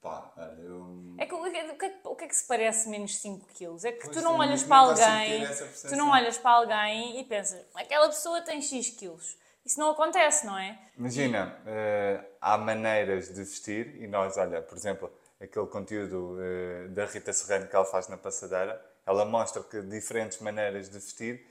Pá, 0.00 0.32
eu... 0.62 1.16
É 1.18 1.26
que, 1.26 1.34
o, 1.34 1.42
que, 1.42 1.56
é 1.56 1.74
que- 1.74 1.98
o 2.04 2.14
que 2.14 2.24
é 2.24 2.28
que 2.28 2.36
se 2.36 2.46
parece 2.46 2.88
menos 2.88 3.16
5 3.18 3.46
quilos? 3.52 3.84
É 3.84 3.90
que 3.90 4.04
Pois, 4.04 4.16
tu 4.16 4.22
não 4.22 4.34
eu 4.34 4.38
olhas 4.38 4.60
não 4.62 4.68
para 4.68 4.76
alguém, 4.78 5.46
tu 5.88 5.96
não 5.96 6.10
olhas 6.10 6.38
para 6.38 6.50
alguém 6.52 7.18
e 7.18 7.24
pensas, 7.24 7.66
aquela 7.74 8.06
pessoa 8.06 8.40
tem 8.42 8.62
X 8.62 8.90
quilos. 8.90 9.36
Isso 9.68 9.78
não 9.78 9.90
acontece, 9.90 10.46
não 10.46 10.58
é? 10.58 10.78
Imagina, 10.96 11.54
eh, 11.66 12.24
há 12.40 12.56
maneiras 12.56 13.28
de 13.28 13.44
vestir 13.44 14.02
e 14.02 14.06
nós, 14.06 14.38
olha, 14.38 14.62
por 14.62 14.78
exemplo, 14.78 15.12
aquele 15.38 15.66
conteúdo 15.66 16.38
eh, 16.40 16.88
da 16.88 17.04
Rita 17.04 17.34
Serrano 17.34 17.68
que 17.68 17.76
ela 17.76 17.84
faz 17.84 18.08
na 18.08 18.16
passadeira, 18.16 18.82
ela 19.06 19.26
mostra 19.26 19.62
que 19.62 19.82
diferentes 19.82 20.40
maneiras 20.40 20.88
de 20.88 20.98
vestir 20.98 21.46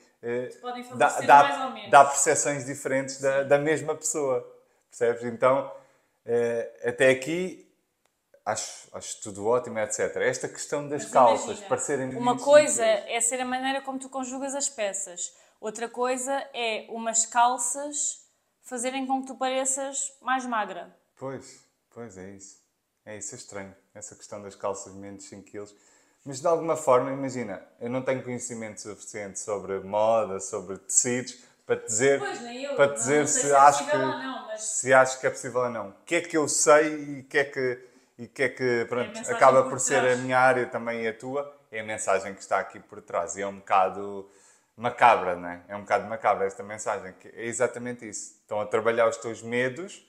podem 0.60 0.84
dá, 0.96 1.22
dá, 1.22 1.70
dá 1.92 2.06
percepções 2.06 2.66
diferentes 2.66 3.22
da, 3.22 3.44
da 3.44 3.60
mesma 3.60 3.94
pessoa, 3.94 4.44
percebes? 4.90 5.24
Então, 5.24 5.72
até 6.84 7.12
aqui, 7.12 7.72
acho, 8.44 8.88
acho 8.94 9.22
tudo 9.22 9.46
ótimo, 9.46 9.78
etc. 9.78 10.16
Esta 10.18 10.48
questão 10.48 10.90
das 10.90 11.04
Mas 11.04 11.14
calças 11.14 11.46
imagina, 11.46 11.68
parecerem 11.68 12.10
Uma 12.16 12.40
coisa 12.40 12.84
é 12.84 13.22
ser 13.22 13.40
a 13.42 13.46
maneira 13.46 13.80
como 13.82 14.00
tu 14.00 14.10
conjugas 14.10 14.56
as 14.56 14.68
peças. 14.68 15.32
Outra 15.60 15.90
coisa 15.90 16.34
é 16.54 16.86
umas 16.90 17.26
calças 17.26 18.26
fazerem 18.62 19.06
com 19.08 19.22
que 19.22 19.28
tu 19.28 19.36
pareças 19.36 20.14
mais 20.22 20.46
magra. 20.46 20.96
Pois, 21.18 21.64
pois 21.94 22.18
é 22.18 22.30
isso. 22.32 22.58
É 23.06 23.18
isso, 23.18 23.34
é 23.34 23.38
estranho. 23.38 23.76
Essa 23.96 24.16
questão 24.16 24.42
das 24.42 24.56
calças 24.56 24.94
menos 24.94 25.24
5 25.26 25.50
kg. 25.50 25.66
Mas 26.26 26.42
de 26.42 26.48
alguma 26.48 26.76
forma, 26.76 27.12
imagina, 27.12 27.64
eu 27.80 27.90
não 27.90 28.02
tenho 28.02 28.22
conhecimento 28.22 28.82
suficiente 28.82 29.40
sobre 29.40 29.80
moda, 29.80 30.40
sobre 30.42 30.78
tecidos, 30.78 31.38
para 31.66 31.76
dizer, 31.78 32.20
Pois, 32.20 32.42
eu. 32.42 32.76
para 32.76 32.88
Não 32.88 32.94
dizer 32.94 33.28
sei 33.28 33.42
se, 33.42 33.48
se 33.48 33.54
é 33.54 33.56
acho 33.58 33.90
que, 33.90 33.98
não, 33.98 34.48
mas- 34.48 34.62
se 34.62 34.94
acho 34.94 35.20
que 35.22 35.28
é 35.28 35.30
possível 35.30 35.62
ou 35.62 35.70
não. 35.70 35.90
O 35.90 35.94
que 36.06 36.16
é 36.16 36.22
que 36.22 36.36
eu 36.38 36.48
sei 36.50 37.04
e 37.04 37.20
o 37.22 37.24
que 37.24 37.38
é 37.38 37.44
que, 37.46 37.86
e 38.20 38.28
que, 38.28 38.44
é 38.44 38.50
que 38.50 38.86
pronto, 38.90 39.08
mensagem 39.08 39.34
acaba 39.36 39.64
por 39.64 39.70
por 39.72 39.80
ser 39.80 40.06
a 40.06 40.16
minha 40.18 40.38
área 40.38 40.66
também 40.68 41.04
e 41.04 41.08
a 41.08 41.14
tua, 41.18 41.56
é 41.72 41.80
a 41.80 41.84
mensagem 41.84 42.34
que 42.34 42.42
está 42.42 42.60
aqui 42.60 42.80
por 42.80 43.02
trás. 43.02 43.38
E 43.38 43.42
é 43.42 43.48
um 43.48 43.58
bocado 43.60 44.30
macabra, 44.78 45.36
não 45.36 45.50
é? 45.50 45.62
É 45.68 45.76
um 45.76 45.82
bocado 45.82 46.08
macabra 46.08 46.46
esta 46.46 46.64
mensagem, 46.64 47.14
que 47.20 47.28
é 47.30 47.46
exatamente 47.46 48.08
isso. 48.08 48.36
Estão 48.42 48.62
a 48.62 48.66
trabalhar 48.66 49.08
os 49.10 49.18
teus 49.18 49.42
medos, 49.42 50.06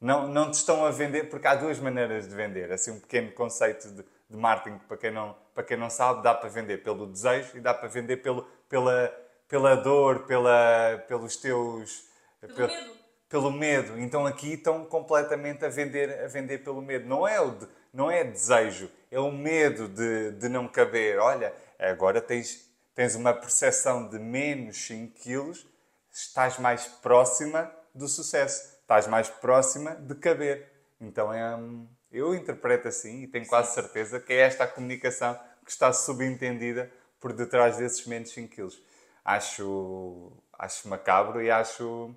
não, 0.00 0.26
não 0.28 0.50
te 0.50 0.54
estão 0.54 0.84
a 0.84 0.90
vender, 0.90 1.30
porque 1.30 1.46
há 1.46 1.54
duas 1.54 1.78
maneiras 1.78 2.28
de 2.28 2.34
vender. 2.34 2.70
Assim, 2.72 2.90
um 2.90 3.00
pequeno 3.00 3.32
conceito 3.32 3.88
de, 3.88 4.04
de 4.28 4.36
marketing, 4.36 4.78
que 4.78 4.86
para 4.86 4.96
quem, 4.96 5.10
não, 5.10 5.36
para 5.54 5.64
quem 5.64 5.76
não 5.76 5.88
sabe, 5.88 6.22
dá 6.22 6.34
para 6.34 6.48
vender 6.48 6.78
pelo 6.82 7.06
desejo 7.06 7.56
e 7.56 7.60
dá 7.60 7.72
para 7.72 7.88
vender 7.88 8.18
pelo, 8.18 8.42
pela, 8.68 9.12
pela 9.48 9.74
dor, 9.76 10.26
pela, 10.26 11.02
pelos 11.08 11.36
teus... 11.36 12.06
Pelo 12.40 12.68
medo. 12.68 12.98
Pelo 13.28 13.50
medo. 13.50 13.98
Então 13.98 14.26
aqui 14.26 14.54
estão 14.54 14.84
completamente 14.84 15.64
a 15.64 15.68
vender, 15.68 16.24
a 16.24 16.28
vender 16.28 16.58
pelo 16.58 16.80
medo. 16.80 17.06
Não 17.06 17.26
é, 17.26 17.40
o 17.40 17.50
de- 17.50 17.68
não 17.92 18.10
é 18.10 18.24
desejo, 18.24 18.90
é 19.10 19.18
o 19.18 19.30
medo 19.30 19.88
de, 19.88 20.32
de 20.32 20.48
não 20.48 20.68
caber. 20.68 21.18
Olha, 21.18 21.52
agora 21.78 22.20
tens, 22.20 22.67
tens 22.98 23.14
uma 23.14 23.32
percepção 23.32 24.08
de 24.08 24.18
menos 24.18 24.76
5 24.88 25.14
quilos, 25.20 25.64
estás 26.12 26.58
mais 26.58 26.84
próxima 26.88 27.70
do 27.94 28.08
sucesso, 28.08 28.60
estás 28.80 29.06
mais 29.06 29.28
próxima 29.28 29.94
de 29.94 30.16
caber. 30.16 30.68
Então 31.00 31.32
é, 31.32 31.54
hum, 31.54 31.86
eu 32.10 32.34
interpreto 32.34 32.88
assim 32.88 33.22
e 33.22 33.28
tenho 33.28 33.46
quase 33.46 33.72
certeza 33.72 34.18
que 34.18 34.32
é 34.32 34.38
esta 34.40 34.64
a 34.64 34.66
comunicação 34.66 35.38
que 35.64 35.70
está 35.70 35.92
subentendida 35.92 36.90
por 37.20 37.32
detrás 37.32 37.76
desses 37.76 38.04
menos 38.04 38.30
5 38.32 38.52
quilos. 38.52 38.82
Acho, 39.24 40.32
acho 40.58 40.88
macabro 40.88 41.40
e 41.40 41.52
acho, 41.52 42.12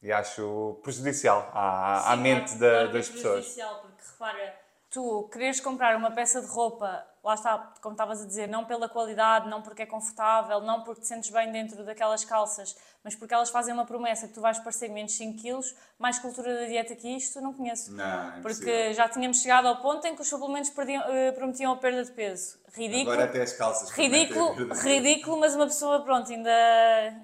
e 0.00 0.12
acho 0.12 0.78
prejudicial 0.80 1.50
à, 1.52 2.12
à 2.12 2.16
Sim, 2.16 2.22
mente 2.22 2.56
claro- 2.56 2.60
da- 2.60 2.82
é 2.82 2.88
das 2.92 3.08
pessoas. 3.08 3.32
prejudicial, 3.46 3.80
Porque 3.80 4.02
repara, 4.12 4.57
tu 4.90 5.28
queres 5.32 5.60
comprar 5.60 5.96
uma 5.96 6.10
peça 6.10 6.40
de 6.40 6.46
roupa, 6.46 7.04
lá 7.22 7.34
está, 7.34 7.72
como 7.82 7.92
estavas 7.92 8.22
a 8.22 8.26
dizer, 8.26 8.48
não 8.48 8.64
pela 8.64 8.88
qualidade, 8.88 9.46
não 9.48 9.60
porque 9.60 9.82
é 9.82 9.86
confortável, 9.86 10.60
não 10.62 10.82
porque 10.82 11.02
te 11.02 11.06
sentes 11.08 11.28
bem 11.30 11.52
dentro 11.52 11.84
daquelas 11.84 12.24
calças, 12.24 12.74
mas 13.04 13.14
porque 13.14 13.34
elas 13.34 13.50
fazem 13.50 13.74
uma 13.74 13.84
promessa 13.84 14.26
que 14.26 14.32
tu 14.32 14.40
vais 14.40 14.58
parecer 14.58 14.88
menos 14.88 15.12
5 15.12 15.38
quilos, 15.42 15.74
mais 15.98 16.18
cultura 16.18 16.54
da 16.60 16.64
dieta 16.66 16.96
que 16.96 17.06
isto, 17.08 17.38
não 17.40 17.52
conheço. 17.52 17.92
Não, 17.92 18.36
é 18.38 18.40
Porque 18.40 18.94
já 18.94 19.06
tínhamos 19.08 19.42
chegado 19.42 19.68
ao 19.68 19.76
ponto 19.76 20.06
em 20.06 20.14
que 20.14 20.22
os 20.22 20.28
suplementos 20.28 20.70
perdiam- 20.70 21.02
eh, 21.06 21.32
prometiam 21.32 21.72
a 21.72 21.76
perda 21.76 22.02
de 22.04 22.12
peso. 22.12 22.58
Ridículo. 22.72 23.12
Agora 23.12 23.24
até 23.24 23.42
as 23.42 23.52
calças. 23.52 23.90
Ridículo, 23.90 24.54
ridículo, 24.82 25.38
mas 25.40 25.54
uma 25.54 25.66
pessoa, 25.66 26.00
pronto, 26.02 26.30
ainda, 26.32 26.50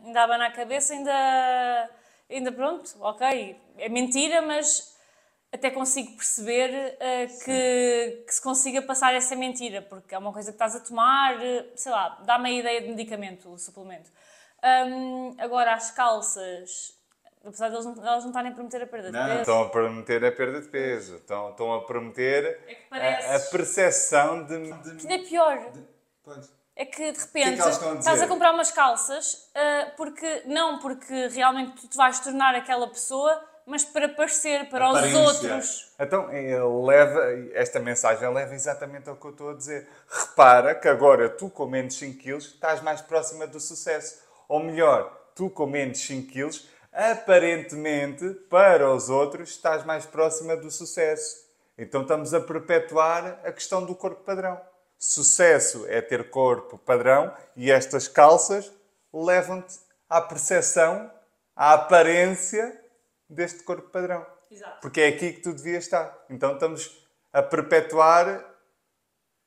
ainda 0.04 0.22
abana 0.22 0.46
a 0.48 0.50
cabeça, 0.50 0.92
ainda, 0.92 1.90
ainda 2.30 2.52
pronto, 2.52 2.94
ok, 3.00 3.58
é 3.78 3.88
mentira, 3.88 4.42
mas 4.42 4.93
até 5.54 5.70
consigo 5.70 6.16
perceber 6.16 6.96
eh, 6.98 7.26
que, 7.44 8.24
que 8.26 8.34
se 8.34 8.42
consiga 8.42 8.82
passar 8.82 9.14
essa 9.14 9.36
mentira, 9.36 9.80
porque 9.82 10.12
é 10.12 10.18
uma 10.18 10.32
coisa 10.32 10.50
que 10.50 10.56
estás 10.56 10.74
a 10.74 10.80
tomar, 10.80 11.40
eh, 11.40 11.64
sei 11.76 11.92
lá, 11.92 12.18
dá-me 12.24 12.48
a 12.48 12.52
ideia 12.52 12.80
de 12.80 12.88
medicamento, 12.88 13.48
o 13.48 13.56
suplemento. 13.56 14.10
Hum, 14.86 15.36
agora, 15.38 15.74
as 15.74 15.92
calças, 15.92 16.98
apesar 17.44 17.68
de 17.68 17.74
elas 17.74 17.86
não, 17.86 18.04
elas 18.04 18.24
não 18.24 18.30
estarem 18.30 18.50
a 18.50 18.54
prometer 18.54 18.82
a 18.82 18.86
perda 18.86 19.12
de 19.12 19.12
Não, 19.16 19.26
peso, 19.26 19.40
estão 19.40 19.62
a 19.62 19.68
prometer 19.68 20.24
a 20.24 20.32
perda 20.32 20.60
de 20.60 20.68
peso. 20.68 21.16
Estão, 21.16 21.50
estão 21.50 21.72
a 21.74 21.84
prometer 21.84 22.60
É 22.66 22.74
que 22.74 22.94
a, 22.94 23.36
a 23.36 23.40
percepção 23.40 24.44
de. 24.46 24.72
de- 24.72 24.90
ainda 24.90 25.14
é 25.14 25.18
pior. 25.28 25.72
Pois. 26.24 26.52
É 26.76 26.84
que 26.84 27.12
de 27.12 27.18
que 27.18 27.24
repente 27.26 27.60
elas 27.60 27.74
estão 27.74 27.92
a 27.92 27.94
estás 28.00 28.20
a 28.20 28.26
comprar 28.26 28.52
umas 28.52 28.72
calças 28.72 29.48
ah, 29.54 29.92
porque 29.96 30.42
não 30.46 30.80
porque 30.80 31.28
realmente 31.28 31.80
tu 31.82 31.86
te 31.86 31.96
vais 31.96 32.18
tornar 32.18 32.56
aquela 32.56 32.88
pessoa, 32.88 33.40
mas 33.66 33.84
para 33.84 34.08
parecer 34.08 34.68
para 34.68 34.90
os 34.90 35.14
outros. 35.14 35.92
Então, 35.98 36.30
eh, 36.30 36.58
leva, 36.84 37.20
esta 37.54 37.80
mensagem 37.80 38.28
leva 38.32 38.54
exatamente 38.54 39.08
ao 39.08 39.16
que 39.16 39.26
eu 39.26 39.30
estou 39.30 39.50
a 39.50 39.54
dizer. 39.54 39.88
Repara 40.08 40.74
que 40.74 40.88
agora 40.88 41.28
tu 41.28 41.48
com 41.48 41.66
menos 41.66 41.96
5 41.96 42.18
quilos 42.18 42.46
estás 42.46 42.82
mais 42.82 43.00
próxima 43.00 43.46
do 43.46 43.58
sucesso. 43.58 44.22
Ou 44.48 44.60
melhor, 44.60 45.30
tu 45.34 45.48
com 45.48 45.66
menos 45.66 45.98
5 46.00 46.30
quilos, 46.30 46.68
aparentemente, 46.92 48.28
para 48.50 48.92
os 48.92 49.08
outros, 49.08 49.50
estás 49.50 49.84
mais 49.84 50.04
próxima 50.04 50.56
do 50.56 50.70
sucesso. 50.70 51.44
Então 51.76 52.02
estamos 52.02 52.34
a 52.34 52.40
perpetuar 52.40 53.40
a 53.44 53.50
questão 53.50 53.84
do 53.84 53.94
corpo 53.94 54.22
padrão. 54.22 54.60
Sucesso 54.98 55.86
é 55.88 56.00
ter 56.00 56.30
corpo 56.30 56.78
padrão 56.78 57.34
e 57.56 57.70
estas 57.70 58.06
calças 58.06 58.70
levam-te 59.12 59.78
à 60.08 60.20
percepção, 60.20 61.10
à 61.56 61.74
aparência 61.74 62.83
deste 63.28 63.62
corpo 63.62 63.88
padrão. 63.90 64.26
Exato. 64.50 64.80
Porque 64.80 65.00
é 65.00 65.08
aqui 65.08 65.32
que 65.32 65.40
tu 65.40 65.52
devias 65.52 65.84
estar. 65.84 66.24
Então 66.30 66.54
estamos 66.54 67.04
a 67.32 67.42
perpetuar 67.42 68.44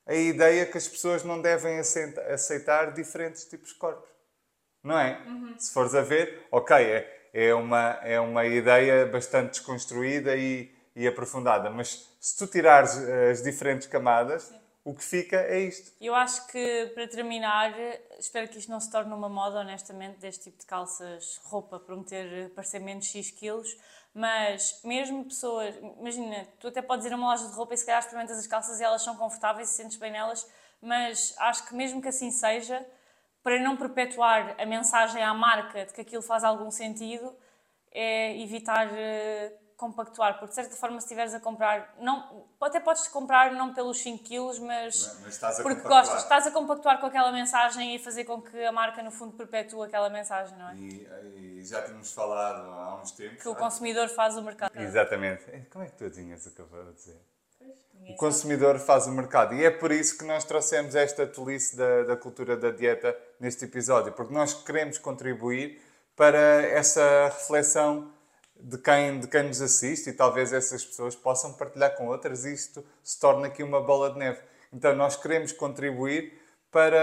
a 0.06 0.14
ideia 0.14 0.66
que 0.66 0.78
as 0.78 0.88
pessoas 0.88 1.24
não 1.24 1.42
devem 1.42 1.80
aceita- 1.80 2.22
aceitar 2.34 2.94
diferentes 2.94 3.46
tipos 3.46 3.70
de 3.70 3.76
corpos. 3.76 4.10
Não 4.84 4.98
é? 4.98 5.22
Se 5.58 5.74
fores 5.74 5.94
a 5.96 6.02
ver, 6.02 6.46
ok, 6.52 6.76
é, 6.78 7.30
é, 7.34 7.54
uma, 7.54 8.00
é 8.04 8.20
uma 8.20 8.46
ideia 8.46 9.06
bastante 9.06 9.52
desconstruída 9.52 10.36
e, 10.36 10.74
e 10.96 11.08
aprofundada, 11.08 11.70
mas 11.70 12.10
se 12.22 12.38
tu 12.38 12.48
tirares 12.48 12.98
eh, 12.98 13.32
as 13.32 13.42
diferentes 13.44 13.88
camadas, 13.88 14.54
o 14.88 14.94
que 14.94 15.04
fica 15.04 15.36
é 15.36 15.60
isto. 15.60 15.92
Eu 16.00 16.16
acho 16.16 16.48
que, 16.48 16.92
para 16.96 17.06
terminar, 17.10 17.74
espero 18.18 18.48
que 18.48 18.58
isto 18.58 18.72
não 18.72 18.80
se 18.80 18.90
torne 18.90 19.14
uma 19.14 19.28
moda, 19.28 19.60
honestamente, 19.60 20.18
deste 20.18 20.46
tipo 20.46 20.60
de 20.60 20.66
calças, 20.66 21.42
roupa, 21.44 21.78
prometer 21.78 22.50
parecer 22.52 22.80
menos 22.80 23.06
X 23.06 23.30
quilos, 23.32 23.78
mas 24.14 24.80
mesmo 24.86 25.26
pessoas, 25.26 25.76
imagina, 26.00 26.48
tu 26.58 26.70
até 26.70 26.82
podes 26.82 27.06
ir 27.06 27.12
a 27.12 27.18
uma 27.18 27.32
loja 27.32 27.50
de 27.50 27.54
roupa 27.54 27.74
e 27.74 27.78
se 27.78 27.86
calhar 27.86 28.00
experimentas 28.00 28.38
as 28.38 28.48
calças 28.48 28.80
e 28.80 28.84
elas 28.84 29.04
são 29.04 29.18
confortáveis 29.18 29.70
e 29.70 29.74
sentes 29.74 29.98
bem 29.98 30.10
nelas, 30.10 30.50
mas 30.82 31.36
acho 31.38 31.68
que 31.68 31.76
mesmo 31.76 32.02
que 32.02 32.08
assim 32.08 32.32
seja, 32.32 32.86
para 33.44 33.60
não 33.60 33.76
perpetuar 33.76 34.56
a 34.58 34.66
mensagem 34.66 35.22
à 35.22 35.34
marca 35.34 35.86
de 35.86 35.92
que 35.92 36.00
aquilo 36.00 36.22
faz 36.22 36.46
algum 36.46 36.72
sentido, 36.72 37.36
é 37.92 38.42
evitar 38.42 38.88
eh, 38.94 39.52
compactuar, 39.78 40.40
porque 40.40 40.50
de 40.50 40.56
certa 40.56 40.76
forma 40.76 41.00
se 41.00 41.06
estiveres 41.06 41.36
a 41.36 41.40
comprar, 41.40 41.96
não, 42.00 42.46
até 42.60 42.80
podes 42.80 43.08
comprar 43.08 43.54
não 43.54 43.74
pelos 43.74 44.00
5 44.00 44.24
quilos, 44.24 44.58
mas, 44.58 45.20
Mas 45.22 45.36
estás 45.36 45.60
a 45.60 45.64
porque 45.64 45.82
compactuar. 45.82 46.04
gostas, 46.04 46.24
estás 46.24 46.48
a 46.48 46.52
compactuar 46.52 47.00
com 47.00 47.06
aquela 47.06 47.32
mensagem 47.32 47.96
e 47.96 48.00
fazer 48.00 48.26
com 48.26 48.42
que 48.42 48.66
a 48.66 48.72
marca 48.72 49.04
no 49.04 49.12
fundo 49.12 49.38
perpetue 49.38 49.84
aquela 49.84 50.10
mensagem, 50.10 50.58
não 50.58 50.70
é? 50.70 50.76
E, 50.76 51.60
e 51.60 51.66
já 51.66 51.84
tínhamos 51.84 52.12
falado 52.12 52.68
há 52.72 53.00
uns 53.00 53.12
tempos. 53.12 53.42
Que 53.44 53.48
o 53.48 53.56
consumidor 53.56 54.10
faz 54.10 54.36
o 54.36 54.42
mercado. 54.42 54.76
Exatamente. 54.76 55.46
Como 55.72 55.86
é 55.86 55.88
que 55.88 55.96
tu 55.96 56.06
adivinhas 56.06 56.46
o 56.48 56.52
que 56.52 56.60
eu 56.60 56.66
vou 56.66 56.92
dizer? 56.94 57.22
O 58.10 58.16
consumidor 58.16 58.80
faz 58.80 59.06
o 59.06 59.12
mercado. 59.12 59.54
E 59.54 59.64
é 59.64 59.70
por 59.70 59.92
isso 59.92 60.18
que 60.18 60.24
nós 60.26 60.44
trouxemos 60.44 60.96
esta 60.96 61.28
tolice 61.28 61.76
da, 61.76 62.04
da 62.04 62.18
cultura 62.18 62.56
da 62.56 62.72
dieta 62.72 63.16
neste 63.40 63.66
episódio, 63.66 64.12
porque 64.14 64.34
nós 64.34 64.54
queremos 64.54 64.98
contribuir 64.98 65.82
para 66.16 66.64
essa 66.64 67.26
reflexão 67.26 68.12
de 68.60 68.78
quem, 68.78 69.20
de 69.20 69.28
quem 69.28 69.44
nos 69.44 69.62
assiste 69.62 70.10
e 70.10 70.14
talvez 70.14 70.54
essas 70.54 70.86
pessoas 70.86 71.16
possam 71.16 71.54
partilhar 71.54 71.96
com 71.96 72.08
outras 72.08 72.46
e 72.46 72.54
isto 72.54 72.84
se 73.04 73.20
torna 73.20 73.48
aqui 73.48 73.64
uma 73.64 73.82
bola 73.82 74.12
de 74.12 74.20
neve. 74.20 74.40
Então 74.72 74.96
nós 74.96 75.16
queremos 75.16 75.52
contribuir 75.52 76.34
para 76.72 77.00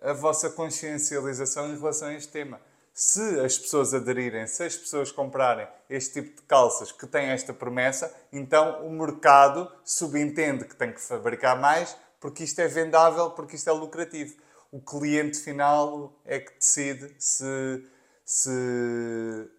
a 0.00 0.12
vossa 0.12 0.50
consciencialização 0.50 1.68
em 1.68 1.78
relação 1.78 2.08
a 2.08 2.14
este 2.14 2.32
tema. 2.32 2.60
Se 2.92 3.40
as 3.40 3.56
pessoas 3.56 3.94
aderirem, 3.94 4.46
se 4.46 4.64
as 4.64 4.76
pessoas 4.76 5.10
comprarem 5.10 5.66
este 5.88 6.20
tipo 6.20 6.40
de 6.40 6.46
calças 6.46 6.92
que 6.92 7.06
têm 7.06 7.30
esta 7.30 7.54
promessa, 7.54 8.14
então 8.32 8.86
o 8.86 8.90
mercado 8.90 9.70
subentende 9.84 10.64
que 10.64 10.76
tem 10.76 10.92
que 10.92 11.00
fabricar 11.00 11.58
mais 11.58 11.96
porque 12.22 12.44
isto 12.44 12.60
é 12.60 12.68
vendável, 12.68 13.30
porque 13.30 13.56
isto 13.56 13.68
é 13.68 13.72
lucrativo. 13.72 14.36
O 14.70 14.80
cliente 14.80 15.38
final 15.38 16.16
é 16.24 16.38
que 16.38 16.56
decide 16.56 17.12
se, 17.18 17.84
se 18.24 19.50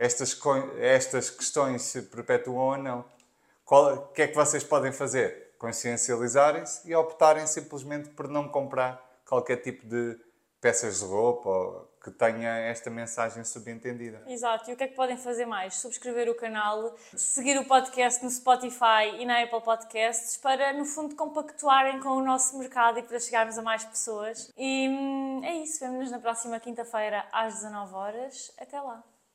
estas, 0.00 0.40
estas 0.78 1.28
questões 1.28 1.82
se 1.82 2.00
perpetuam 2.00 2.68
ou 2.70 2.78
não. 2.78 3.04
O 3.70 4.08
que 4.14 4.22
é 4.22 4.28
que 4.28 4.34
vocês 4.34 4.64
podem 4.64 4.90
fazer? 4.90 5.54
Consciencializarem-se 5.58 6.88
e 6.88 6.94
optarem 6.94 7.46
simplesmente 7.46 8.08
por 8.08 8.26
não 8.26 8.48
comprar 8.48 8.98
qualquer 9.28 9.58
tipo 9.58 9.86
de 9.86 10.18
peças 10.58 11.00
de 11.00 11.04
roupa 11.04 11.48
ou 11.50 11.90
que 12.02 12.10
tenha 12.10 12.56
esta 12.60 12.88
mensagem 12.88 13.44
subentendida. 13.44 14.22
Exato, 14.26 14.70
e 14.70 14.72
o 14.72 14.76
que 14.76 14.84
é 14.84 14.88
que 14.88 14.94
podem 14.94 15.18
fazer 15.18 15.44
mais? 15.44 15.74
Subscrever 15.74 16.30
o 16.30 16.34
canal, 16.34 16.96
seguir 17.14 17.58
o 17.58 17.66
podcast 17.66 18.24
no 18.24 18.30
Spotify 18.30 19.18
e 19.18 19.26
na 19.26 19.42
Apple 19.42 19.60
Podcasts 19.60 20.38
para, 20.38 20.72
no 20.72 20.86
fundo, 20.86 21.14
compactuarem 21.14 22.00
com 22.00 22.08
o 22.08 22.22
nosso 22.22 22.56
mercado 22.56 22.98
e 22.98 23.02
para 23.02 23.20
chegarmos 23.20 23.58
a 23.58 23.62
mais 23.62 23.84
pessoas. 23.84 24.50
E 24.56 24.88
hum, 24.88 25.44
é 25.44 25.56
isso, 25.56 25.78
vemo-nos 25.78 26.10
na 26.10 26.18
próxima 26.18 26.58
quinta-feira 26.58 27.26
às 27.30 27.56
19 27.56 27.94
horas. 27.94 28.50
Até 28.58 28.80
lá! 28.80 29.04